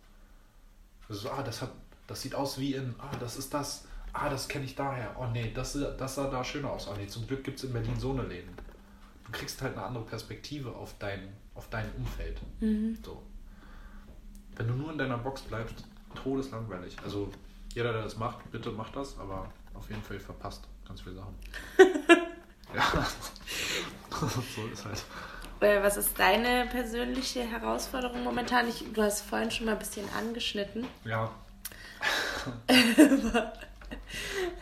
Also, 1.08 1.30
ah, 1.30 1.42
das, 1.42 1.62
hat, 1.62 1.72
das 2.06 2.22
sieht 2.22 2.34
aus 2.34 2.58
wie 2.58 2.74
in, 2.74 2.94
ah, 2.98 3.14
das 3.18 3.36
ist 3.36 3.52
das, 3.52 3.84
ah, 4.12 4.30
das 4.30 4.48
kenne 4.48 4.64
ich 4.64 4.74
daher. 4.74 5.16
Oh 5.18 5.26
nee, 5.26 5.52
das, 5.52 5.72
das 5.98 6.14
sah 6.14 6.30
da 6.30 6.44
schöner 6.44 6.70
aus. 6.70 6.88
Oh 6.88 6.94
nee, 6.96 7.06
zum 7.06 7.26
Glück 7.26 7.44
gibt 7.44 7.58
es 7.58 7.64
in 7.64 7.72
Berlin 7.72 7.98
so 7.98 8.12
eine 8.12 8.22
Läden. 8.22 8.54
Du 9.32 9.38
kriegst 9.38 9.62
halt 9.62 9.76
eine 9.76 9.86
andere 9.86 10.04
Perspektive 10.04 10.74
auf 10.74 10.94
dein, 10.98 11.32
auf 11.54 11.68
dein 11.70 11.90
Umfeld. 11.96 12.38
So. 13.02 13.22
Wenn 14.56 14.68
du 14.68 14.74
nur 14.74 14.92
in 14.92 14.98
deiner 14.98 15.16
Box 15.16 15.40
bleibst, 15.40 15.84
todeslangweilig. 16.22 16.96
Also 17.02 17.32
jeder, 17.74 17.92
der 17.94 18.02
das 18.02 18.16
macht, 18.18 18.50
bitte 18.52 18.70
macht 18.70 18.94
das, 18.94 19.18
aber 19.18 19.50
auf 19.72 19.88
jeden 19.88 20.02
Fall 20.02 20.20
verpasst 20.20 20.64
ganz 20.86 21.00
viele 21.00 21.14
Sachen. 21.16 21.34
ja. 22.74 23.06
so 24.54 24.66
ist 24.70 24.84
halt. 24.84 25.02
Äh, 25.60 25.82
Was 25.82 25.96
ist 25.96 26.18
deine 26.18 26.66
persönliche 26.66 27.42
Herausforderung 27.42 28.22
momentan? 28.24 28.68
Ich, 28.68 28.84
du 28.92 29.02
hast 29.02 29.22
vorhin 29.22 29.50
schon 29.50 29.64
mal 29.66 29.72
ein 29.72 29.78
bisschen 29.78 30.06
angeschnitten. 30.10 30.86
Ja. 31.04 31.30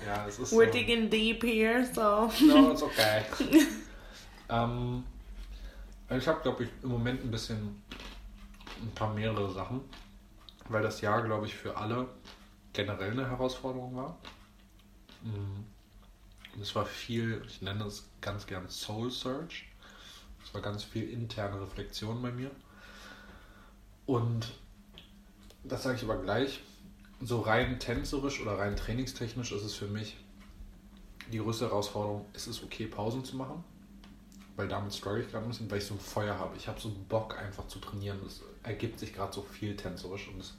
ja, 0.06 0.26
es 0.28 0.38
ist. 0.38 0.52
We're 0.52 0.66
so- 0.66 0.72
digging 0.72 1.10
deep 1.10 1.42
here, 1.42 1.84
so. 1.92 2.30
No, 2.46 2.70
it's 2.70 2.82
okay. 2.82 3.24
Ähm, 4.50 5.04
ich 6.10 6.26
habe, 6.26 6.40
glaube 6.42 6.64
ich, 6.64 6.70
im 6.82 6.90
Moment 6.90 7.22
ein 7.22 7.30
bisschen 7.30 7.82
ein 8.82 8.90
paar 8.94 9.14
mehrere 9.14 9.50
Sachen, 9.52 9.80
weil 10.68 10.82
das 10.82 11.00
Jahr, 11.00 11.22
glaube 11.22 11.46
ich, 11.46 11.54
für 11.54 11.76
alle 11.76 12.08
generell 12.72 13.12
eine 13.12 13.28
Herausforderung 13.28 13.96
war. 13.96 14.18
Und 15.22 15.66
Es 16.60 16.74
war 16.74 16.84
viel, 16.84 17.42
ich 17.46 17.62
nenne 17.62 17.84
es 17.84 18.08
ganz 18.20 18.46
gern 18.46 18.68
Soul 18.68 19.10
Search. 19.10 19.68
Es 20.44 20.52
war 20.52 20.60
ganz 20.60 20.82
viel 20.82 21.08
interne 21.10 21.60
Reflexion 21.60 22.20
bei 22.20 22.32
mir. 22.32 22.50
Und 24.06 24.52
das 25.62 25.84
sage 25.84 25.96
ich 25.96 26.02
aber 26.02 26.16
gleich. 26.16 26.60
So 27.20 27.40
rein 27.40 27.78
tänzerisch 27.78 28.40
oder 28.40 28.58
rein 28.58 28.76
trainingstechnisch 28.76 29.52
ist 29.52 29.62
es 29.62 29.74
für 29.74 29.86
mich 29.86 30.16
die 31.30 31.38
größte 31.38 31.66
Herausforderung, 31.66 32.26
ist 32.32 32.46
es 32.46 32.62
okay, 32.62 32.86
Pausen 32.86 33.24
zu 33.24 33.36
machen. 33.36 33.62
Weil 34.60 34.68
damit 34.68 34.92
struggle 34.92 35.22
ich 35.22 35.30
gerade 35.30 35.46
ein 35.46 35.48
bisschen, 35.48 35.70
weil 35.70 35.78
ich 35.78 35.86
so 35.86 35.94
ein 35.94 36.00
Feuer 36.00 36.38
habe. 36.38 36.54
Ich 36.54 36.68
habe 36.68 36.78
so 36.78 36.92
Bock 37.08 37.38
einfach 37.38 37.66
zu 37.66 37.78
trainieren. 37.78 38.20
Es 38.26 38.42
ergibt 38.62 38.98
sich 38.98 39.14
gerade 39.14 39.32
so 39.32 39.40
viel 39.40 39.74
tänzerisch 39.74 40.28
und 40.28 40.38
es 40.38 40.52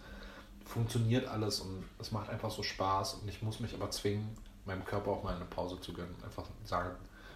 funktioniert 0.66 1.28
alles 1.28 1.60
und 1.60 1.84
es 2.00 2.12
macht 2.12 2.32
einfach 2.32 2.50
so 2.50 2.64
Spaß 2.64 3.20
und 3.22 3.30
ich 3.30 3.44
muss 3.44 3.60
mich 3.60 3.76
aber 3.76 3.92
zwingen, 3.92 4.36
meinem 4.66 4.84
Körper 4.86 5.12
auch 5.12 5.24
mal 5.24 5.36
eine 5.36 5.46
Pause 5.46 5.80
zu 5.82 5.94
gönnen. 5.94 6.16
Einfach 6.24 6.46
sagen, 6.66 6.96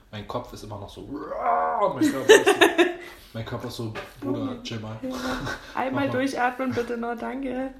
mein 0.09 0.27
Kopf 0.27 0.53
ist 0.53 0.63
immer 0.63 0.79
noch 0.79 0.89
so, 0.89 1.01
mein 1.03 2.11
Körper 2.11 2.33
ist 2.33 2.45
so, 2.47 2.51
mein 3.33 3.45
Körper 3.45 3.67
ist 3.67 3.75
so 3.75 3.93
Bruder, 4.19 4.63
chill 4.63 4.79
mal. 4.79 4.97
Einmal 5.75 6.09
durchatmen, 6.09 6.73
bitte 6.73 6.97
noch, 6.97 7.15
danke. 7.15 7.75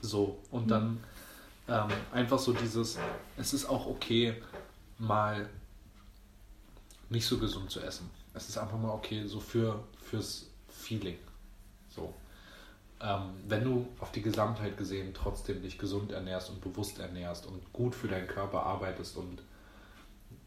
So, 0.00 0.38
und 0.50 0.70
dann 0.70 1.04
ähm, 1.68 1.88
einfach 2.14 2.38
so 2.38 2.54
dieses, 2.54 2.96
es 3.36 3.52
ist 3.52 3.66
auch 3.66 3.86
okay, 3.86 4.40
mal 4.98 5.50
nicht 7.08 7.26
so 7.26 7.38
gesund 7.38 7.70
zu 7.70 7.80
essen. 7.80 8.10
Es 8.34 8.48
ist 8.48 8.58
einfach 8.58 8.78
mal 8.78 8.90
okay, 8.90 9.26
so 9.26 9.40
für, 9.40 9.82
fürs 10.00 10.50
Feeling. 10.68 11.18
So. 11.88 12.14
Ähm, 13.00 13.34
wenn 13.46 13.64
du 13.64 13.86
auf 14.00 14.12
die 14.12 14.22
Gesamtheit 14.22 14.76
gesehen 14.76 15.12
trotzdem 15.12 15.62
dich 15.62 15.78
gesund 15.78 16.12
ernährst 16.12 16.50
und 16.50 16.60
bewusst 16.60 16.98
ernährst 16.98 17.46
und 17.46 17.72
gut 17.72 17.94
für 17.94 18.08
deinen 18.08 18.26
Körper 18.26 18.62
arbeitest 18.62 19.16
und 19.16 19.42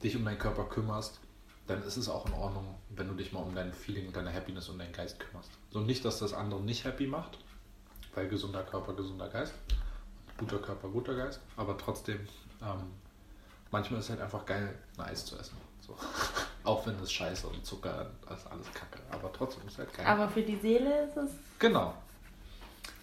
dich 0.03 0.15
um 0.15 0.25
deinen 0.25 0.39
Körper 0.39 0.65
kümmerst, 0.65 1.19
dann 1.67 1.83
ist 1.83 1.97
es 1.97 2.09
auch 2.09 2.25
in 2.25 2.33
Ordnung, 2.33 2.75
wenn 2.89 3.07
du 3.07 3.13
dich 3.13 3.31
mal 3.31 3.41
um 3.41 3.53
dein 3.53 3.71
Feeling 3.73 4.07
und 4.07 4.15
deine 4.15 4.33
Happiness 4.33 4.69
und 4.69 4.79
deinen 4.79 4.93
Geist 4.93 5.19
kümmerst. 5.19 5.51
So 5.69 5.81
nicht, 5.81 6.03
dass 6.03 6.17
das 6.19 6.33
andere 6.33 6.61
nicht 6.61 6.83
happy 6.83 7.05
macht, 7.05 7.37
weil 8.15 8.27
gesunder 8.27 8.63
Körper, 8.63 8.93
gesunder 8.93 9.29
Geist, 9.29 9.53
guter 10.37 10.57
Körper, 10.57 10.89
guter 10.89 11.15
Geist, 11.15 11.39
aber 11.57 11.77
trotzdem, 11.77 12.19
ähm, 12.63 12.91
manchmal 13.69 13.99
ist 13.99 14.07
es 14.07 14.11
halt 14.11 14.21
einfach 14.21 14.45
geil, 14.47 14.73
ein 14.97 15.05
Eis 15.05 15.25
zu 15.25 15.37
essen. 15.37 15.57
So. 15.85 15.95
Auch 16.63 16.85
wenn 16.85 16.99
es 16.99 17.11
scheiße 17.11 17.47
und 17.47 17.65
Zucker, 17.65 18.07
ist 18.33 18.47
alles 18.47 18.71
kacke, 18.73 18.99
aber 19.11 19.31
trotzdem 19.31 19.65
ist 19.67 19.73
es 19.73 19.79
halt 19.79 19.93
geil. 19.93 20.05
Aber 20.05 20.27
für 20.29 20.41
die 20.41 20.57
Seele 20.57 21.03
ist 21.03 21.17
es. 21.17 21.31
genau. 21.57 21.93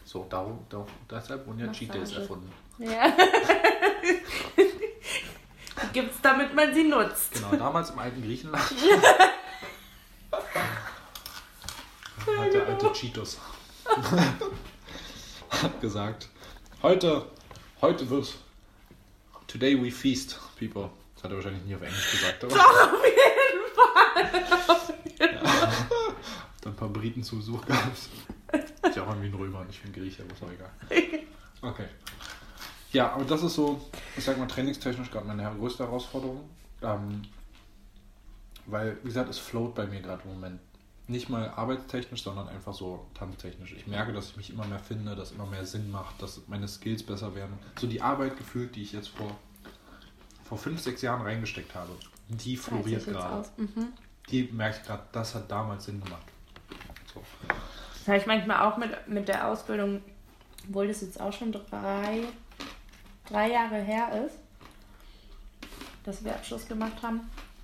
So, 0.05 0.25
darum, 0.31 0.65
darum, 0.69 0.87
deshalb 1.11 1.47
wurden 1.47 1.59
ja. 1.61 1.73
Cheat 1.73 1.93
Days 1.93 2.13
erfunden. 2.13 2.53
Ja. 2.79 3.13
Die 4.57 5.93
gibt's, 5.93 6.19
damit 6.23 6.55
man 6.55 6.73
sie 6.73 6.85
nutzt. 6.85 7.33
Genau, 7.33 7.57
damals 7.57 7.91
im 7.91 7.99
alten 7.99 8.23
Griechenland. 8.23 8.65
hat 12.27 12.53
der 12.53 12.67
alte 12.67 12.93
Cheetos 12.93 13.39
gesagt. 15.81 16.29
Heute, 16.83 17.27
heute 17.81 18.09
wird 18.11 18.35
Today 19.47 19.81
we 19.83 19.91
feast, 19.91 20.39
people. 20.59 20.91
Das 21.15 21.25
hat 21.25 21.31
er 21.31 21.37
wahrscheinlich 21.37 21.65
nie 21.65 21.75
auf 21.75 21.83
Englisch 21.83 22.11
gesagt, 22.11 22.45
aber. 22.45 22.55
Auf 22.55 23.05
jeden 23.05 23.36
Fall. 24.17 24.95
dann 26.63 26.73
ein 26.73 26.77
paar 26.77 26.89
Briten 26.89 27.23
zu 27.23 27.37
Besuch 27.37 27.65
gehabt. 27.65 27.97
Ist 28.83 28.97
ja 28.97 29.03
auch 29.03 29.09
irgendwie 29.09 29.29
ein 29.29 29.35
Römer 29.35 29.65
ich 29.69 29.81
bin 29.83 29.93
Grieche, 29.93 30.23
aber 30.23 30.33
ist 30.33 30.43
auch 30.43 30.51
egal. 30.51 30.71
Okay. 31.63 31.87
Ja, 32.93 33.13
aber 33.13 33.25
das 33.25 33.43
ist 33.43 33.55
so, 33.55 33.81
ich 34.17 34.25
sag 34.25 34.39
mal, 34.39 34.47
trainingstechnisch 34.47 35.11
gerade 35.11 35.27
meine 35.27 35.51
größte 35.59 35.85
Herausforderung. 35.85 36.49
Ähm, 36.83 37.23
weil, 38.67 38.99
wie 39.03 39.09
gesagt, 39.09 39.31
es 39.31 39.39
float 39.39 39.75
bei 39.75 39.87
mir 39.87 40.01
gerade 40.01 40.23
im 40.25 40.35
Moment. 40.35 40.61
Nicht 41.09 41.29
mal 41.29 41.49
arbeitstechnisch, 41.51 42.23
sondern 42.23 42.49
einfach 42.49 42.75
so 42.75 43.07
tanztechnisch. 43.15 43.75
Ich 43.75 43.87
merke, 43.87 44.13
dass 44.13 44.31
ich 44.31 44.37
mich 44.37 44.51
immer 44.51 44.67
mehr 44.67 44.81
finde, 44.81 45.15
dass 45.15 45.31
immer 45.31 45.47
mehr 45.47 45.65
Sinn 45.65 45.91
macht, 45.91 46.21
dass 46.21 46.41
meine 46.49 46.67
Skills 46.67 47.05
besser 47.05 47.35
werden. 47.37 47.57
So 47.79 47.87
die 47.87 48.03
Arbeit 48.03 48.37
gefühlt, 48.37 48.75
die 48.75 48.83
ich 48.83 48.93
jetzt 48.93 49.09
vor, 49.09 49.31
vor 50.45 50.59
fünf, 50.59 50.81
sechs 50.81 51.03
Jahren 51.03 51.23
reingesteckt 51.23 51.75
habe, 51.77 51.93
die 52.29 52.57
floriert 52.57 53.07
gerade. 53.07 53.49
Mhm. 53.57 53.93
Die 54.31 54.45
merke 54.53 54.79
ich 54.81 54.87
gerade, 54.87 55.03
das 55.13 55.35
hat 55.35 55.51
damals 55.51 55.85
Sinn 55.85 56.03
gemacht. 56.03 56.23
So. 57.13 57.23
Das 57.49 58.09
habe 58.09 58.19
ich 58.19 58.27
manchmal 58.27 58.61
auch 58.67 58.77
mit, 58.77 59.09
mit 59.09 59.29
der 59.29 59.47
Ausbildung, 59.49 60.03
obwohl 60.69 60.89
das 60.89 61.01
jetzt 61.01 61.21
auch 61.21 61.33
schon 61.33 61.53
drei, 61.53 62.25
drei 63.29 63.51
Jahre 63.51 63.77
her 63.77 64.27
ist, 64.27 64.37
dass 66.05 66.25
wir 66.25 66.35
Abschluss 66.35 66.67
gemacht 66.67 67.03
haben, 67.03 67.21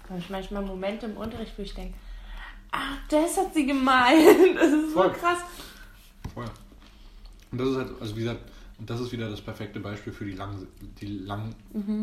habe 0.09 0.19
ich 0.19 0.31
manchmal 0.31 0.63
Momente 0.63 1.07
im 1.07 1.17
Unterricht, 1.17 1.53
wo 1.57 1.63
ich 1.63 1.75
denke, 1.75 1.97
ach, 2.71 2.99
das 3.09 3.37
hat 3.37 3.55
sie 3.55 3.67
gemeint. 3.67 4.23
Das 4.55 4.71
ist 4.73 4.93
so 4.93 5.03
Voll. 5.03 5.13
krass. 5.13 5.39
Voll. 6.35 6.51
Und 7.51 7.59
das 7.59 7.69
ist 7.69 7.77
halt, 7.77 8.01
also 8.01 8.17
wie 8.17 8.21
gesagt, 8.21 8.41
und 8.83 8.91
das 8.91 8.99
ist 8.99 9.13
wieder 9.13 9.31
das 9.31 9.41
perfekte 9.41 9.79
Beispiel 9.79 10.13
für 10.13 10.25
die 10.25 10.33
lange, 10.33 10.67
die 11.01 11.07
lang, 11.07 11.55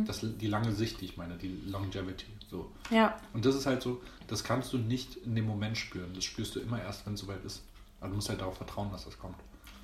das, 0.05 0.21
die 0.23 0.47
lange 0.47 0.71
Sicht, 0.71 1.01
die 1.01 1.05
ich 1.05 1.17
meine, 1.17 1.35
die 1.35 1.59
Longevity. 1.67 2.25
So. 2.49 2.71
Ja, 2.89 3.19
Und 3.33 3.45
das 3.45 3.53
ist 3.55 3.65
halt 3.65 3.81
so, 3.81 4.01
das 4.27 4.45
kannst 4.45 4.71
du 4.71 4.77
nicht 4.77 5.17
in 5.17 5.35
dem 5.35 5.45
Moment 5.45 5.77
spüren. 5.77 6.11
Das 6.15 6.23
spürst 6.23 6.55
du 6.55 6.61
immer 6.61 6.81
erst, 6.81 7.05
wenn 7.05 7.15
es 7.15 7.19
soweit 7.19 7.43
ist. 7.43 7.63
Aber 7.99 8.11
du 8.11 8.15
musst 8.15 8.29
halt 8.29 8.39
darauf 8.39 8.55
vertrauen, 8.55 8.89
dass 8.93 9.03
das 9.03 9.19
kommt. 9.19 9.35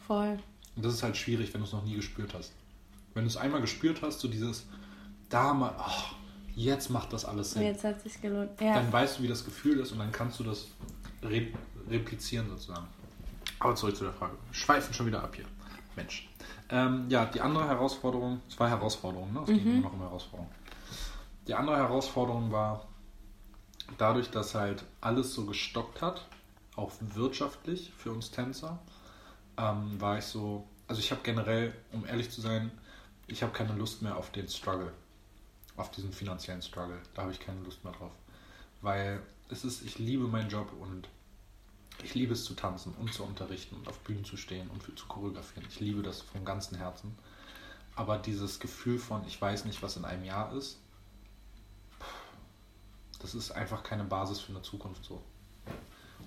voll. 0.08 0.40
Und 0.78 0.86
das 0.86 0.94
ist 0.94 1.04
halt 1.04 1.18
schwierig, 1.18 1.54
wenn 1.54 1.60
du 1.60 1.68
es 1.68 1.74
noch 1.74 1.84
nie 1.84 1.96
gespürt 1.96 2.34
hast. 2.34 2.54
Wenn 3.14 3.24
du 3.26 3.28
es 3.30 3.36
einmal 3.36 3.60
gespürt 3.60 4.02
hast, 4.02 4.22
so 4.22 4.30
dieses, 4.30 4.66
da 5.28 5.54
mal, 5.54 5.76
ach, 5.78 6.16
jetzt 6.56 6.90
macht 6.90 7.12
das 7.12 7.26
alles 7.26 7.52
Sinn. 7.52 7.64
Jetzt 7.64 7.84
hat 7.84 7.98
es 7.98 8.04
sich 8.04 8.22
gelohnt. 8.22 8.52
Ja. 8.62 8.76
Dann 8.76 8.90
weißt 8.94 9.20
du, 9.20 9.24
wie 9.24 9.28
das 9.28 9.44
Gefühl 9.44 9.80
ist 9.82 9.92
und 9.92 10.00
dann 10.00 10.14
kannst 10.14 10.40
du 10.40 10.46
das 10.46 10.68
re 11.22 11.48
replizieren 11.90 12.48
sozusagen. 12.50 12.88
Aber 13.60 13.76
zurück 13.76 13.98
zu 13.98 14.06
der 14.06 14.14
Frage. 14.14 14.38
Schweifen 14.54 14.94
schon 14.94 15.08
wieder 15.08 15.22
ab 15.22 15.36
hier. 15.36 15.46
Mensch. 15.98 16.30
Ähm, 16.70 17.06
ja, 17.10 17.26
die 17.26 17.42
andere 17.42 17.68
Herausforderung, 17.68 18.42
zwei 18.50 18.70
Herausforderungen, 18.70 19.34
ne? 19.34 19.42
Es 19.42 19.48
ging 19.48 19.60
immer 19.60 19.82
noch 19.82 19.94
um 19.94 20.00
Herausforderungen. 20.00 20.56
Die 21.48 21.54
andere 21.54 21.78
Herausforderung 21.78 22.52
war, 22.52 22.88
dadurch, 23.98 24.32
dass 24.32 24.56
halt 24.56 24.84
alles 25.02 25.34
so 25.34 25.46
gestockt 25.46 26.02
hat, 26.02 26.26
auch 26.76 26.92
wirtschaftlich 27.00 27.94
für 27.98 28.12
uns 28.12 28.32
Tänzer, 28.32 28.80
ähm, 29.58 30.00
war 30.02 30.18
ich 30.18 30.26
so, 30.26 30.68
also 30.88 31.00
ich 31.00 31.12
habe 31.12 31.22
generell, 31.24 31.74
um 31.92 32.06
ehrlich 32.06 32.32
zu 32.32 32.42
sein, 32.42 32.72
ich 33.28 33.44
habe 33.44 33.54
keine 33.54 33.74
Lust 33.74 34.02
mehr 34.02 34.18
auf 34.18 34.32
den 34.32 34.48
Struggle, 34.48 34.92
auf 35.78 35.92
diesen 35.92 36.12
finanziellen 36.12 36.62
Struggle. 36.62 37.00
Da 37.14 37.24
habe 37.24 37.32
ich 37.32 37.40
keine 37.40 37.62
Lust 37.62 37.84
mehr 37.84 37.94
drauf. 37.94 38.12
Weil 38.82 39.22
es 39.50 39.64
ist, 39.64 39.84
ich 39.84 40.00
liebe 40.00 40.26
meinen 40.28 40.50
Job 40.50 40.72
und 40.80 41.08
ich 42.04 42.14
liebe 42.16 42.34
es 42.34 42.44
zu 42.44 42.54
tanzen 42.54 42.94
und 43.00 43.14
zu 43.14 43.24
unterrichten 43.24 43.76
und 43.76 43.88
auf 43.88 44.00
Bühnen 44.00 44.26
zu 44.26 44.38
stehen 44.38 44.70
und 44.70 44.84
zu 44.84 45.06
choreografieren. 45.08 45.68
Ich 45.70 45.80
liebe 45.80 46.02
das 46.02 46.22
von 46.22 46.46
ganzem 46.46 46.78
Herzen. 46.78 47.16
Aber 47.96 48.18
dieses 48.18 48.60
Gefühl 48.60 49.00
von, 49.00 49.26
ich 49.26 49.42
weiß 49.42 49.66
nicht, 49.66 49.82
was 49.82 49.96
in 49.98 50.06
einem 50.06 50.26
Jahr 50.26 50.54
ist, 50.54 50.80
das 53.20 53.34
ist 53.34 53.52
einfach 53.52 53.84
keine 53.84 54.04
Basis 54.04 54.40
für 54.42 54.52
eine 54.52 54.62
Zukunft 54.62 55.04
so. 55.06 55.22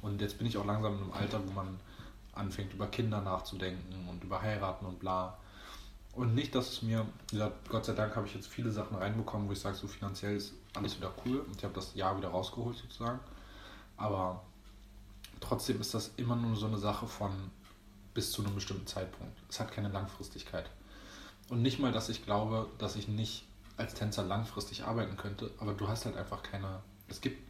Und 0.01 0.21
jetzt 0.21 0.39
bin 0.39 0.47
ich 0.47 0.57
auch 0.57 0.65
langsam 0.65 0.95
in 0.95 1.03
einem 1.03 1.13
Alter, 1.13 1.47
wo 1.47 1.53
man 1.53 1.79
anfängt, 2.33 2.73
über 2.73 2.87
Kinder 2.87 3.21
nachzudenken 3.21 4.09
und 4.09 4.25
über 4.25 4.41
heiraten 4.41 4.87
und 4.87 4.99
bla. 4.99 5.39
Und 6.13 6.35
nicht, 6.35 6.55
dass 6.55 6.73
es 6.73 6.83
mir, 6.83 7.07
gesagt, 7.31 7.69
Gott 7.69 7.85
sei 7.85 7.93
Dank 7.93 8.17
habe 8.17 8.27
ich 8.27 8.35
jetzt 8.35 8.49
viele 8.49 8.73
Sachen 8.73 8.97
reinbekommen, 8.97 9.49
wo 9.49 9.53
ich 9.53 9.61
sage, 9.61 9.77
so 9.77 9.87
finanziell 9.87 10.37
ist 10.37 10.55
alles 10.75 10.97
wieder 10.97 11.13
cool 11.25 11.39
und 11.41 11.57
ich 11.57 11.65
habe 11.65 11.75
das 11.75 11.95
Jahr 11.95 12.17
wieder 12.17 12.29
rausgeholt 12.29 12.77
sozusagen. 12.77 13.21
Aber 13.97 14.43
trotzdem 15.41 15.81
ist 15.81 15.95
das 15.95 16.13
immer 16.17 16.37
nur 16.37 16.57
so 16.57 16.67
eine 16.67 16.79
Sache 16.79 17.07
von 17.07 17.33
bis 18.15 18.33
zu 18.33 18.45
einem 18.45 18.55
bestimmten 18.55 18.87
Zeitpunkt. 18.87 19.39
Es 19.49 19.61
hat 19.61 19.73
keine 19.73 19.89
Langfristigkeit. 19.89 20.69
Und 21.49 21.63
nicht 21.63 21.79
mal, 21.79 21.93
dass 21.93 22.09
ich 22.09 22.25
glaube, 22.25 22.69
dass 22.79 22.97
ich 22.97 23.09
nicht 23.09 23.45
als 23.77 23.95
Tänzer 23.95 24.25
langfristig 24.25 24.85
arbeiten 24.85 25.17
könnte, 25.17 25.51
aber 25.59 25.73
du 25.73 25.89
hast 25.89 26.05
halt 26.05 26.17
einfach 26.17 26.43
keine. 26.43 26.83
Es 27.09 27.21
gibt 27.21 27.41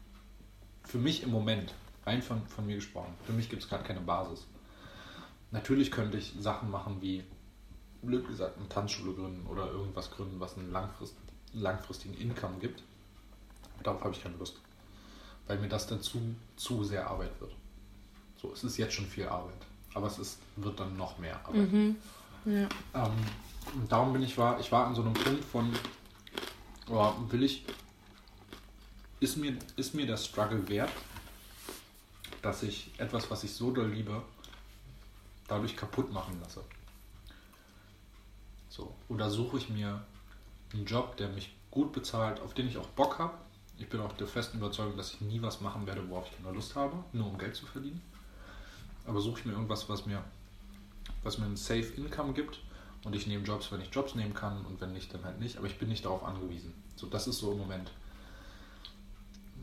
für 0.84 0.99
mich 0.99 1.22
im 1.22 1.30
Moment, 1.30 1.74
rein 2.07 2.22
von, 2.22 2.47
von 2.47 2.66
mir 2.66 2.76
gesprochen, 2.76 3.12
für 3.24 3.32
mich 3.32 3.49
gibt 3.49 3.62
es 3.62 3.68
gerade 3.68 3.84
keine 3.84 4.01
Basis. 4.01 4.47
Natürlich 5.51 5.91
könnte 5.91 6.18
ich 6.18 6.34
Sachen 6.39 6.70
machen 6.70 7.01
wie, 7.01 7.24
blöd 8.03 8.26
gesagt, 8.28 8.59
eine 8.59 8.68
Tanzschule 8.68 9.14
gründen 9.14 9.47
oder 9.47 9.66
irgendwas 9.66 10.11
gründen, 10.11 10.39
was 10.39 10.57
einen 10.57 10.70
langfrist, 10.70 11.16
langfristigen 11.53 12.14
Income 12.14 12.59
gibt. 12.61 12.82
Darauf 13.82 14.03
habe 14.03 14.14
ich 14.14 14.22
keine 14.22 14.36
Lust. 14.36 14.61
Weil 15.47 15.59
mir 15.59 15.68
das 15.68 15.86
dann 15.86 16.03
zu, 16.03 16.20
zu 16.57 16.84
sehr 16.84 17.09
Arbeit 17.09 17.41
wird. 17.41 17.55
So, 18.41 18.53
es 18.53 18.64
ist 18.64 18.76
jetzt 18.76 18.95
schon 18.95 19.07
viel 19.07 19.26
Arbeit. 19.26 19.66
Aber 19.95 20.07
es 20.07 20.18
ist, 20.18 20.39
wird 20.57 20.78
dann 20.78 20.97
noch 20.97 21.18
mehr 21.18 21.36
Arbeit. 21.45 21.68
Ja. 22.45 22.68
Ähm, 22.95 23.12
und 23.74 23.91
darum 23.91 24.12
bin 24.12 24.22
ich 24.22 24.39
war, 24.39 24.59
ich 24.61 24.70
war 24.72 24.86
an 24.86 24.95
so 24.95 25.03
einem 25.03 25.14
Punkt 25.14 25.45
von, 25.45 25.72
oh, 26.89 27.12
will 27.28 27.43
ich, 27.43 27.64
ist 29.20 29.36
mir, 29.36 29.57
ist 29.76 29.95
mir 29.95 30.07
der 30.07 30.16
Struggle 30.16 30.66
wert, 30.68 30.91
dass 32.43 32.62
ich 32.62 32.93
etwas, 32.99 33.30
was 33.30 33.45
ich 33.45 33.53
so 33.53 33.70
doll 33.72 33.89
liebe, 33.89 34.22
dadurch 35.49 35.76
kaputt 35.76 36.12
machen 36.12 36.39
lasse. 36.41 36.62
So, 38.68 38.95
oder 39.09 39.28
suche 39.28 39.59
ich 39.59 39.68
mir 39.68 40.05
einen 40.72 40.86
Job, 40.86 41.16
der 41.16 41.28
mich 41.28 41.55
gut 41.70 41.93
bezahlt, 41.93 42.41
auf 42.41 42.55
den 42.55 42.68
ich 42.68 42.78
auch 42.78 42.86
Bock 42.89 43.18
habe. 43.18 43.34
Ich 43.76 43.89
bin 43.89 44.01
auch 44.01 44.12
der 44.12 44.26
festen 44.26 44.59
Überzeugung, 44.59 44.97
dass 44.97 45.14
ich 45.14 45.20
nie 45.20 45.43
was 45.43 45.61
machen 45.61 45.86
werde, 45.86 46.09
worauf 46.09 46.28
ich 46.30 46.36
keine 46.36 46.55
Lust 46.55 46.76
habe, 46.76 46.97
nur 47.12 47.26
um 47.26 47.39
Geld 47.39 47.57
zu 47.57 47.66
verdienen. 47.66 48.01
Aber 49.09 49.20
suche 49.20 49.40
ich 49.40 49.46
mir 49.46 49.52
irgendwas, 49.52 49.88
was 49.88 50.06
mir, 50.06 50.22
was 51.22 51.38
mir 51.38 51.46
ein 51.46 51.56
Safe 51.56 51.92
Income 51.96 52.34
gibt 52.34 52.61
und 53.04 53.16
ich 53.16 53.26
nehme 53.26 53.44
Jobs, 53.44 53.72
wenn 53.72 53.80
ich 53.80 53.88
Jobs 53.92 54.14
nehmen 54.14 54.34
kann 54.34 54.64
und 54.66 54.80
wenn 54.80 54.92
nicht, 54.92 55.12
dann 55.12 55.24
halt 55.24 55.40
nicht. 55.40 55.56
Aber 55.56 55.66
ich 55.66 55.78
bin 55.78 55.88
nicht 55.88 56.04
darauf 56.04 56.22
angewiesen. 56.24 56.74
So, 56.94 57.06
das 57.06 57.26
ist 57.26 57.38
so 57.38 57.52
im 57.52 57.59
Moment 57.59 57.90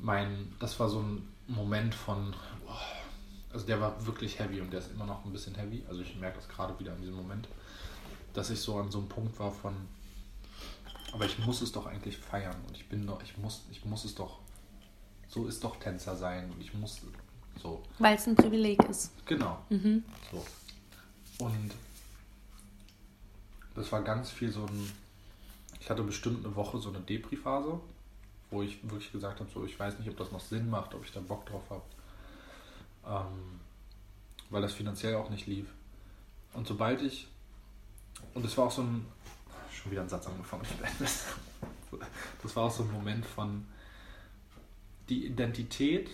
mein, 0.02 0.54
das 0.60 0.80
war 0.80 0.90
so 0.90 1.00
ein 1.00 1.28
Moment 1.48 1.94
von, 1.94 2.34
boah, 2.66 2.82
also 3.52 3.66
der 3.66 3.80
war 3.80 4.06
wirklich 4.06 4.40
heavy 4.40 4.62
und 4.62 4.72
der 4.72 4.80
ist 4.80 4.92
immer 4.92 5.06
noch 5.06 5.26
ein 5.26 5.32
bisschen 5.32 5.56
heavy. 5.56 5.84
Also 5.88 6.02
ich 6.02 6.16
merke 6.16 6.38
das 6.38 6.50
gerade 6.50 6.78
wieder 6.80 6.94
in 6.96 7.02
diesem 7.02 7.16
Moment, 7.16 7.48
dass 8.34 8.50
ich 8.50 8.60
so 8.60 8.78
an 8.78 8.92
so 8.92 9.00
einem 9.00 9.10
Punkt 9.10 9.40
war 9.40 9.52
von, 9.52 9.74
aber 11.14 11.26
ich 11.26 11.40
muss 11.40 11.62
es 11.62 11.72
doch 11.72 11.86
eigentlich 11.86 12.18
feiern 12.18 12.58
und 12.68 12.76
ich 12.76 12.88
bin 12.90 13.08
doch, 13.08 13.22
ich 13.24 13.38
muss, 13.38 13.64
ich 13.72 13.86
muss 13.86 14.06
es 14.06 14.16
doch, 14.16 14.40
so 15.28 15.48
ist 15.48 15.64
doch 15.64 15.78
Tänzer 15.78 16.16
sein 16.16 16.52
und 16.52 16.62
ich 16.62 16.74
muss 16.74 17.02
so. 17.62 17.84
Weil 18.00 18.16
es 18.16 18.28
ein 18.28 18.36
Privileg 18.36 18.84
ist. 18.90 19.12
Genau. 19.26 19.60
Mhm. 19.70 20.04
So. 20.32 20.46
Und 21.44 21.72
das 23.76 23.92
war 23.92 24.02
ganz 24.02 24.32
viel 24.32 24.52
so 24.52 24.66
ein. 24.66 24.92
Ich 25.80 25.90
hatte 25.90 26.04
bestimmt 26.04 26.46
eine 26.46 26.56
Woche 26.56 26.80
so 26.80 26.90
eine 26.90 27.00
Depri-Phase, 27.00 27.80
wo 28.50 28.64
ich 28.64 28.82
wirklich 28.84 29.12
gesagt 29.12 29.40
habe, 29.40 29.50
so 29.54 29.66
ich 29.66 29.80
weiß 29.80 30.00
nicht, 30.00 30.10
ob 30.10 30.18
das 30.18 30.32
noch 30.32 30.40
Sinn 30.40 30.70
macht, 30.70 30.94
ob 30.96 31.04
ich 31.04 31.12
da 31.12 31.20
Bock 31.20 31.46
drauf 31.46 31.64
habe. 31.70 31.84
Ähm, 33.06 33.60
weil 34.50 34.62
das 34.62 34.74
finanziell 34.74 35.16
auch 35.16 35.30
nicht 35.30 35.48
lief. 35.48 35.68
Und 36.54 36.68
sobald 36.68 37.02
ich. 37.02 37.28
Und 38.34 38.46
es 38.46 38.58
war 38.58 38.66
auch 38.66 38.72
so 38.72 38.82
ein. 38.82 39.06
Schon 39.72 39.92
wieder 39.92 40.02
ein 40.02 40.10
Satz 40.10 40.26
angefangen. 40.28 40.64
ich 40.64 40.76
beende 40.76 41.04
es. 41.04 41.26
Das 42.44 42.56
war 42.58 42.66
auch 42.66 42.72
so 42.72 42.84
ein 42.84 42.92
Moment 42.92 43.26
von. 43.26 43.66
Die 45.08 45.28
Identität, 45.28 46.10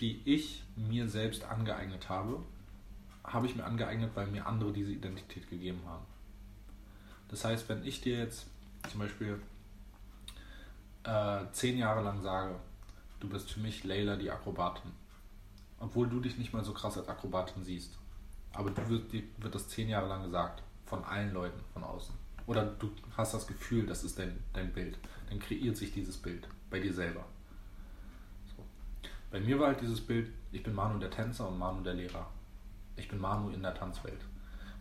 die 0.00 0.20
ich 0.24 0.64
mir 0.76 1.08
selbst 1.08 1.44
angeeignet 1.44 2.08
habe, 2.08 2.42
habe 3.24 3.46
ich 3.46 3.56
mir 3.56 3.64
angeeignet, 3.64 4.10
weil 4.14 4.26
mir 4.26 4.46
andere 4.46 4.72
diese 4.72 4.92
Identität 4.92 5.48
gegeben 5.48 5.80
haben. 5.86 6.04
Das 7.28 7.44
heißt, 7.44 7.68
wenn 7.68 7.84
ich 7.84 8.00
dir 8.00 8.18
jetzt 8.18 8.46
zum 8.90 9.00
Beispiel 9.00 9.40
äh, 11.04 11.40
zehn 11.52 11.78
Jahre 11.78 12.02
lang 12.02 12.22
sage, 12.22 12.56
du 13.20 13.28
bist 13.28 13.50
für 13.50 13.60
mich 13.60 13.84
Leila 13.84 14.16
die 14.16 14.30
Akrobatin, 14.30 14.92
obwohl 15.80 16.08
du 16.08 16.20
dich 16.20 16.36
nicht 16.36 16.52
mal 16.52 16.64
so 16.64 16.72
krass 16.72 16.98
als 16.98 17.08
Akrobatin 17.08 17.64
siehst, 17.64 17.96
aber 18.52 18.70
du 18.70 18.98
dir 18.98 19.22
wird 19.38 19.54
das 19.54 19.68
zehn 19.68 19.88
Jahre 19.88 20.08
lang 20.08 20.22
gesagt, 20.24 20.62
von 20.84 21.02
allen 21.04 21.32
Leuten 21.32 21.60
von 21.72 21.82
außen. 21.82 22.14
Oder 22.46 22.66
du 22.66 22.90
hast 23.16 23.32
das 23.34 23.46
Gefühl, 23.46 23.86
das 23.86 24.04
ist 24.04 24.18
dein, 24.18 24.38
dein 24.52 24.72
Bild. 24.72 24.98
Dann 25.30 25.38
kreiert 25.38 25.76
sich 25.76 25.92
dieses 25.92 26.16
Bild 26.16 26.46
bei 26.70 26.78
dir 26.78 26.92
selber. 26.92 27.24
Bei 29.34 29.40
mir 29.40 29.58
war 29.58 29.66
halt 29.66 29.80
dieses 29.80 30.00
Bild, 30.00 30.30
ich 30.52 30.62
bin 30.62 30.76
Manu 30.76 30.96
der 31.00 31.10
Tänzer 31.10 31.48
und 31.48 31.58
Manu 31.58 31.82
der 31.82 31.94
Lehrer. 31.94 32.30
Ich 32.94 33.08
bin 33.08 33.18
Manu 33.18 33.50
in 33.50 33.62
der 33.62 33.74
Tanzwelt. 33.74 34.20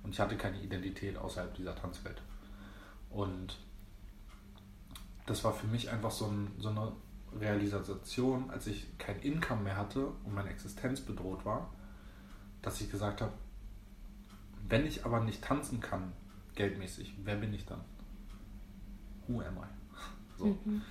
Und 0.03 0.11
ich 0.11 0.19
hatte 0.19 0.37
keine 0.37 0.61
Identität 0.61 1.17
außerhalb 1.17 1.55
dieser 1.55 1.73
Tanzwelt. 1.73 2.21
Und 3.09 3.57
das 5.25 5.43
war 5.43 5.53
für 5.53 5.65
mich 5.65 5.89
einfach 5.89 6.11
so, 6.11 6.27
ein, 6.27 6.51
so 6.59 6.69
eine 6.69 6.91
Realisation, 7.35 8.51
als 8.51 8.67
ich 8.67 8.95
kein 8.99 9.19
Income 9.21 9.63
mehr 9.63 9.75
hatte 9.75 10.05
und 10.23 10.35
meine 10.35 10.51
Existenz 10.51 11.01
bedroht 11.01 11.43
war, 11.45 11.73
dass 12.61 12.79
ich 12.79 12.91
gesagt 12.91 13.21
habe, 13.21 13.33
wenn 14.69 14.85
ich 14.85 15.03
aber 15.03 15.21
nicht 15.21 15.43
tanzen 15.43 15.79
kann, 15.79 16.11
geldmäßig, 16.53 17.15
wer 17.23 17.37
bin 17.37 17.55
ich 17.55 17.65
dann? 17.65 17.81
Who 19.27 19.41
am 19.41 19.57
I? 19.57 20.37
So. 20.37 20.45
Mhm. 20.45 20.81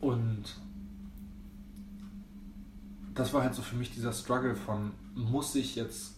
Und 0.00 0.56
das 3.16 3.32
war 3.32 3.42
halt 3.42 3.54
so 3.54 3.62
für 3.62 3.76
mich 3.76 3.92
dieser 3.92 4.12
Struggle 4.12 4.54
von, 4.54 4.92
muss 5.14 5.54
ich 5.54 5.76
jetzt, 5.76 6.14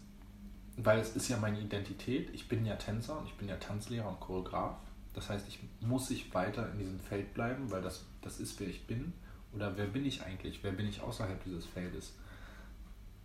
weil 0.76 0.98
es 1.00 1.16
ist 1.16 1.28
ja 1.28 1.38
meine 1.38 1.60
Identität, 1.60 2.30
ich 2.32 2.48
bin 2.48 2.64
ja 2.64 2.76
Tänzer 2.76 3.18
und 3.18 3.26
ich 3.26 3.34
bin 3.34 3.48
ja 3.48 3.56
Tanzlehrer 3.56 4.08
und 4.08 4.20
Choreograf. 4.20 4.76
Das 5.14 5.30
heißt, 5.30 5.48
ich 5.48 5.58
muss 5.80 6.10
ich 6.10 6.32
weiter 6.34 6.70
in 6.72 6.78
diesem 6.78 7.00
Feld 7.00 7.34
bleiben, 7.34 7.70
weil 7.70 7.82
das, 7.82 8.04
das 8.22 8.38
ist, 8.38 8.60
wer 8.60 8.68
ich 8.68 8.86
bin. 8.86 9.12
Oder 9.52 9.76
wer 9.76 9.86
bin 9.86 10.04
ich 10.04 10.22
eigentlich? 10.22 10.60
Wer 10.62 10.72
bin 10.72 10.86
ich 10.86 11.00
außerhalb 11.00 11.42
dieses 11.42 11.64
Feldes? 11.64 12.12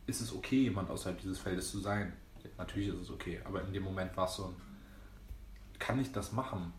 Ist 0.08 0.22
es 0.22 0.34
okay, 0.34 0.64
jemand 0.64 0.90
außerhalb 0.90 1.20
dieses 1.20 1.40
Feldes 1.40 1.70
zu 1.70 1.80
sein? 1.80 2.14
Natürlich 2.58 2.90
ist 2.90 3.02
es 3.02 3.10
okay, 3.10 3.42
aber 3.44 3.62
in 3.62 3.74
dem 3.74 3.84
Moment 3.84 4.16
war 4.18 4.26
es 4.26 4.36
so 4.36 4.54
kann 5.84 6.00
ich 6.00 6.14
das 6.14 6.32
machen? 6.32 6.72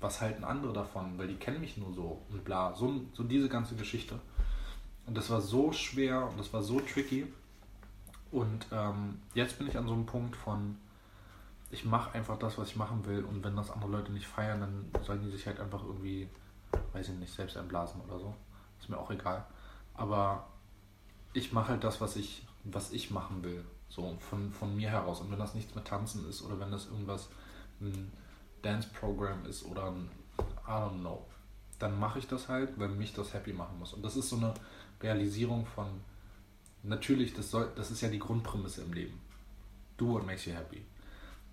Was 0.00 0.20
halten 0.20 0.44
andere 0.44 0.72
davon? 0.72 1.18
Weil 1.18 1.26
die 1.26 1.34
kennen 1.34 1.60
mich 1.60 1.76
nur 1.76 1.92
so 1.92 2.22
und 2.30 2.44
bla. 2.44 2.72
So, 2.74 3.00
so 3.12 3.24
diese 3.24 3.48
ganze 3.48 3.74
Geschichte. 3.74 4.20
Und 5.06 5.16
das 5.16 5.30
war 5.30 5.40
so 5.40 5.72
schwer 5.72 6.28
und 6.28 6.38
das 6.38 6.52
war 6.52 6.62
so 6.62 6.80
tricky. 6.80 7.26
Und 8.30 8.66
ähm, 8.72 9.20
jetzt 9.34 9.58
bin 9.58 9.68
ich 9.68 9.76
an 9.76 9.86
so 9.86 9.92
einem 9.92 10.06
Punkt 10.06 10.34
von, 10.34 10.76
ich 11.70 11.84
mache 11.84 12.14
einfach 12.14 12.38
das, 12.38 12.58
was 12.58 12.68
ich 12.68 12.76
machen 12.76 13.04
will. 13.06 13.24
Und 13.24 13.44
wenn 13.44 13.56
das 13.56 13.70
andere 13.70 13.90
Leute 13.90 14.12
nicht 14.12 14.26
feiern, 14.26 14.60
dann 14.60 15.04
sollen 15.04 15.22
die 15.22 15.30
sich 15.30 15.46
halt 15.46 15.60
einfach 15.60 15.82
irgendwie, 15.84 16.28
weiß 16.92 17.10
ich 17.10 17.14
nicht, 17.16 17.32
selbst 17.32 17.56
einblasen 17.56 18.00
oder 18.02 18.18
so. 18.18 18.34
Ist 18.80 18.88
mir 18.88 18.98
auch 18.98 19.10
egal. 19.10 19.44
Aber 19.94 20.46
ich 21.32 21.52
mache 21.52 21.68
halt 21.68 21.84
das, 21.84 22.00
was 22.00 22.16
ich, 22.16 22.46
was 22.64 22.92
ich 22.92 23.10
machen 23.10 23.42
will. 23.42 23.64
So 23.88 24.16
von, 24.18 24.52
von 24.52 24.74
mir 24.74 24.90
heraus. 24.90 25.20
Und 25.20 25.30
wenn 25.30 25.38
das 25.38 25.54
nichts 25.54 25.74
mit 25.74 25.84
Tanzen 25.84 26.28
ist 26.28 26.42
oder 26.42 26.58
wenn 26.58 26.70
das 26.70 26.86
irgendwas, 26.86 27.28
ein 27.80 28.12
Dance-Programm 28.62 29.44
ist 29.46 29.64
oder 29.64 29.86
ein, 29.86 30.08
I 30.66 30.70
don't 30.70 31.00
know, 31.00 31.26
dann 31.84 31.98
mache 31.98 32.18
ich 32.18 32.26
das 32.26 32.48
halt, 32.48 32.78
weil 32.78 32.88
mich 32.88 33.12
das 33.12 33.34
happy 33.34 33.52
machen 33.52 33.78
muss. 33.78 33.92
Und 33.92 34.02
das 34.02 34.16
ist 34.16 34.30
so 34.30 34.36
eine 34.36 34.54
Realisierung 35.02 35.66
von, 35.66 35.86
natürlich, 36.82 37.34
das, 37.34 37.50
soll, 37.50 37.70
das 37.76 37.90
ist 37.90 38.00
ja 38.00 38.08
die 38.08 38.18
Grundprämisse 38.18 38.80
im 38.80 38.94
Leben. 38.94 39.20
Do 39.98 40.08
what 40.08 40.24
makes 40.24 40.46
you 40.46 40.54
happy. 40.54 40.82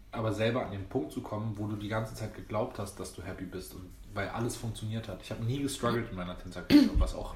Aber 0.10 0.32
selber 0.34 0.66
an 0.66 0.72
den 0.72 0.88
Punkt 0.88 1.12
zu 1.12 1.22
kommen, 1.22 1.58
wo 1.58 1.68
du 1.68 1.76
die 1.76 1.90
ganze 1.90 2.16
Zeit 2.16 2.34
geglaubt 2.34 2.80
hast, 2.80 2.98
dass 2.98 3.14
du 3.14 3.22
happy 3.22 3.44
bist 3.44 3.76
und 3.76 3.90
weil 4.14 4.30
alles 4.30 4.56
funktioniert 4.56 5.10
hat. 5.10 5.22
Ich 5.22 5.32
habe 5.32 5.44
nie 5.44 5.62
gestruggelt 5.62 6.10
in 6.10 6.16
meiner 6.16 6.38
Tänzerkarriere, 6.38 6.98
was 6.98 7.14
auch, 7.14 7.36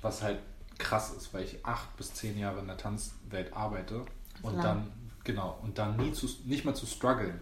was 0.00 0.20
halt 0.22 0.40
krass 0.78 1.12
ist, 1.14 1.32
weil 1.32 1.44
ich 1.44 1.64
acht 1.64 1.96
bis 1.96 2.12
zehn 2.12 2.36
Jahre 2.38 2.58
in 2.58 2.66
der 2.66 2.76
Tanzwelt 2.76 3.52
arbeite 3.52 4.04
und 4.42 4.54
Lang. 4.54 4.62
dann, 4.62 4.92
genau, 5.22 5.60
und 5.62 5.78
dann 5.78 5.96
nie 5.96 6.12
zu, 6.12 6.28
nicht 6.44 6.64
mal 6.64 6.74
zu 6.74 6.86
strugglen. 6.86 7.40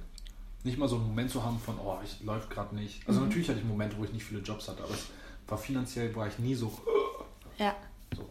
Nicht 0.62 0.76
mal 0.78 0.88
so 0.88 0.96
einen 0.96 1.06
Moment 1.08 1.30
zu 1.30 1.42
haben 1.42 1.58
von, 1.58 1.78
oh, 1.78 1.98
ich 2.04 2.20
läuft 2.22 2.50
gerade 2.50 2.74
nicht. 2.74 3.06
Also 3.08 3.20
natürlich 3.20 3.48
hatte 3.48 3.58
ich 3.60 3.64
Momente, 3.64 3.96
wo 3.96 4.04
ich 4.04 4.12
nicht 4.12 4.24
viele 4.24 4.40
Jobs 4.40 4.68
hatte, 4.68 4.82
aber 4.82 4.92
es 4.92 5.06
war 5.46 5.56
finanziell, 5.58 6.14
war 6.14 6.26
ich 6.28 6.38
nie 6.38 6.54
so, 6.54 6.70
Ja. 7.58 7.74
so. 8.14 8.28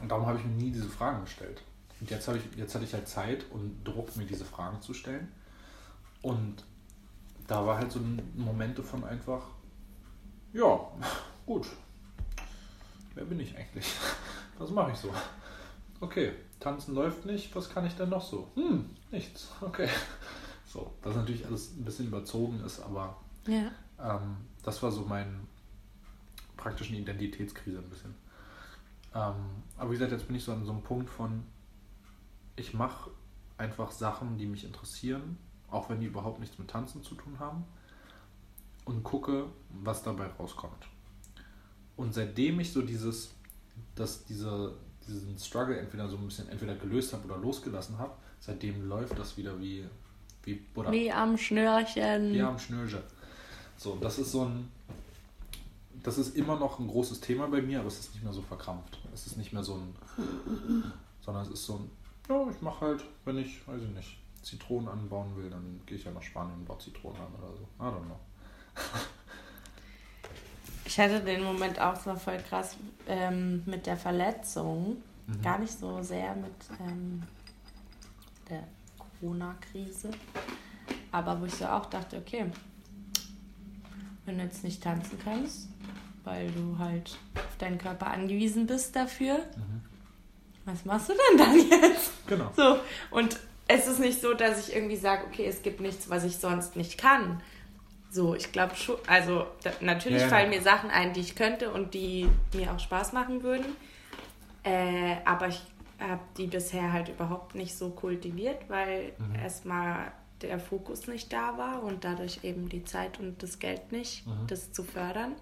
Und 0.00 0.08
darum 0.08 0.26
habe 0.26 0.38
ich 0.38 0.44
mir 0.44 0.52
nie 0.52 0.70
diese 0.70 0.88
Fragen 0.88 1.22
gestellt. 1.24 1.62
Und 2.00 2.10
jetzt, 2.10 2.26
habe 2.28 2.38
ich, 2.38 2.44
jetzt 2.58 2.74
hatte 2.74 2.84
ich 2.84 2.92
halt 2.92 3.08
Zeit 3.08 3.44
und 3.50 3.82
Druck, 3.84 4.14
mir 4.16 4.24
diese 4.26 4.44
Fragen 4.44 4.80
zu 4.82 4.94
stellen. 4.94 5.28
Und 6.22 6.64
da 7.46 7.64
war 7.66 7.78
halt 7.78 7.90
so 7.92 7.98
ein 8.00 8.20
Momente 8.36 8.82
von 8.82 9.04
einfach, 9.04 9.46
ja, 10.52 10.80
gut. 11.46 11.66
Wer 13.14 13.24
bin 13.24 13.40
ich 13.40 13.56
eigentlich? 13.56 13.86
Was 14.58 14.70
mache 14.70 14.92
ich 14.92 14.98
so? 14.98 15.12
Okay, 16.00 16.32
tanzen 16.60 16.94
läuft 16.94 17.26
nicht, 17.26 17.54
was 17.56 17.68
kann 17.70 17.84
ich 17.86 17.94
denn 17.96 18.08
noch 18.08 18.22
so? 18.24 18.48
Hm, 18.54 18.90
nichts. 19.10 19.48
Okay. 19.60 19.88
So, 20.68 20.92
das 21.02 21.16
natürlich 21.16 21.46
alles 21.46 21.74
ein 21.76 21.84
bisschen 21.84 22.08
überzogen 22.08 22.60
ist, 22.60 22.80
aber 22.80 23.16
Ja. 23.46 23.70
ähm, 23.98 24.36
das 24.62 24.82
war 24.82 24.92
so 24.92 25.02
mein 25.02 25.46
praktischen 26.58 26.96
Identitätskrise 26.96 27.78
ein 27.78 27.88
bisschen. 27.88 28.14
Ähm, 29.14 29.34
aber 29.78 29.90
wie 29.90 29.94
gesagt, 29.94 30.12
jetzt 30.12 30.26
bin 30.26 30.36
ich 30.36 30.44
so 30.44 30.52
an 30.52 30.64
so 30.66 30.72
einem 30.72 30.82
Punkt 30.82 31.08
von, 31.08 31.42
ich 32.56 32.74
mache 32.74 33.10
einfach 33.56 33.90
Sachen, 33.90 34.36
die 34.36 34.46
mich 34.46 34.64
interessieren, 34.64 35.38
auch 35.70 35.88
wenn 35.88 36.00
die 36.00 36.06
überhaupt 36.06 36.38
nichts 36.38 36.58
mit 36.58 36.68
Tanzen 36.68 37.02
zu 37.02 37.14
tun 37.14 37.38
haben, 37.38 37.64
und 38.84 39.02
gucke, 39.04 39.46
was 39.82 40.02
dabei 40.02 40.26
rauskommt. 40.26 40.86
Und 41.96 42.14
seitdem 42.14 42.60
ich 42.60 42.72
so 42.72 42.82
dieses, 42.82 43.32
dass 43.94 44.24
diese, 44.24 44.74
diesen 45.06 45.38
Struggle 45.38 45.78
entweder 45.78 46.08
so 46.08 46.16
ein 46.16 46.24
bisschen 46.26 46.48
entweder 46.48 46.74
gelöst 46.74 47.12
habe 47.12 47.24
oder 47.24 47.38
losgelassen 47.38 47.98
habe, 47.98 48.12
seitdem 48.40 48.88
läuft 48.88 49.18
das 49.18 49.36
wieder 49.36 49.58
wie, 49.60 49.86
wie 50.44 50.54
Butter. 50.54 50.92
Wie 50.92 51.12
am 51.12 51.36
Schnürchen. 51.36 52.34
Ja, 52.34 52.48
am 52.48 52.58
Schnürchen. 52.58 53.00
So, 53.76 53.96
das 54.00 54.18
ist 54.18 54.32
so 54.32 54.44
ein. 54.44 54.70
Das 56.02 56.16
ist 56.16 56.36
immer 56.36 56.56
noch 56.56 56.78
ein 56.78 56.86
großes 56.88 57.20
Thema 57.20 57.48
bei 57.48 57.60
mir, 57.60 57.80
aber 57.80 57.88
es 57.88 57.98
ist 57.98 58.14
nicht 58.14 58.24
mehr 58.24 58.32
so 58.32 58.42
verkrampft. 58.42 58.98
Es 59.12 59.26
ist 59.26 59.36
nicht 59.36 59.52
mehr 59.52 59.62
so 59.62 59.74
ein. 59.74 59.94
Sondern 61.20 61.44
es 61.44 61.50
ist 61.50 61.64
so 61.66 61.74
ein. 61.74 61.90
Ja, 62.28 62.46
ich 62.50 62.60
mache 62.60 62.86
halt, 62.86 63.04
wenn 63.24 63.38
ich, 63.38 63.66
weiß 63.66 63.82
ich 63.82 63.90
nicht, 63.90 64.18
Zitronen 64.42 64.88
anbauen 64.88 65.34
will, 65.36 65.50
dann 65.50 65.80
gehe 65.86 65.96
ich 65.96 66.04
ja 66.04 66.10
nach 66.10 66.22
Spanien 66.22 66.54
und 66.54 66.64
baue 66.66 66.78
Zitronen 66.78 67.20
an 67.20 67.32
oder 67.38 67.52
so. 67.56 67.62
I 67.78 67.88
don't 67.88 68.06
know. 68.06 68.20
Ich 70.84 70.98
hatte 70.98 71.20
den 71.20 71.42
Moment 71.44 71.78
auch 71.78 71.96
so 71.96 72.14
voll 72.16 72.38
krass 72.48 72.76
ähm, 73.06 73.62
mit 73.66 73.86
der 73.86 73.96
Verletzung. 73.96 75.02
Mhm. 75.26 75.42
Gar 75.42 75.58
nicht 75.58 75.78
so 75.78 76.02
sehr 76.02 76.34
mit 76.34 76.54
ähm, 76.80 77.22
der 78.48 78.64
Corona-Krise. 79.20 80.10
Aber 81.12 81.40
wo 81.40 81.46
ich 81.46 81.54
so 81.54 81.66
auch 81.66 81.86
dachte, 81.86 82.16
okay, 82.18 82.46
wenn 84.24 84.38
du 84.38 84.44
jetzt 84.44 84.62
nicht 84.64 84.82
tanzen 84.82 85.18
kannst, 85.24 85.68
weil 86.24 86.50
du 86.50 86.78
halt 86.78 87.16
auf 87.34 87.56
deinen 87.58 87.78
Körper 87.78 88.08
angewiesen 88.08 88.66
bist 88.66 88.94
dafür, 88.94 89.36
Mhm. 89.38 89.82
was 90.64 90.84
machst 90.84 91.08
du 91.08 91.14
denn 91.14 91.38
dann 91.38 91.56
jetzt? 91.82 92.12
Genau. 92.26 92.50
So, 92.54 92.78
und 93.10 93.38
es 93.68 93.86
ist 93.86 94.00
nicht 94.00 94.20
so, 94.20 94.34
dass 94.34 94.66
ich 94.68 94.74
irgendwie 94.74 94.96
sage, 94.96 95.24
okay, 95.26 95.46
es 95.46 95.62
gibt 95.62 95.80
nichts, 95.80 96.10
was 96.10 96.24
ich 96.24 96.36
sonst 96.36 96.76
nicht 96.76 96.98
kann. 96.98 97.40
So, 98.10 98.34
ich 98.34 98.52
glaube 98.52 98.74
schon, 98.76 98.96
also 99.06 99.46
da, 99.62 99.70
natürlich 99.80 100.22
Ja, 100.22 100.28
fallen 100.28 100.48
mir 100.50 100.62
Sachen 100.62 100.90
ein, 100.90 101.12
die 101.12 101.20
ich 101.20 101.34
könnte 101.36 101.70
und 101.70 101.92
die 101.94 102.26
mir 102.54 102.72
auch 102.72 102.80
Spaß 102.80 103.12
machen 103.12 103.42
würden. 103.42 103.66
Äh, 104.64 105.16
aber 105.26 105.48
ich 105.48 105.60
habe 106.00 106.20
die 106.36 106.46
bisher 106.46 106.92
halt 106.92 107.08
überhaupt 107.08 107.54
nicht 107.54 107.76
so 107.76 107.90
kultiviert, 107.90 108.68
weil 108.68 109.12
Mhm. 109.18 109.34
erstmal 109.36 110.12
der 110.42 110.60
Fokus 110.60 111.08
nicht 111.08 111.32
da 111.32 111.58
war 111.58 111.82
und 111.82 112.04
dadurch 112.04 112.40
eben 112.44 112.68
die 112.68 112.84
Zeit 112.84 113.18
und 113.18 113.42
das 113.42 113.58
Geld 113.58 113.90
nicht, 113.90 114.26
Mhm. 114.26 114.46
das 114.46 114.72
zu 114.72 114.84
fördern. 114.84 115.34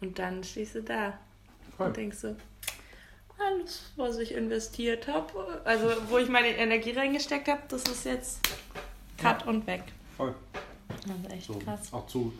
Und 0.00 0.18
dann 0.18 0.42
stehst 0.42 0.74
du 0.74 0.82
da 0.82 1.18
Voll. 1.76 1.88
und 1.88 1.96
denkst 1.96 2.18
so, 2.18 2.34
alles, 3.38 3.92
was 3.96 4.18
ich 4.18 4.34
investiert 4.34 5.06
habe, 5.08 5.60
also 5.64 5.86
wo 6.08 6.18
ich 6.18 6.28
meine 6.28 6.48
Energie 6.48 6.90
reingesteckt 6.92 7.48
habe, 7.48 7.62
das 7.68 7.84
ist 7.84 8.04
jetzt 8.04 8.40
cut 9.16 9.46
und 9.46 9.66
weg. 9.66 9.84
Voll. 10.16 10.34
Das 10.88 11.16
ist 11.16 11.32
echt 11.32 11.46
So, 11.46 11.54
krass. 11.60 11.92
auch 11.92 12.06
zu, 12.06 12.32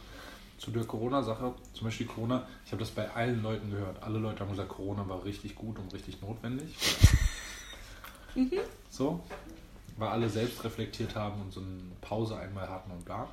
zu 0.60 0.70
der 0.70 0.84
Corona-Sache, 0.84 1.54
zum 1.72 1.86
Beispiel 1.86 2.06
Corona, 2.06 2.46
ich 2.66 2.72
habe 2.72 2.80
das 2.80 2.90
bei 2.90 3.08
allen 3.10 3.42
Leuten 3.42 3.70
gehört. 3.70 4.02
Alle 4.02 4.18
Leute 4.18 4.40
haben 4.40 4.50
gesagt, 4.50 4.68
Corona 4.68 5.08
war 5.08 5.24
richtig 5.24 5.54
gut 5.54 5.78
und 5.78 5.92
richtig 5.94 6.20
notwendig. 6.20 6.76
So, 8.90 9.24
weil 9.96 10.08
alle 10.08 10.28
selbst 10.28 10.62
reflektiert 10.62 11.16
haben 11.16 11.40
und 11.40 11.52
so 11.52 11.60
eine 11.60 11.80
Pause 12.02 12.36
einmal 12.36 12.68
hatten 12.68 12.90
und 12.90 13.04
bla. 13.06 13.26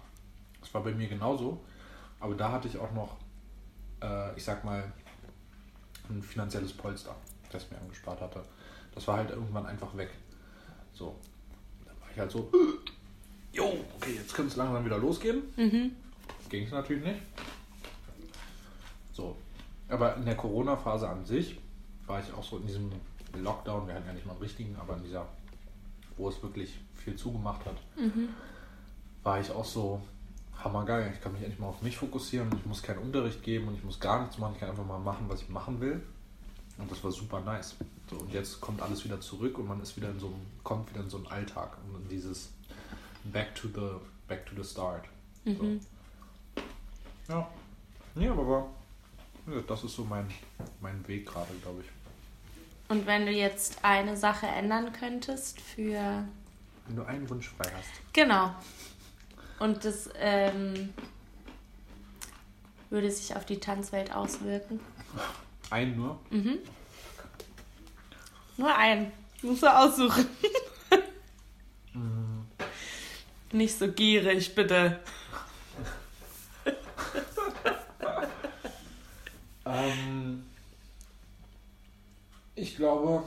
Das 0.61 0.73
war 0.73 0.83
bei 0.83 0.93
mir 0.93 1.07
genauso, 1.07 1.59
aber 2.21 2.33
da 2.33 2.51
hatte 2.53 2.69
ich 2.69 2.77
auch 2.77 2.93
noch, 2.93 3.17
äh, 4.01 4.35
ich 4.37 4.45
sag 4.45 4.63
mal, 4.63 4.91
ein 6.09 6.23
finanzielles 6.23 6.71
Polster, 6.71 7.13
das 7.51 7.69
mir 7.69 7.77
angespart 7.77 8.21
hatte. 8.21 8.41
Das 8.95 9.05
war 9.05 9.17
halt 9.17 9.31
irgendwann 9.31 9.65
einfach 9.65 9.95
weg. 9.97 10.11
So, 10.93 11.15
dann 11.85 11.99
war 11.99 12.07
ich 12.09 12.19
halt 12.19 12.31
so, 12.31 12.49
jo, 13.51 13.65
okay, 13.97 14.15
jetzt 14.15 14.33
könnte 14.33 14.51
es 14.51 14.55
langsam 14.55 14.85
wieder 14.85 14.97
losgehen. 14.97 15.43
Mhm. 15.57 15.91
Ging 16.49 16.65
es 16.65 16.71
natürlich 16.71 17.03
nicht. 17.03 17.21
So. 19.13 19.35
Aber 19.89 20.15
in 20.15 20.25
der 20.25 20.35
Corona-Phase 20.35 21.07
an 21.07 21.25
sich 21.25 21.57
war 22.05 22.21
ich 22.21 22.33
auch 22.33 22.43
so 22.43 22.57
in 22.57 22.67
diesem 22.67 22.91
Lockdown, 23.35 23.87
wir 23.87 23.95
hatten 23.95 24.07
ja 24.07 24.13
nicht 24.13 24.25
mal 24.25 24.33
einen 24.33 24.41
richtigen, 24.41 24.75
aber 24.77 24.97
in 24.97 25.03
dieser, 25.03 25.27
wo 26.17 26.29
es 26.29 26.41
wirklich 26.41 26.77
viel 26.95 27.15
zugemacht 27.15 27.65
hat, 27.65 27.75
war 29.23 29.39
ich 29.39 29.51
auch 29.51 29.65
so 29.65 30.01
hammergeil. 30.63 31.11
Ich 31.13 31.21
kann 31.21 31.33
mich 31.33 31.41
endlich 31.41 31.59
mal 31.59 31.67
auf 31.67 31.81
mich 31.81 31.97
fokussieren. 31.97 32.49
Ich 32.57 32.65
muss 32.65 32.81
keinen 32.81 32.99
Unterricht 32.99 33.43
geben 33.43 33.67
und 33.67 33.75
ich 33.75 33.83
muss 33.83 33.99
gar 33.99 34.21
nichts 34.21 34.37
machen. 34.37 34.53
Ich 34.53 34.59
kann 34.59 34.69
einfach 34.69 34.85
mal 34.85 34.99
machen, 34.99 35.25
was 35.27 35.41
ich 35.41 35.49
machen 35.49 35.79
will. 35.79 36.01
Und 36.77 36.91
das 36.91 37.03
war 37.03 37.11
super 37.11 37.41
nice. 37.41 37.75
So, 38.09 38.17
und 38.17 38.31
jetzt 38.31 38.61
kommt 38.61 38.81
alles 38.81 39.03
wieder 39.03 39.19
zurück 39.19 39.57
und 39.57 39.67
man 39.67 39.81
ist 39.81 39.97
wieder 39.97 40.09
in 40.09 40.19
so 40.19 40.27
einem, 40.27 40.45
kommt 40.63 40.89
wieder 40.91 41.01
in 41.01 41.09
so 41.09 41.17
einen 41.17 41.27
Alltag 41.27 41.77
und 41.87 42.03
in 42.03 42.09
dieses 42.09 42.49
back 43.25 43.53
to 43.55 43.67
the 43.67 43.99
back 44.27 44.45
to 44.45 44.61
the 44.61 44.67
start. 44.67 45.05
So. 45.45 45.79
Ja. 47.27 47.47
Nee, 48.15 48.29
aber 48.29 48.67
das 49.67 49.83
ist 49.83 49.95
so 49.95 50.03
mein, 50.03 50.27
mein 50.81 51.07
Weg 51.07 51.27
gerade, 51.27 51.53
glaube 51.61 51.81
ich. 51.81 51.87
Und 52.89 53.05
wenn 53.05 53.25
du 53.25 53.31
jetzt 53.31 53.83
eine 53.83 54.15
Sache 54.15 54.47
ändern 54.47 54.93
könntest 54.93 55.59
für. 55.59 56.23
Wenn 56.87 56.95
du 56.95 57.03
einen 57.03 57.29
Wunsch 57.29 57.49
frei 57.49 57.69
hast. 57.75 57.89
Genau. 58.13 58.55
Und 59.59 59.83
das 59.83 60.09
ähm, 60.17 60.93
würde 62.89 63.11
sich 63.11 63.35
auf 63.35 63.45
die 63.45 63.59
Tanzwelt 63.59 64.13
auswirken. 64.13 64.79
Einen 65.69 65.97
nur? 65.97 66.17
Nur 68.55 68.73
einen. 68.73 69.11
Musst 69.41 69.63
du 69.63 69.67
aussuchen. 69.67 70.25
Nicht 73.51 73.77
so 73.77 73.91
gierig, 73.91 74.55
bitte. 74.55 75.01
Glaube, 82.77 83.23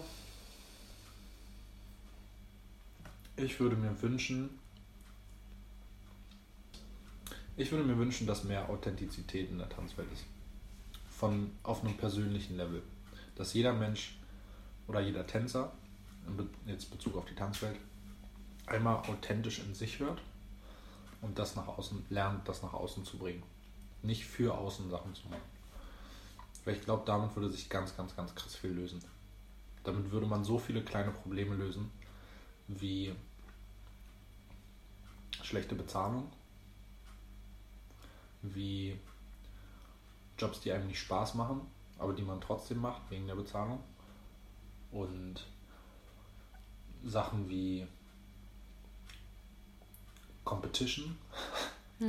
ich 3.36 3.58
würde 3.60 3.76
mir 3.76 4.00
wünschen, 4.00 4.58
ich 7.56 7.70
würde 7.70 7.84
mir 7.84 7.98
wünschen, 7.98 8.26
dass 8.26 8.44
mehr 8.44 8.70
Authentizität 8.70 9.50
in 9.50 9.58
der 9.58 9.68
Tanzwelt 9.68 10.10
ist. 10.12 10.24
Von 11.10 11.50
auf 11.62 11.84
einem 11.84 11.96
persönlichen 11.96 12.56
Level. 12.56 12.82
Dass 13.34 13.52
jeder 13.52 13.74
Mensch 13.74 14.16
oder 14.86 15.00
jeder 15.00 15.26
Tänzer, 15.26 15.72
jetzt 16.64 16.90
Bezug 16.90 17.16
auf 17.16 17.26
die 17.26 17.34
Tanzwelt, 17.34 17.76
einmal 18.66 18.96
authentisch 18.96 19.58
in 19.58 19.74
sich 19.74 19.98
hört 19.98 20.22
und 21.22 21.38
das 21.38 21.56
nach 21.56 21.66
außen 21.66 22.06
lernt, 22.08 22.48
das 22.48 22.62
nach 22.62 22.72
außen 22.72 23.04
zu 23.04 23.18
bringen. 23.18 23.42
Nicht 24.02 24.24
für 24.24 24.56
außen 24.56 24.88
Sachen 24.90 25.14
zu 25.14 25.28
machen. 25.28 25.42
Weil 26.64 26.76
ich 26.76 26.82
glaube, 26.82 27.02
damit 27.04 27.34
würde 27.34 27.50
sich 27.50 27.68
ganz, 27.68 27.96
ganz, 27.96 28.14
ganz 28.14 28.34
krass 28.34 28.54
viel 28.54 28.70
lösen. 28.70 29.02
Damit 29.84 30.10
würde 30.10 30.26
man 30.26 30.44
so 30.44 30.58
viele 30.58 30.82
kleine 30.82 31.10
Probleme 31.10 31.54
lösen, 31.54 31.90
wie 32.68 33.14
schlechte 35.42 35.74
Bezahlung, 35.74 36.30
wie 38.42 38.98
Jobs, 40.38 40.60
die 40.60 40.72
einem 40.72 40.86
nicht 40.86 41.00
Spaß 41.00 41.34
machen, 41.34 41.60
aber 41.98 42.12
die 42.12 42.22
man 42.22 42.40
trotzdem 42.40 42.78
macht 42.78 43.02
wegen 43.10 43.26
der 43.26 43.34
Bezahlung. 43.34 43.80
Und 44.90 45.46
Sachen 47.04 47.48
wie 47.48 47.86
Competition, 50.44 51.16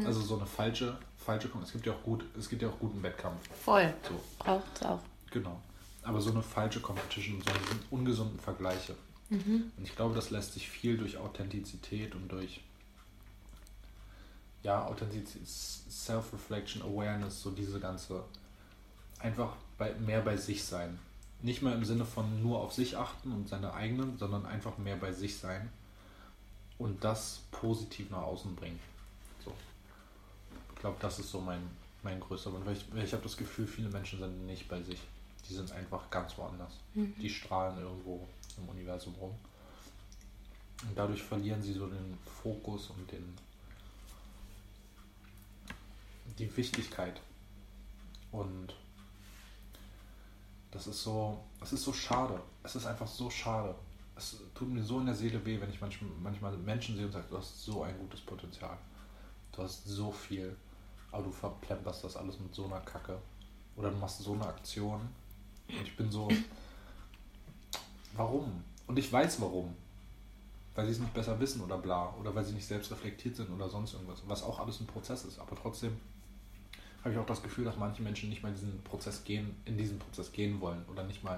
also 0.06 0.22
so 0.22 0.38
eine 0.38 0.46
falsche, 0.46 0.98
falsche 1.18 1.50
Es 1.62 1.72
gibt 1.72 1.86
ja 1.86 1.94
auch 1.94 2.04
gut, 2.04 2.26
es 2.38 2.50
gibt 2.50 2.62
ja 2.62 2.70
auch 2.70 2.80
guten 2.80 3.04
Wettkampf. 3.04 3.48
Voll. 3.64 3.94
So, 4.08 4.20
Braucht's 4.40 4.84
auch. 4.84 5.00
Genau. 5.30 5.62
Aber 6.04 6.22
so 6.22 6.32
eine 6.32 6.41
falsche 6.41 6.80
Competition, 6.80 7.41
so 7.41 7.95
ungesunden 7.95 8.39
Vergleiche. 8.39 8.95
Und 9.78 9.84
ich 9.84 9.95
glaube, 9.95 10.14
das 10.14 10.30
lässt 10.30 10.54
sich 10.54 10.70
viel 10.70 10.97
durch 10.97 11.18
Authentizität 11.18 12.16
und 12.16 12.30
durch 12.30 12.62
ja, 14.64 14.86
Authentizität, 14.86 15.47
Self-Reflection, 15.47 16.82
Awareness, 16.82 17.41
so 17.41 17.52
diese 17.52 17.80
ganze, 17.80 18.24
einfach 19.20 19.56
bei, 19.78 19.93
mehr 19.93 20.22
bei 20.22 20.38
sich 20.38 20.64
sein. 20.64 20.99
Nicht 21.41 21.62
mehr 21.62 21.74
im 21.74 21.86
Sinne 21.86 22.06
von 22.06 22.43
nur 22.43 22.60
auf 22.60 22.74
sich 22.74 22.97
achten 22.97 23.32
und 23.32 23.47
seine 23.47 23.74
eigenen, 23.74 24.18
sondern 24.18 24.45
einfach 24.45 24.78
mehr 24.78 24.97
bei 24.97 25.12
sich 25.12 25.38
sein 25.38 25.70
und 26.78 27.04
das 27.04 27.41
positiv 27.52 28.12
nach 28.12 28.22
außen 28.22 28.56
bringen. 28.56 28.80
So. 29.43 29.54
Ich 30.76 30.82
glaube, 30.82 30.97
das 30.99 31.20
ist 31.20 31.32
so 31.32 31.39
mein, 31.39 31.62
mein 32.04 32.20
größter 32.20 32.52
Wunsch. 32.54 32.66
Weil 32.66 32.76
ich, 32.76 33.06
ich 33.06 33.14
habe 33.14 33.24
das 33.24 33.38
Gefühl, 33.38 33.66
viele 33.66 33.89
Menschen 33.89 34.20
sind 34.20 34.45
nicht 34.45 34.68
bei 34.68 34.84
sich. 34.84 34.99
Die 35.48 35.54
sind 35.54 35.72
einfach 35.72 36.10
ganz 36.10 36.38
woanders. 36.38 36.74
Die 36.94 37.30
strahlen 37.30 37.80
irgendwo 37.80 38.28
im 38.58 38.70
Universum 38.70 39.14
rum. 39.16 39.36
Und 40.88 40.98
dadurch 40.98 41.22
verlieren 41.22 41.62
sie 41.62 41.74
so 41.74 41.88
den 41.88 42.18
Fokus 42.26 42.89
und 42.89 43.12
den 43.12 43.36
die 46.39 46.58
Wichtigkeit. 46.58 47.22
Und 48.32 48.74
das 50.72 50.88
ist 50.88 51.04
so, 51.04 51.44
es 51.62 51.74
ist 51.74 51.84
so 51.84 51.94
schade. 51.94 52.39
Es 52.64 52.76
ist 52.76 52.86
einfach 52.86 53.08
so 53.08 53.30
schade. 53.30 53.76
Es 54.16 54.38
tut 54.54 54.70
mir 54.70 54.84
so 54.84 55.00
in 55.00 55.06
der 55.06 55.16
Seele 55.16 55.44
weh, 55.46 55.60
wenn 55.60 55.70
ich 55.70 55.82
manchmal, 55.82 56.10
manchmal 56.22 56.58
Menschen 56.58 56.96
sehe 56.96 57.06
und 57.06 57.12
sage, 57.12 57.26
du 57.30 57.38
hast 57.38 57.64
so 57.64 57.84
ein 57.84 57.98
gutes 58.00 58.22
Potenzial. 58.22 58.78
Du 59.52 59.64
hast 59.64 59.86
so 59.86 60.12
viel, 60.12 60.56
aber 61.12 61.24
du 61.24 61.32
verplemperst 61.32 62.04
das 62.04 62.16
alles 62.16 62.39
mit 62.39 62.54
so 62.56 62.66
einer 62.66 62.80
Kacke. 62.82 63.20
Oder 63.76 63.92
du 63.92 63.98
machst 63.98 64.20
so 64.20 64.34
eine 64.34 64.46
Aktion. 64.46 65.10
Und 65.68 65.88
ich 65.88 65.95
bin 65.95 66.12
so, 66.12 66.28
warum? 68.16 68.64
Und 68.88 68.99
ich 68.99 69.12
weiß 69.12 69.41
warum. 69.41 69.76
Weil 70.76 70.86
sie 70.86 70.93
es 70.93 70.99
nicht 70.99 71.14
besser 71.14 71.39
wissen 71.39 71.62
oder 71.62 71.78
bla. 71.78 72.14
Oder 72.20 72.34
weil 72.34 72.45
sie 72.45 72.53
nicht 72.53 72.66
selbst 72.66 72.91
reflektiert 72.91 73.36
sind 73.36 73.49
oder 73.51 73.70
sonst 73.70 73.93
irgendwas. 73.93 74.22
Was 74.28 74.43
auch 74.43 74.59
alles 74.59 74.80
ein 74.80 74.88
Prozess 74.88 75.26
ist. 75.26 75.39
Aber 75.39 75.55
trotzdem 75.55 75.97
habe 77.03 77.14
ich 77.14 77.20
auch 77.20 77.26
das 77.26 77.41
Gefühl, 77.41 77.66
dass 77.66 77.78
manche 77.78 78.01
Menschen 78.01 78.30
nicht 78.30 78.43
mal 78.43 78.51
diesen 78.51 78.82
Prozess 78.84 79.24
gehen, 79.24 79.55
in 79.66 79.78
diesen 79.78 79.99
Prozess 79.99 80.32
gehen 80.32 80.62
wollen. 80.62 80.86
Oder 80.89 81.03
nicht 81.03 81.24
mal, 81.24 81.36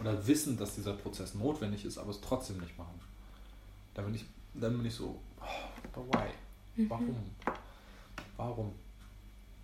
oder 0.00 0.26
wissen, 0.26 0.56
dass 0.56 0.74
dieser 0.74 0.94
Prozess 0.94 1.34
notwendig 1.34 1.84
ist, 1.84 1.98
aber 1.98 2.10
es 2.10 2.20
trotzdem 2.20 2.58
nicht 2.58 2.76
machen. 2.78 2.98
Dann 3.94 4.06
bin 4.06 4.14
ich, 4.14 4.24
dann 4.54 4.76
bin 4.76 4.86
ich 4.86 4.94
so, 4.94 5.20
oh, 5.40 6.04
why? 6.12 6.88
Warum? 6.88 7.16
Warum? 8.36 8.72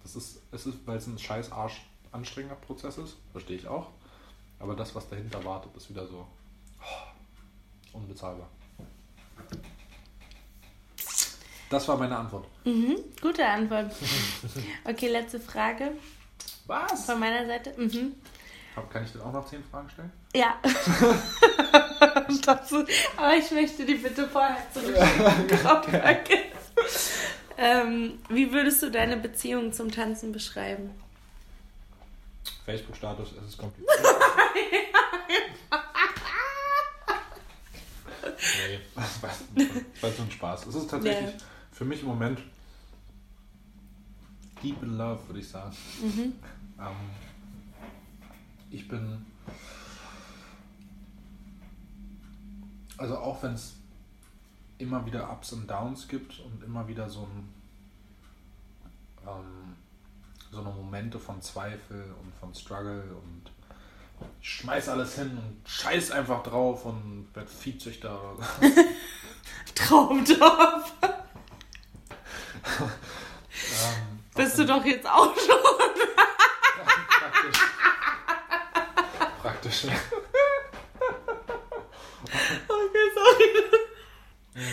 Das 0.03 0.15
ist, 0.17 0.41
es 0.53 0.67
ist, 0.67 0.87
weil 0.87 0.99
es 0.99 1.07
ein 1.07 1.19
scheiß 1.19 1.51
Arsch 1.53 1.83
anstrengender 2.13 2.57
Prozess 2.57 2.99
ist, 2.99 3.17
verstehe 3.33 3.57
ich 3.57 3.67
auch. 3.69 3.89
Aber 4.59 4.75
das, 4.77 4.95
was 4.95 5.09
dahinter 5.09 5.43
wartet, 5.45 5.75
ist 5.77 5.89
wieder 5.89 6.07
so 6.07 6.27
oh, 6.81 7.97
unbezahlbar. 7.97 8.49
Das 11.71 11.87
war 11.87 11.97
meine 11.97 12.17
Antwort. 12.17 12.47
Mhm, 12.65 12.97
gute 13.23 13.47
Antwort. 13.47 13.95
Okay, 14.85 15.09
letzte 15.09 15.39
Frage 15.39 15.93
Was? 16.67 17.07
von 17.07 17.21
meiner 17.21 17.47
Seite. 17.47 17.73
Mhm. 17.77 18.15
Kann 18.93 19.05
ich 19.05 19.13
denn 19.13 19.21
auch 19.21 19.33
noch 19.33 19.47
zehn 19.47 19.63
Fragen 19.65 19.89
stellen? 19.91 20.13
Ja. 20.35 20.59
Das 22.47 22.73
Aber 23.17 23.37
ich 23.37 23.51
möchte 23.51 23.85
die 23.85 23.97
bitte 23.97 24.27
vorher 24.27 24.57
zurück. 24.73 24.97
ähm, 27.59 28.19
wie 28.31 28.51
würdest 28.53 28.83
du 28.83 28.91
deine 28.91 29.19
Beziehung 29.19 29.73
zum 29.73 29.91
Tanzen 29.91 30.33
beschreiben? 30.33 30.91
Facebook-Status, 32.71 33.33
es 33.33 33.49
ist 33.49 33.59
kompliziert. 33.59 33.91
nee, 38.69 38.79
das 38.95 39.23
war, 39.23 39.31
das 39.57 40.03
war 40.03 40.11
so 40.11 40.23
ein 40.23 40.31
Spaß. 40.31 40.67
Es 40.67 40.75
ist 40.77 40.91
tatsächlich 40.91 41.31
Ja. 41.35 41.39
für 41.73 41.85
mich 41.85 42.03
im 42.03 42.09
Moment 42.09 42.41
deep 44.63 44.81
in 44.83 44.97
love, 44.97 45.27
würde 45.27 45.41
ich 45.41 45.49
sagen. 45.49 45.75
Mhm. 46.01 46.33
Ähm, 46.79 47.11
ich 48.71 48.87
bin. 48.87 49.27
Also 52.99 53.17
auch 53.19 53.43
wenn 53.43 53.55
es 53.55 53.75
immer 54.79 55.05
wieder 55.07 55.31
Ups 55.33 55.53
und 55.53 55.69
Downs 55.69 56.07
gibt 56.07 56.39
und 56.41 56.63
immer 56.63 56.87
wieder 56.87 57.09
so 57.09 57.23
ein 57.23 57.49
ähm, 59.27 59.75
so 60.51 60.61
eine 60.61 60.71
Momente 60.71 61.19
von 61.19 61.41
Zweifel 61.43 62.15
und 62.21 62.35
von 62.41 62.55
Struggle 62.55 63.05
und 63.23 63.51
schmeiß 64.41 64.89
alles 64.89 65.15
hin 65.15 65.31
und 65.39 65.69
scheiß 65.69 66.11
einfach 66.11 66.43
drauf 66.43 66.85
und 66.85 67.29
werd 67.35 67.49
Viehzüchter 67.49 68.35
oder 68.35 68.45
so. 68.45 68.67
Traumdorf. 69.75 70.93
ähm, 72.81 74.19
Bist 74.35 74.59
du 74.59 74.67
doch 74.67 74.85
jetzt 74.85 75.07
auch 75.09 75.35
schon. 75.37 75.57
praktisch. 77.21 77.61
praktisch. 79.41 79.85
Okay, 82.69 83.07
sorry. 83.15 83.81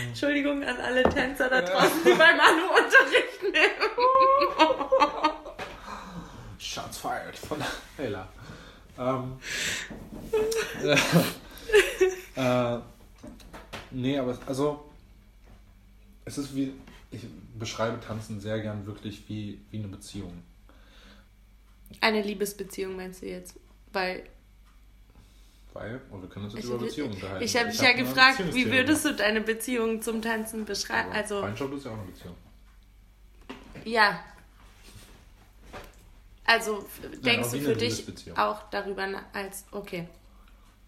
Entschuldigung 0.08 0.62
an 0.64 0.76
alle 0.80 1.02
Tänzer 1.04 1.48
da 1.48 1.60
draußen, 1.62 2.04
die 2.04 2.12
beim 2.12 2.36
Manu 2.36 2.64
Unterricht 2.68 3.42
nehmen. 3.42 3.88
Shots 6.78 6.98
fired 6.98 7.36
von 7.36 7.58
Hela. 7.96 8.28
Ähm, 8.98 9.38
äh, 10.82 10.96
äh, 12.36 12.80
nee, 13.90 14.18
aber 14.18 14.38
also 14.46 14.84
es 16.24 16.38
ist 16.38 16.54
wie, 16.54 16.72
ich 17.10 17.22
beschreibe 17.58 18.00
Tanzen 18.00 18.40
sehr 18.40 18.60
gern 18.60 18.86
wirklich 18.86 19.28
wie, 19.28 19.60
wie 19.70 19.78
eine 19.78 19.88
Beziehung. 19.88 20.42
Eine 22.00 22.22
Liebesbeziehung 22.22 22.96
meinst 22.96 23.22
du 23.22 23.26
jetzt? 23.26 23.54
Weil 23.92 24.24
Weil, 25.72 26.00
und 26.10 26.22
wir 26.22 26.28
können 26.28 26.46
uns 26.46 26.54
jetzt 26.54 26.64
ich, 26.64 26.70
über 26.70 26.78
Beziehungen 26.78 27.14
unterhalten. 27.14 27.44
ich 27.44 27.56
habe 27.56 27.70
dich 27.70 27.80
ja 27.80 27.92
gefragt, 27.92 28.42
wie 28.52 28.70
würdest 28.70 29.04
du 29.04 29.14
deine 29.14 29.40
Beziehung 29.40 30.02
zum 30.02 30.22
Tanzen 30.22 30.64
beschreiben? 30.64 31.12
Also 31.12 31.40
Freundschaft 31.40 31.72
ist 31.72 31.84
ja 31.84 31.90
auch 31.92 31.98
eine 31.98 32.06
Beziehung. 32.06 32.34
ja. 33.84 34.20
Also 36.48 36.82
denkst 37.22 37.48
auch 37.48 37.52
du 37.52 37.60
für 37.60 37.76
dich 37.76 38.06
auch 38.38 38.70
darüber 38.70 39.06
als, 39.34 39.66
okay. 39.70 40.08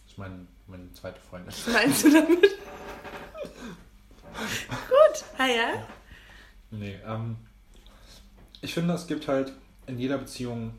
Das 0.02 0.12
ist 0.12 0.18
mein, 0.18 0.48
meine 0.66 0.90
zweite 0.94 1.20
Freundin. 1.20 1.48
Was 1.48 1.66
meinst 1.68 2.04
du 2.04 2.10
damit? 2.12 2.40
Gut, 4.30 5.24
ah 5.36 5.46
ja. 5.46 5.86
Nee, 6.70 6.98
ähm, 7.06 7.36
ich 8.62 8.72
finde, 8.72 8.94
es 8.94 9.06
gibt 9.06 9.28
halt 9.28 9.52
in 9.86 9.98
jeder 9.98 10.16
Beziehung 10.16 10.72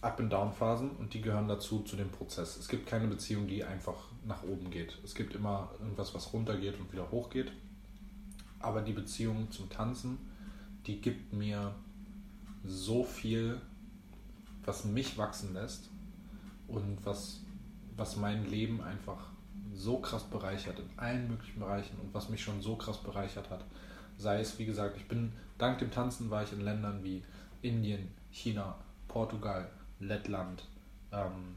Up- 0.00 0.18
and 0.18 0.32
Down-Phasen 0.32 0.92
und 0.92 1.12
die 1.12 1.20
gehören 1.20 1.48
dazu, 1.48 1.80
zu 1.80 1.96
dem 1.96 2.10
Prozess. 2.10 2.56
Es 2.56 2.68
gibt 2.68 2.86
keine 2.86 3.08
Beziehung, 3.08 3.46
die 3.46 3.64
einfach 3.64 3.96
nach 4.24 4.42
oben 4.44 4.70
geht. 4.70 4.96
Es 5.04 5.14
gibt 5.14 5.34
immer 5.34 5.70
irgendwas, 5.78 6.14
was 6.14 6.32
runtergeht 6.32 6.80
und 6.80 6.90
wieder 6.90 7.10
hochgeht. 7.10 7.52
Aber 8.60 8.80
die 8.80 8.92
Beziehung 8.94 9.50
zum 9.50 9.68
Tanzen, 9.68 10.18
die 10.86 11.02
gibt 11.02 11.34
mir 11.34 11.74
so 12.64 13.04
viel, 13.04 13.60
was 14.66 14.84
mich 14.84 15.16
wachsen 15.16 15.54
lässt 15.54 15.88
und 16.68 16.98
was, 17.04 17.40
was 17.96 18.16
mein 18.16 18.48
Leben 18.50 18.82
einfach 18.82 19.30
so 19.72 19.98
krass 19.98 20.24
bereichert 20.24 20.78
in 20.78 20.98
allen 20.98 21.28
möglichen 21.28 21.60
Bereichen 21.60 21.98
und 22.00 22.12
was 22.12 22.28
mich 22.28 22.42
schon 22.42 22.60
so 22.60 22.76
krass 22.76 23.02
bereichert 23.02 23.50
hat. 23.50 23.64
Sei 24.18 24.40
es, 24.40 24.58
wie 24.58 24.66
gesagt, 24.66 24.96
ich 24.96 25.06
bin, 25.06 25.32
dank 25.58 25.78
dem 25.78 25.90
Tanzen 25.90 26.30
war 26.30 26.42
ich 26.42 26.52
in 26.52 26.62
Ländern 26.62 27.04
wie 27.04 27.22
Indien, 27.62 28.08
China, 28.30 28.76
Portugal, 29.08 29.70
Lettland, 30.00 30.64
ähm, 31.12 31.56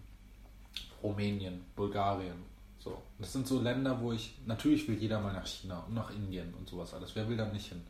Rumänien, 1.02 1.64
Bulgarien. 1.76 2.44
So. 2.80 3.02
Das 3.18 3.34
sind 3.34 3.48
so 3.48 3.62
Länder, 3.62 4.00
wo 4.02 4.12
ich, 4.12 4.38
natürlich 4.46 4.88
will 4.88 4.98
jeder 4.98 5.20
mal 5.20 5.34
nach 5.34 5.46
China 5.46 5.80
und 5.88 5.94
nach 5.94 6.12
Indien 6.12 6.54
und 6.54 6.68
sowas 6.68 6.94
alles. 6.94 7.16
Wer 7.16 7.28
will 7.28 7.38
da 7.38 7.46
nicht 7.46 7.68
hin? 7.68 7.82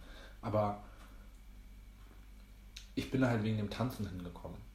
Aber 0.41 0.83
ich 2.95 3.09
bin 3.11 3.21
da 3.21 3.29
halt 3.29 3.43
wegen 3.43 3.57
dem 3.57 3.69
Tanzen 3.69 4.07
hingekommen. 4.07 4.68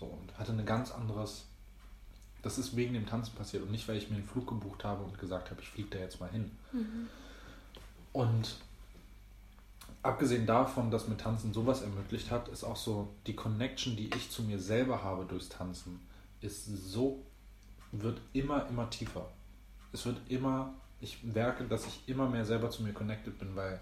So, 0.00 0.06
und 0.06 0.38
hatte 0.38 0.52
ein 0.52 0.64
ganz 0.64 0.90
anderes. 0.90 1.44
Das 2.42 2.56
ist 2.56 2.74
wegen 2.74 2.94
dem 2.94 3.06
Tanzen 3.06 3.34
passiert 3.34 3.62
und 3.62 3.70
nicht, 3.70 3.86
weil 3.86 3.98
ich 3.98 4.08
mir 4.08 4.16
einen 4.16 4.24
Flug 4.24 4.48
gebucht 4.48 4.82
habe 4.82 5.04
und 5.04 5.18
gesagt 5.18 5.50
habe, 5.50 5.60
ich 5.60 5.68
fliege 5.68 5.90
da 5.90 5.98
jetzt 5.98 6.20
mal 6.20 6.30
hin. 6.30 6.50
Und 8.14 8.56
abgesehen 10.02 10.46
davon, 10.46 10.90
dass 10.90 11.06
mir 11.06 11.18
Tanzen 11.18 11.52
sowas 11.52 11.82
ermöglicht 11.82 12.30
hat, 12.30 12.48
ist 12.48 12.64
auch 12.64 12.76
so 12.76 13.14
die 13.26 13.36
Connection, 13.36 13.94
die 13.94 14.08
ich 14.14 14.30
zu 14.30 14.42
mir 14.42 14.58
selber 14.58 15.04
habe 15.04 15.26
durchs 15.26 15.50
Tanzen, 15.50 16.00
ist 16.40 16.64
so, 16.64 17.22
wird 17.92 18.18
immer, 18.32 18.66
immer 18.68 18.88
tiefer. 18.88 19.28
Es 19.92 20.06
wird 20.06 20.18
immer, 20.30 20.72
ich 21.02 21.22
merke, 21.22 21.64
dass 21.64 21.86
ich 21.86 22.08
immer 22.08 22.26
mehr 22.26 22.46
selber 22.46 22.70
zu 22.70 22.82
mir 22.82 22.94
connected 22.94 23.38
bin, 23.38 23.54
weil, 23.54 23.80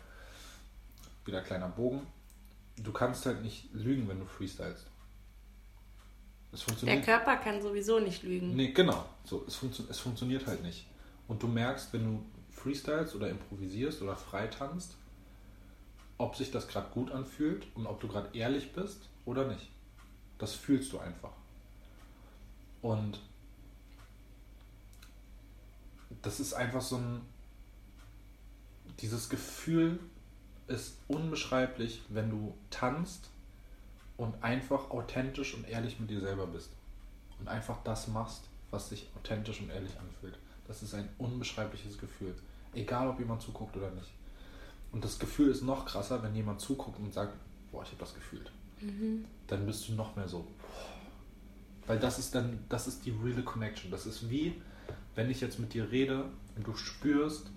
wieder 1.24 1.42
kleiner 1.42 1.68
Bogen, 1.68 2.04
du 2.76 2.90
kannst 2.92 3.24
halt 3.24 3.42
nicht 3.42 3.72
lügen, 3.72 4.08
wenn 4.08 4.18
du 4.18 4.26
freestylst. 4.26 4.86
Es 6.52 6.60
Der 6.60 6.68
funktioniert 6.68 7.04
Körper 7.04 7.36
kann 7.36 7.60
sowieso 7.60 7.98
nicht 8.00 8.22
lügen. 8.22 8.56
Nee, 8.56 8.72
genau. 8.72 9.04
So, 9.24 9.44
es, 9.46 9.56
funktio 9.56 9.84
es 9.88 9.98
funktioniert 9.98 10.46
halt 10.46 10.62
nicht. 10.62 10.86
Und 11.26 11.42
du 11.42 11.46
merkst, 11.46 11.92
wenn 11.92 12.04
du 12.04 12.24
freestylst 12.50 13.14
oder 13.14 13.28
improvisierst 13.28 14.00
oder 14.00 14.16
frei 14.16 14.46
tanzt, 14.46 14.94
ob 16.16 16.36
sich 16.36 16.50
das 16.50 16.66
gerade 16.66 16.88
gut 16.90 17.10
anfühlt 17.12 17.66
und 17.74 17.86
ob 17.86 18.00
du 18.00 18.08
gerade 18.08 18.36
ehrlich 18.36 18.72
bist 18.72 19.08
oder 19.24 19.46
nicht. 19.46 19.68
Das 20.38 20.54
fühlst 20.54 20.92
du 20.92 20.98
einfach. 20.98 21.32
Und 22.80 23.20
das 26.22 26.40
ist 26.40 26.54
einfach 26.54 26.82
so 26.82 26.96
ein. 26.96 27.20
Dieses 29.00 29.28
Gefühl 29.28 30.00
ist 30.66 30.98
unbeschreiblich, 31.06 32.02
wenn 32.08 32.30
du 32.30 32.54
tanzt 32.70 33.30
und 34.18 34.42
einfach 34.42 34.90
authentisch 34.90 35.54
und 35.54 35.66
ehrlich 35.66 35.98
mit 35.98 36.10
dir 36.10 36.20
selber 36.20 36.46
bist 36.46 36.70
und 37.40 37.48
einfach 37.48 37.78
das 37.84 38.08
machst, 38.08 38.42
was 38.70 38.90
sich 38.90 39.08
authentisch 39.16 39.60
und 39.60 39.70
ehrlich 39.70 39.92
anfühlt. 39.98 40.38
Das 40.66 40.82
ist 40.82 40.92
ein 40.94 41.08
unbeschreibliches 41.16 41.98
Gefühl. 41.98 42.34
Egal, 42.74 43.08
ob 43.08 43.18
jemand 43.18 43.40
zuguckt 43.40 43.74
oder 43.76 43.90
nicht. 43.92 44.10
Und 44.92 45.02
das 45.04 45.18
Gefühl 45.18 45.50
ist 45.50 45.62
noch 45.62 45.86
krasser, 45.86 46.22
wenn 46.22 46.34
jemand 46.34 46.60
zuguckt 46.60 46.98
und 46.98 47.14
sagt, 47.14 47.32
boah, 47.72 47.82
ich 47.82 47.88
habe 47.88 48.00
das 48.00 48.14
gefühlt. 48.14 48.50
Dann 49.46 49.64
bist 49.64 49.88
du 49.88 49.94
noch 49.94 50.14
mehr 50.16 50.28
so. 50.28 50.46
Weil 51.86 51.98
das 51.98 52.18
ist 52.18 52.34
dann, 52.34 52.58
das 52.68 52.86
ist 52.86 53.06
die 53.06 53.10
reale 53.10 53.42
Connection. 53.42 53.90
Das 53.90 54.04
ist 54.04 54.28
wie, 54.28 54.60
wenn 55.14 55.30
ich 55.30 55.40
jetzt 55.40 55.58
mit 55.58 55.72
dir 55.72 55.90
rede 55.90 56.24
und 56.56 56.66
du 56.66 56.74
spürst 56.74 57.50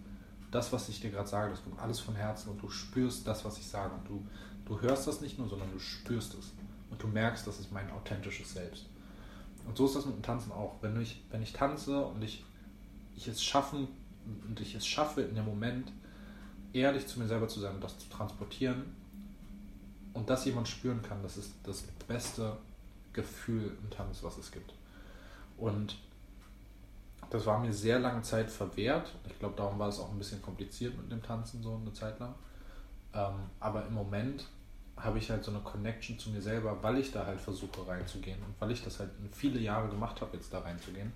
das, 0.51 0.72
was 0.72 0.89
ich 0.89 0.99
dir 0.99 1.12
gerade 1.12 1.28
sage, 1.28 1.51
das 1.51 1.64
kommt 1.64 1.80
alles 1.80 1.99
von 1.99 2.16
Herzen 2.16 2.49
und 2.49 2.62
du 2.62 2.70
spürst 2.70 3.28
das, 3.28 3.43
was 3.45 3.57
ich 3.57 3.68
sage. 3.68 3.93
Und 3.93 4.07
du, 4.07 4.26
du 4.66 4.80
hörst 4.82 5.07
das 5.07 5.22
nicht 5.22 5.38
nur, 5.38 5.47
sondern 5.47 5.72
du 5.72 5.80
spürst 5.80 6.34
es. 6.36 6.51
Und 6.89 7.01
du 7.01 7.07
merkst, 7.07 7.47
das 7.47 7.59
ist 7.59 7.72
mein 7.72 7.89
authentisches 7.91 8.53
Selbst. 8.53 8.86
Und 9.66 9.78
so 9.78 9.86
ist 9.86 9.95
das 9.95 10.05
mit 10.05 10.16
dem 10.16 10.24
Tanzen 10.24 10.51
auch. 10.51 10.76
Wenn 10.82 10.99
ich, 11.01 11.22
wenn 11.30 11.41
ich 11.41 11.53
tanze 11.53 12.05
und 12.05 12.22
ich, 12.22 12.43
ich 13.16 13.28
es 13.28 13.43
schaffen 13.43 13.88
und 14.47 14.59
ich 14.59 14.76
es 14.76 14.86
schaffe, 14.86 15.22
in 15.22 15.36
dem 15.36 15.45
Moment 15.45 15.91
ehrlich 16.74 17.07
zu 17.07 17.20
mir 17.20 17.28
selber 17.28 17.47
zu 17.47 17.59
sein 17.59 17.76
und 17.76 17.84
das 17.84 17.97
zu 17.97 18.09
transportieren 18.09 18.95
und 20.14 20.30
das 20.30 20.45
jemand 20.45 20.68
spüren 20.68 21.01
kann, 21.01 21.22
das 21.24 21.38
ist 21.38 21.53
das 21.64 21.84
beste 22.07 22.57
Gefühl 23.14 23.78
im 23.84 23.89
Tanz, 23.89 24.24
was 24.24 24.38
es 24.38 24.51
gibt. 24.51 24.74
Und 25.57 25.97
das 27.30 27.45
war 27.45 27.59
mir 27.59 27.74
sehr 27.74 27.99
lange 27.99 28.22
Zeit 28.24 28.49
verwehrt. 28.49 29.14
Ich 29.30 29.38
glaube, 29.39 29.55
darum 29.55 29.80
war 29.80 29.89
es 29.89 29.99
auch 29.99 30.12
ein 30.12 30.18
bisschen 30.18 30.41
kompliziert 30.41 30.97
mit 30.97 31.12
dem 31.12 31.22
Tanzen 31.22 31.64
so 31.64 31.76
eine 31.76 31.93
Zeit 31.93 32.20
lang. 32.20 32.36
Ähm, 33.14 33.49
aber 33.59 33.86
im 33.86 33.93
Moment 33.93 34.45
habe 34.97 35.18
ich 35.18 35.30
halt 35.30 35.43
so 35.43 35.51
eine 35.51 35.62
Connection 35.62 36.20
zu 36.20 36.30
mir 36.30 36.41
selber, 36.41 36.82
weil 36.84 36.97
ich 36.97 37.12
da 37.12 37.26
halt 37.26 37.41
versuche 37.41 37.88
reinzugehen 37.88 38.38
und 38.43 38.53
weil 38.59 38.72
ich 38.72 38.84
das 38.84 38.99
halt 38.99 39.09
viele 39.32 39.59
Jahre 39.59 39.89
gemacht 39.89 40.22
habe, 40.22 40.38
jetzt 40.38 40.53
da 40.53 40.59
reinzugehen. 40.59 41.12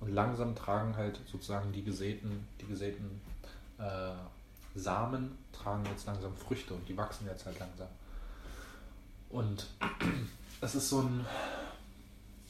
Und 0.00 0.12
langsam 0.12 0.56
tragen 0.56 0.96
halt 0.96 1.20
sozusagen 1.30 1.72
die 1.72 1.84
gesäten, 1.84 2.46
die 2.60 2.66
gesäten 2.66 3.20
äh, 3.78 4.10
Samen 4.74 5.38
tragen 5.52 5.84
jetzt 5.86 6.06
langsam 6.06 6.34
Früchte 6.36 6.74
und 6.74 6.88
die 6.88 6.96
wachsen 6.96 7.26
jetzt 7.26 7.46
halt 7.46 7.58
langsam. 7.60 7.88
Und 9.30 9.68
es 10.60 10.74
ist 10.74 10.88
so 10.88 11.02
ein, 11.02 11.24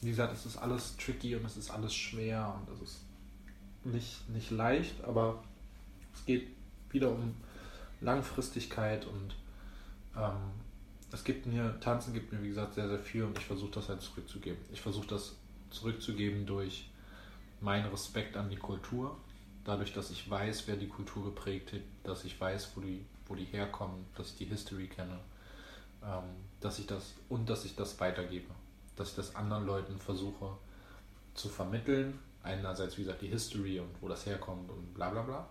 wie 0.01 0.09
gesagt, 0.09 0.33
es 0.33 0.45
ist 0.45 0.57
alles 0.57 0.97
tricky 0.97 1.35
und 1.35 1.45
es 1.45 1.57
ist 1.57 1.69
alles 1.69 1.93
schwer 1.93 2.55
und 2.59 2.73
es 2.73 2.81
ist 2.81 2.99
nicht, 3.83 4.29
nicht 4.29 4.49
leicht, 4.49 5.03
aber 5.03 5.43
es 6.15 6.25
geht 6.25 6.47
wieder 6.89 7.09
um 7.09 7.35
Langfristigkeit 8.03 9.05
und 9.05 9.35
ähm, 10.15 10.51
es 11.11 11.23
gibt 11.23 11.45
mir, 11.45 11.79
Tanzen 11.79 12.13
gibt 12.13 12.33
mir, 12.33 12.41
wie 12.41 12.49
gesagt, 12.49 12.73
sehr, 12.73 12.87
sehr 12.87 12.99
viel 12.99 13.23
und 13.23 13.37
ich 13.37 13.45
versuche 13.45 13.71
das 13.71 13.89
halt 13.89 14.01
zurückzugeben. 14.01 14.57
Ich 14.71 14.81
versuche 14.81 15.07
das 15.07 15.35
zurückzugeben 15.69 16.45
durch 16.45 16.89
meinen 17.61 17.89
Respekt 17.89 18.35
an 18.35 18.49
die 18.49 18.57
Kultur, 18.57 19.15
dadurch, 19.63 19.93
dass 19.93 20.11
ich 20.11 20.29
weiß, 20.29 20.67
wer 20.67 20.75
die 20.75 20.87
Kultur 20.87 21.23
geprägt 21.25 21.71
hat, 21.73 21.81
dass 22.03 22.25
ich 22.25 22.39
weiß, 22.39 22.71
wo 22.75 22.81
die, 22.81 23.05
wo 23.27 23.35
die 23.35 23.45
herkommen, 23.45 24.05
dass 24.15 24.31
ich 24.31 24.37
die 24.37 24.45
History 24.45 24.87
kenne, 24.87 25.19
ähm, 26.03 26.23
dass 26.59 26.79
ich 26.79 26.87
das 26.87 27.13
und 27.29 27.49
dass 27.49 27.63
ich 27.63 27.75
das 27.75 27.99
weitergebe, 27.99 28.49
dass 28.95 29.09
ich 29.09 29.15
das 29.15 29.35
anderen 29.35 29.65
Leuten 29.65 29.99
versuche 29.99 30.57
zu 31.33 31.49
vermitteln. 31.49 32.19
Einerseits, 32.41 32.97
wie 32.97 33.03
gesagt, 33.03 33.21
die 33.21 33.27
History 33.27 33.79
und 33.79 33.89
wo 34.01 34.09
das 34.09 34.25
herkommt 34.25 34.69
und 34.69 34.93
bla 34.93 35.09
bla 35.09 35.21
bla, 35.21 35.47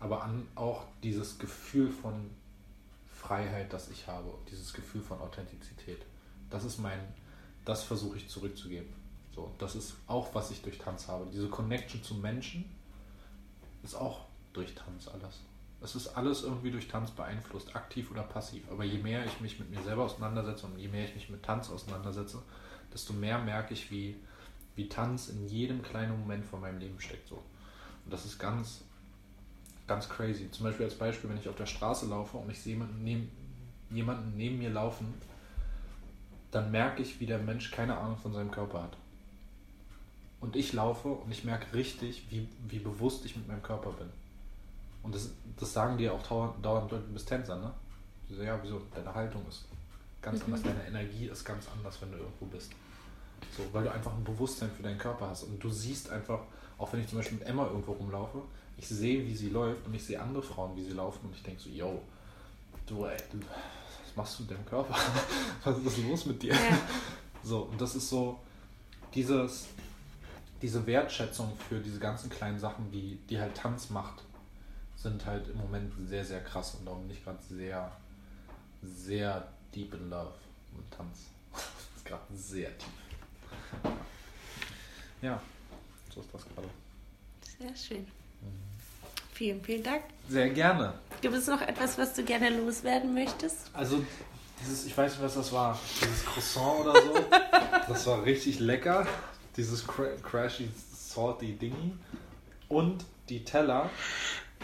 aber 0.00 0.22
an, 0.22 0.48
auch 0.54 0.84
dieses 1.02 1.38
Gefühl 1.38 1.90
von 1.90 2.30
Freiheit, 3.12 3.72
das 3.72 3.90
ich 3.90 4.08
habe, 4.08 4.32
dieses 4.50 4.72
Gefühl 4.72 5.02
von 5.02 5.20
Authentizität. 5.20 6.04
Das 6.48 6.64
ist 6.64 6.78
mein, 6.78 6.98
das 7.64 7.84
versuche 7.84 8.16
ich 8.16 8.28
zurückzugeben. 8.28 8.88
So, 9.34 9.54
das 9.58 9.76
ist 9.76 9.94
auch, 10.06 10.34
was 10.34 10.50
ich 10.50 10.62
durch 10.62 10.78
Tanz 10.78 11.06
habe. 11.06 11.26
Diese 11.32 11.48
Connection 11.48 12.02
zu 12.02 12.14
Menschen 12.14 12.64
ist 13.82 13.94
auch 13.94 14.24
durch 14.52 14.74
Tanz 14.74 15.06
alles. 15.06 15.40
Es 15.82 15.94
ist 15.94 16.08
alles 16.08 16.42
irgendwie 16.42 16.70
durch 16.70 16.88
Tanz 16.88 17.10
beeinflusst, 17.10 17.74
aktiv 17.76 18.10
oder 18.10 18.22
passiv. 18.22 18.64
Aber 18.70 18.84
je 18.84 18.98
mehr 18.98 19.24
ich 19.24 19.40
mich 19.40 19.58
mit 19.58 19.70
mir 19.70 19.82
selber 19.82 20.04
auseinandersetze 20.04 20.66
und 20.66 20.78
je 20.78 20.88
mehr 20.88 21.04
ich 21.04 21.14
mich 21.14 21.30
mit 21.30 21.42
Tanz 21.42 21.70
auseinandersetze, 21.70 22.42
desto 22.92 23.12
mehr 23.12 23.38
merke 23.38 23.72
ich, 23.72 23.90
wie, 23.90 24.16
wie 24.74 24.88
Tanz 24.88 25.28
in 25.28 25.46
jedem 25.46 25.82
kleinen 25.82 26.18
Moment 26.18 26.44
von 26.44 26.60
meinem 26.60 26.78
Leben 26.78 27.00
steckt. 27.00 27.28
So. 27.28 27.36
Und 28.04 28.12
das 28.12 28.26
ist 28.26 28.38
ganz, 28.38 28.82
ganz 29.90 30.08
crazy. 30.08 30.48
Zum 30.52 30.64
Beispiel 30.64 30.86
als 30.86 30.94
Beispiel, 30.94 31.28
wenn 31.28 31.38
ich 31.38 31.48
auf 31.48 31.56
der 31.56 31.66
Straße 31.66 32.06
laufe 32.06 32.36
und 32.36 32.48
ich 32.48 32.60
sehe 32.60 32.74
jemanden 32.74 33.02
neben, 33.02 33.28
jemanden 33.90 34.36
neben 34.36 34.58
mir 34.58 34.70
laufen, 34.70 35.12
dann 36.52 36.70
merke 36.70 37.02
ich, 37.02 37.18
wie 37.18 37.26
der 37.26 37.38
Mensch 37.38 37.72
keine 37.72 37.98
Ahnung 37.98 38.16
von 38.16 38.32
seinem 38.32 38.52
Körper 38.52 38.84
hat. 38.84 38.96
Und 40.40 40.54
ich 40.54 40.72
laufe 40.72 41.08
und 41.08 41.30
ich 41.32 41.42
merke 41.42 41.74
richtig, 41.74 42.24
wie, 42.30 42.48
wie 42.68 42.78
bewusst 42.78 43.24
ich 43.24 43.34
mit 43.34 43.48
meinem 43.48 43.64
Körper 43.64 43.90
bin. 43.90 44.06
Und 45.02 45.12
das, 45.12 45.30
das 45.58 45.72
sagen 45.72 45.98
dir 45.98 46.14
auch 46.14 46.22
dauernd, 46.22 46.64
dauernd 46.64 46.92
Leute, 46.92 47.04
du 47.06 47.12
bist 47.12 47.28
Tänzer, 47.28 47.56
ne? 47.56 47.72
Die 48.28 48.34
so, 48.34 48.42
ja, 48.44 48.58
wieso? 48.62 48.80
Deine 48.94 49.12
Haltung 49.12 49.42
ist 49.48 49.64
ganz 50.22 50.40
anders, 50.44 50.62
deine 50.62 50.86
Energie 50.86 51.26
ist 51.26 51.44
ganz 51.44 51.66
anders, 51.76 52.00
wenn 52.00 52.12
du 52.12 52.18
irgendwo 52.18 52.46
bist. 52.46 52.70
So, 53.56 53.64
weil 53.72 53.82
du 53.82 53.92
einfach 53.92 54.14
ein 54.14 54.22
Bewusstsein 54.22 54.70
für 54.70 54.84
deinen 54.84 54.98
Körper 54.98 55.30
hast. 55.30 55.42
Und 55.42 55.58
du 55.62 55.68
siehst 55.68 56.10
einfach, 56.10 56.42
auch 56.78 56.92
wenn 56.92 57.00
ich 57.00 57.08
zum 57.08 57.18
Beispiel 57.18 57.38
mit 57.38 57.46
Emma 57.48 57.66
irgendwo 57.66 57.92
rumlaufe, 57.92 58.42
ich 58.80 58.88
sehe, 58.88 59.26
wie 59.26 59.36
sie 59.36 59.50
läuft 59.50 59.86
und 59.86 59.94
ich 59.94 60.02
sehe 60.02 60.18
andere 60.18 60.42
Frauen, 60.42 60.74
wie 60.74 60.82
sie 60.82 60.92
laufen 60.92 61.26
und 61.26 61.36
ich 61.36 61.42
denke 61.42 61.60
so, 61.60 61.68
yo, 61.68 62.00
du, 62.86 63.04
ey, 63.04 63.16
du, 63.30 63.38
was 63.38 64.16
machst 64.16 64.38
du 64.38 64.42
mit 64.42 64.52
deinem 64.52 64.64
Körper? 64.64 64.96
Was 65.64 65.78
ist 65.78 65.98
los 65.98 66.26
mit 66.26 66.42
dir? 66.42 66.54
Ja. 66.54 66.60
So, 67.42 67.62
und 67.62 67.80
das 67.80 67.94
ist 67.94 68.10
so 68.10 68.38
dieses, 69.14 69.68
diese 70.60 70.86
Wertschätzung 70.86 71.56
für 71.56 71.80
diese 71.80 71.98
ganzen 71.98 72.28
kleinen 72.28 72.58
Sachen, 72.58 72.90
die, 72.90 73.18
die 73.30 73.40
halt 73.40 73.54
Tanz 73.54 73.88
macht, 73.88 74.22
sind 74.94 75.24
halt 75.24 75.48
im 75.48 75.56
Moment 75.56 75.90
sehr, 76.06 76.22
sehr 76.22 76.44
krass 76.44 76.74
und 76.74 76.84
darum 76.84 77.06
nicht 77.06 77.24
gerade 77.24 77.38
sehr, 77.48 77.90
sehr 78.82 79.48
deep 79.74 79.94
in 79.94 80.10
love 80.10 80.34
mit 80.76 80.90
Tanz. 80.90 81.28
Das 81.52 81.96
ist 81.96 82.04
gerade 82.04 82.34
sehr 82.34 82.76
tief. 82.76 82.88
Ja, 85.22 85.40
so 86.14 86.20
ist 86.20 86.34
das 86.34 86.44
gerade. 86.46 86.68
Sehr 87.58 87.74
schön. 87.74 88.06
Vielen, 89.40 89.64
vielen 89.64 89.82
Dank. 89.82 90.02
Sehr 90.28 90.50
gerne. 90.50 90.92
Gibt 91.22 91.34
es 91.34 91.46
noch 91.46 91.62
etwas, 91.62 91.96
was 91.96 92.12
du 92.12 92.22
gerne 92.22 92.50
loswerden 92.50 93.14
möchtest? 93.14 93.70
Also, 93.72 94.04
dieses, 94.60 94.84
ich 94.84 94.94
weiß 94.94 95.12
nicht, 95.12 95.22
was 95.22 95.32
das 95.32 95.50
war. 95.50 95.78
Dieses 95.98 96.26
Croissant 96.26 96.80
oder 96.80 97.00
so. 97.00 97.14
Das 97.88 98.06
war 98.06 98.22
richtig 98.22 98.58
lecker. 98.60 99.06
Dieses 99.56 99.86
cra 99.86 100.08
crashy, 100.22 100.68
salty 100.92 101.54
Dingy. 101.54 101.94
Und 102.68 103.06
die 103.30 103.42
Teller. 103.42 103.88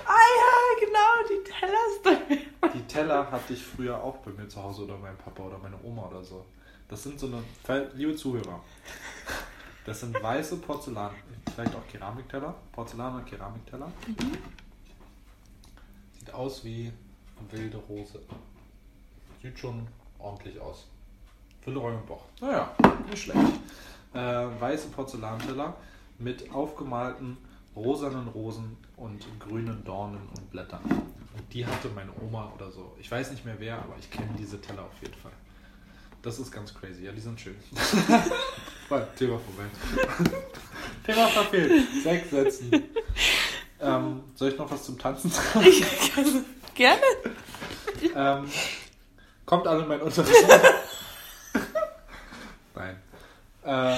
Ah 0.05 0.27
ja, 0.41 0.87
genau, 0.87 1.27
die 1.31 2.11
Tellerstory. 2.13 2.47
Die 2.75 2.87
Teller 2.87 3.31
hatte 3.31 3.55
ich 3.55 3.65
früher 3.65 4.05
auch 4.05 4.19
bei 4.19 4.31
mir 4.33 4.47
zu 4.47 4.63
Hause 4.63 4.83
oder 4.83 4.99
mein 4.99 5.17
Papa 5.17 5.43
oder 5.43 5.57
meine 5.57 5.79
Oma 5.85 6.07
oder 6.09 6.23
so. 6.23 6.45
Das 6.91 7.03
sind 7.03 7.19
so 7.19 7.29
eine, 7.29 7.91
liebe 7.95 8.15
Zuhörer, 8.15 8.63
das 9.87 10.01
sind 10.01 10.23
weiße 10.23 10.57
Porzellan, 10.59 11.15
vielleicht 11.55 11.75
auch 11.75 11.89
Keramikteller, 11.91 12.55
Porzellan 12.73 13.15
und 13.15 13.25
Keramikteller. 13.25 13.91
Sieht 16.27 16.35
aus 16.35 16.65
wie 16.65 16.93
wilde 17.53 17.77
Rose. 17.77 18.21
Sieht 19.41 19.57
schon 19.57 19.87
ordentlich 20.19 20.59
aus. 20.61 20.89
Villeroy 21.65 21.95
und 21.95 22.07
Boch. 22.07 22.25
Naja, 22.41 22.75
nicht 23.09 23.23
schlecht. 23.23 23.39
Äh, 24.13 24.19
weiße 24.19 24.89
Porzellanteller 24.89 25.77
mit 26.19 26.51
aufgemalten 26.51 27.37
rosanen 27.77 28.27
Rosen 28.29 28.77
und 28.97 29.25
grünen 29.39 29.85
Dornen 29.85 30.29
und 30.37 30.51
Blättern. 30.51 30.83
Und 30.83 31.53
die 31.53 31.65
hatte 31.65 31.91
meine 31.91 32.11
Oma 32.21 32.53
oder 32.57 32.73
so. 32.73 32.97
Ich 32.99 33.09
weiß 33.09 33.31
nicht 33.31 33.45
mehr 33.45 33.57
wer, 33.59 33.77
aber 33.77 33.95
ich 34.01 34.11
kenne 34.11 34.31
diese 34.37 34.61
Teller 34.61 34.83
auf 34.83 35.01
jeden 35.01 35.15
Fall. 35.15 35.33
Das 36.23 36.41
ist 36.41 36.51
ganz 36.51 36.75
crazy. 36.75 37.05
Ja, 37.05 37.13
die 37.13 37.21
sind 37.21 37.41
schön. 37.41 37.57
Thema 39.17 39.39
vorbei. 39.39 39.67
Thema 41.05 41.29
verfehlt. 41.29 41.87
Sechs 42.03 42.31
Sätzen. 42.31 42.73
Ähm, 43.81 44.23
soll 44.35 44.49
ich 44.51 44.59
noch 44.59 44.71
was 44.71 44.85
zum 44.85 44.99
Tanzen 44.99 45.31
sagen? 45.31 46.45
Gerne. 46.75 47.01
ähm, 48.15 48.51
kommt 49.45 49.67
alle 49.67 49.83
in 49.83 49.89
mein 49.89 50.01
Unterricht. 50.03 50.35
Nein. 52.75 52.97
Äh, 53.65 53.97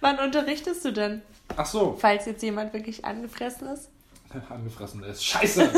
Wann 0.00 0.18
unterrichtest 0.20 0.84
du 0.84 0.92
denn? 0.92 1.22
ach 1.56 1.66
so, 1.66 1.96
Falls 2.00 2.26
jetzt 2.26 2.42
jemand 2.42 2.72
wirklich 2.72 3.04
angefressen 3.04 3.68
ist. 3.68 3.88
angefressen 4.50 5.02
ist. 5.04 5.24
Scheiße! 5.24 5.70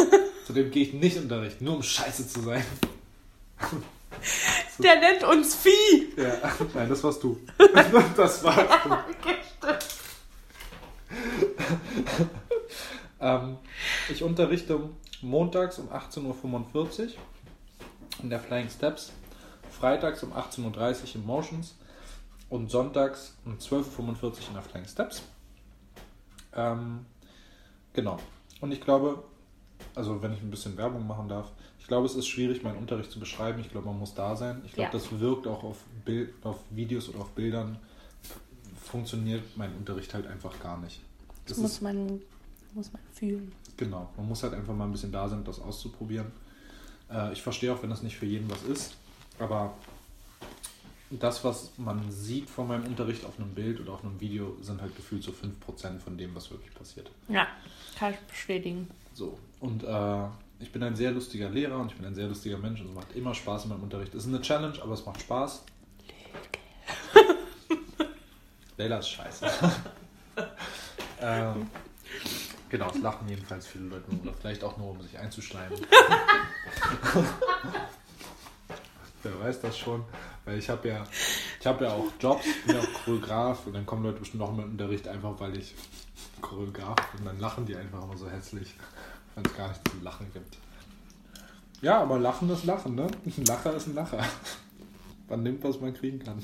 Zudem 0.47 0.71
gehe 0.71 0.83
ich 0.85 0.93
nicht 0.93 1.17
in 1.17 1.23
Unterricht, 1.25 1.61
nur 1.61 1.77
um 1.77 1.83
scheiße 1.83 2.29
zu 2.29 2.41
sein. 2.41 2.65
Der 4.79 4.99
nennt 4.99 5.23
uns 5.25 5.55
Vieh. 5.55 6.13
Ja, 6.17 6.35
nein, 6.75 6.89
das 6.89 7.03
warst 7.05 7.23
du. 7.23 7.39
Das 8.17 8.43
warst 8.45 8.71
du. 8.85 8.97
Ähm, 13.21 13.57
ich 14.09 14.23
unterrichte 14.23 14.79
montags 15.23 15.79
um 15.79 15.89
18.45 15.91 17.01
Uhr 17.01 17.09
in 18.23 18.31
der 18.31 18.41
Flying 18.41 18.69
Steps, 18.69 19.13
freitags 19.71 20.23
um 20.23 20.33
18.30 20.33 20.65
Uhr 20.65 21.15
in 21.17 21.27
Motions 21.27 21.77
und 22.49 22.71
sonntags 22.71 23.37
um 23.45 23.55
12.45 23.57 24.23
Uhr 24.23 24.33
in 24.49 24.55
der 24.55 24.63
Flying 24.63 24.87
Steps. 24.87 25.23
Ähm, 26.55 27.07
genau. 27.93 28.19
Und 28.61 28.73
ich 28.73 28.81
glaube, 28.81 29.23
also 29.95 30.23
wenn 30.23 30.33
ich 30.33 30.41
ein 30.43 30.51
bisschen 30.51 30.77
Werbung 30.77 31.07
machen 31.07 31.29
darf, 31.29 31.53
ich 31.79 31.87
glaube, 31.87 32.07
es 32.07 32.15
ist 32.15 32.29
schwierig, 32.29 32.63
meinen 32.63 32.79
Unterricht 32.79 33.11
zu 33.11 33.19
beschreiben. 33.19 33.61
Ich 33.61 33.71
glaube, 33.71 33.87
man 33.87 33.99
muss 33.99 34.15
da 34.15 34.37
sein. 34.37 34.63
Ich 34.65 34.73
glaube, 34.73 34.89
Ja. 34.89 34.93
das 34.93 35.19
wirkt 35.19 35.47
auch 35.47 35.65
auf, 35.65 35.79
Bild, 36.05 36.33
auf 36.45 36.59
Videos 36.71 37.09
oder 37.09 37.21
auf 37.21 37.31
Bildern. 37.31 37.79
Funktioniert 38.81 39.43
mein 39.57 39.75
Unterricht 39.77 40.13
halt 40.15 40.27
einfach 40.27 40.59
gar 40.61 40.79
nicht. 40.79 41.01
Das 41.47 41.57
Das 41.57 41.59
muss 41.59 41.81
man, 41.81 42.21
muss 42.75 42.93
man 42.93 43.03
fühlen. 43.13 43.53
genau, 43.77 44.11
man 44.17 44.29
muss 44.29 44.43
halt 44.43 44.55
einfach 44.55 44.75
mal 44.75 44.85
ein 44.85 44.93
bisschen 44.93 45.13
da 45.13 45.29
sein, 45.29 45.39
um 45.39 45.45
das 45.45 45.61
auszuprobieren. 45.61 46.31
Äh, 47.11 47.33
ich 47.33 47.43
verstehe 47.43 47.73
auch, 47.73 47.83
wenn 47.83 47.91
das 47.91 48.03
nicht 48.03 48.17
für 48.17 48.27
jeden 48.27 48.51
was 48.51 48.63
ist, 48.63 48.95
aber 49.39 49.75
das, 51.11 51.43
was 51.45 51.73
man 51.77 52.11
sieht 52.11 52.49
von 52.49 52.69
meinem 52.69 52.87
Unterricht 52.87 53.25
auf 53.25 53.39
einem 53.39 53.53
Bild 53.53 53.81
oder 53.81 53.95
auf 53.95 54.05
einem 54.05 54.21
Video, 54.21 54.57
sind 54.61 54.81
halt 54.81 54.95
gefühlt 54.95 55.23
so 55.23 55.33
5% 55.33 55.99
von 55.99 56.17
dem, 56.17 56.35
was 56.35 56.51
wirklich 56.51 56.73
passiert. 56.73 57.11
Ja, 57.29 57.49
kann 57.99 58.13
ich 58.15 58.21
bestätigen. 58.21 58.89
So. 59.13 59.37
Und 59.59 59.83
äh, 59.83 60.27
ich 60.61 60.71
bin 60.71 60.83
ein 60.83 60.95
sehr 60.95 61.11
lustiger 61.11 61.51
Lehrer 61.51 61.79
und 61.79 61.91
ich 61.91 61.97
bin 61.97 62.07
ein 62.07 62.15
sehr 62.15 62.29
lustiger 62.29 62.59
Mensch 62.59 62.81
und 62.81 62.91
es 62.91 62.95
macht 62.95 63.17
immer 63.17 63.35
Spaß 63.35 63.65
in 63.65 63.71
meinem 63.71 63.83
Unterricht. 63.83 64.15
Es 64.15 64.25
ist 64.25 64.29
eine 64.29 64.41
Challenge, 64.41 64.81
aber 64.81 64.95
es 64.95 65.05
macht 65.05 65.21
Spaß. 65.21 65.65
Leila 68.77 68.99
ist 68.99 69.09
scheiße. 69.09 69.47
ähm, 71.21 71.67
genau, 72.71 72.89
es 72.91 73.01
lachen 73.01 73.29
jedenfalls 73.29 73.67
viele 73.67 73.85
Leute 73.85 74.11
oder 74.23 74.33
vielleicht 74.33 74.65
auch 74.65 74.79
nur, 74.79 74.91
um 74.91 75.03
sich 75.03 75.19
einzuschleimen. 75.19 75.79
Wer 79.23 79.39
weiß 79.41 79.61
das 79.61 79.77
schon, 79.77 80.03
weil 80.47 80.59
ich 80.59 80.71
habe 80.71 80.89
ja, 80.89 81.05
ich 81.61 81.67
habe 81.67 81.85
ja 81.85 81.93
auch 81.93 82.07
Jobs, 82.19 82.47
ich 82.47 82.65
bin 82.65 82.77
ja 82.77 82.81
auch 82.81 83.05
Choreograf 83.05 83.67
und 83.67 83.75
dann 83.75 83.85
kommen 83.85 84.03
Leute 84.05 84.21
bestimmt 84.21 84.43
in 84.43 84.57
meinen 84.57 84.71
Unterricht 84.71 85.07
einfach, 85.07 85.39
weil 85.39 85.59
ich 85.59 85.75
Choreograf 86.41 86.97
bin 87.13 87.21
und 87.21 87.27
dann 87.27 87.39
lachen 87.39 87.67
die 87.67 87.77
einfach 87.77 88.03
immer 88.03 88.17
so 88.17 88.31
hässlich, 88.31 88.75
weil 89.35 89.45
es 89.45 89.55
gar 89.55 89.69
nichts 89.69 89.91
zu 89.91 89.99
lachen 90.03 90.33
gibt. 90.33 90.57
Ja, 91.83 92.01
aber 92.01 92.19
Lachen 92.19 92.49
ist 92.51 92.65
Lachen, 92.65 92.95
ne? 92.95 93.09
Ein 93.25 93.45
Lacher 93.45 93.75
ist 93.75 93.89
ein 93.89 93.95
Lacher. 93.95 94.25
Man 95.29 95.43
nimmt, 95.43 95.63
was 95.65 95.81
man 95.81 95.95
kriegen 95.95 96.19
kann. 96.19 96.43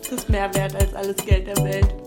Das 0.00 0.12
ist 0.12 0.28
mehr 0.28 0.52
wert 0.54 0.74
als 0.74 0.94
alles 0.94 1.16
Geld 1.16 1.46
der 1.46 1.56
Welt. 1.58 2.05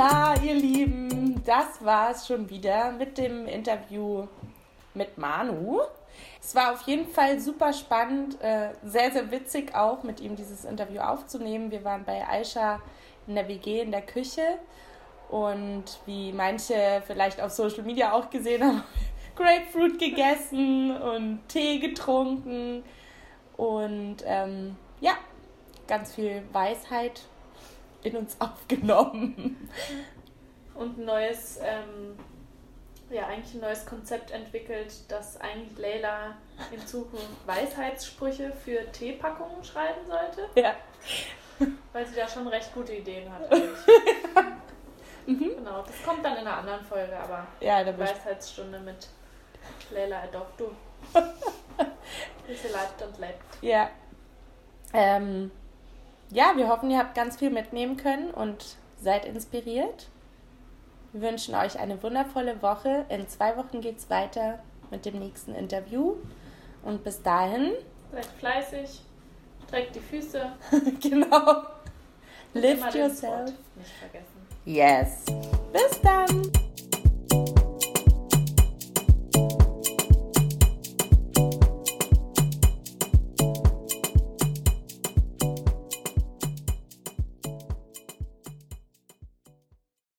Voila, 0.00 0.34
ihr 0.42 0.54
Lieben, 0.54 1.42
das 1.44 1.84
war's 1.84 2.26
schon 2.26 2.48
wieder 2.48 2.90
mit 2.92 3.18
dem 3.18 3.46
Interview 3.46 4.26
mit 4.94 5.18
Manu. 5.18 5.82
Es 6.40 6.54
war 6.54 6.72
auf 6.72 6.80
jeden 6.86 7.06
Fall 7.06 7.38
super 7.38 7.74
spannend, 7.74 8.40
äh, 8.40 8.70
sehr, 8.82 9.12
sehr 9.12 9.30
witzig 9.30 9.74
auch, 9.74 10.02
mit 10.02 10.20
ihm 10.20 10.36
dieses 10.36 10.64
Interview 10.64 11.00
aufzunehmen. 11.00 11.70
Wir 11.70 11.84
waren 11.84 12.04
bei 12.04 12.26
Aisha 12.26 12.80
in 13.26 13.34
der 13.34 13.46
WG 13.46 13.82
in 13.82 13.90
der 13.90 14.00
Küche 14.00 14.40
und 15.28 15.84
wie 16.06 16.32
manche 16.32 17.02
vielleicht 17.06 17.38
auf 17.38 17.50
Social 17.50 17.82
Media 17.82 18.12
auch 18.12 18.30
gesehen 18.30 18.64
haben, 18.64 18.82
Grapefruit 19.36 19.98
gegessen 19.98 20.96
und 20.96 21.40
Tee 21.48 21.78
getrunken 21.78 22.84
und 23.58 24.16
ähm, 24.24 24.76
ja, 25.02 25.12
ganz 25.86 26.14
viel 26.14 26.42
Weisheit 26.54 27.20
in 28.02 28.16
uns 28.16 28.36
aufgenommen. 28.40 29.68
Und 30.74 30.98
ein 30.98 31.04
neues, 31.04 31.58
ähm, 31.62 32.16
ja, 33.10 33.26
eigentlich 33.26 33.54
ein 33.54 33.60
neues 33.60 33.84
Konzept 33.84 34.30
entwickelt, 34.30 34.92
dass 35.08 35.38
eigentlich 35.40 35.76
Leila 35.78 36.36
in 36.72 36.86
Zukunft 36.86 37.26
Weisheitssprüche 37.46 38.52
für 38.64 38.90
Teepackungen 38.92 39.62
schreiben 39.64 40.00
sollte, 40.08 40.48
Ja. 40.60 40.74
weil 41.92 42.06
sie 42.06 42.14
da 42.16 42.26
schon 42.28 42.46
recht 42.48 42.72
gute 42.72 42.94
Ideen 42.94 43.30
hat. 43.32 43.52
Eigentlich. 43.52 43.78
Genau, 45.26 45.82
das 45.82 46.02
kommt 46.04 46.24
dann 46.24 46.32
in 46.32 46.38
einer 46.40 46.56
anderen 46.56 46.84
Folge, 46.84 47.16
aber 47.16 47.46
Ja, 47.60 47.84
da 47.84 47.96
Weisheitsstunde 47.96 48.80
mit 48.80 49.06
Leila 49.92 50.22
Adoptu. 50.22 50.64
Wie 52.46 52.54
sie 52.54 52.66
lebt 52.68 53.02
und 53.06 53.18
lebt. 53.20 53.44
Ja. 53.62 53.90
Ähm, 54.92 55.52
ja, 56.30 56.52
wir 56.56 56.68
hoffen, 56.68 56.90
ihr 56.90 56.98
habt 56.98 57.14
ganz 57.14 57.36
viel 57.36 57.50
mitnehmen 57.50 57.96
können 57.96 58.30
und 58.30 58.76
seid 59.02 59.24
inspiriert. 59.24 60.08
Wir 61.12 61.22
wünschen 61.22 61.54
euch 61.54 61.78
eine 61.78 62.00
wundervolle 62.02 62.62
Woche. 62.62 63.04
In 63.08 63.28
zwei 63.28 63.56
Wochen 63.56 63.80
geht 63.80 63.98
es 63.98 64.10
weiter 64.10 64.60
mit 64.90 65.04
dem 65.04 65.18
nächsten 65.18 65.54
Interview. 65.54 66.14
Und 66.82 67.02
bis 67.04 67.22
dahin, 67.22 67.72
Seid 68.12 68.26
fleißig, 68.26 69.02
streckt 69.66 69.94
die 69.94 70.00
Füße. 70.00 70.52
genau, 71.00 71.62
lift 72.54 72.94
yourself. 72.94 73.52
Nicht 73.76 73.92
vergessen. 73.98 74.46
Yes. 74.64 75.24
Bis 75.72 76.00
dann. 76.00 76.69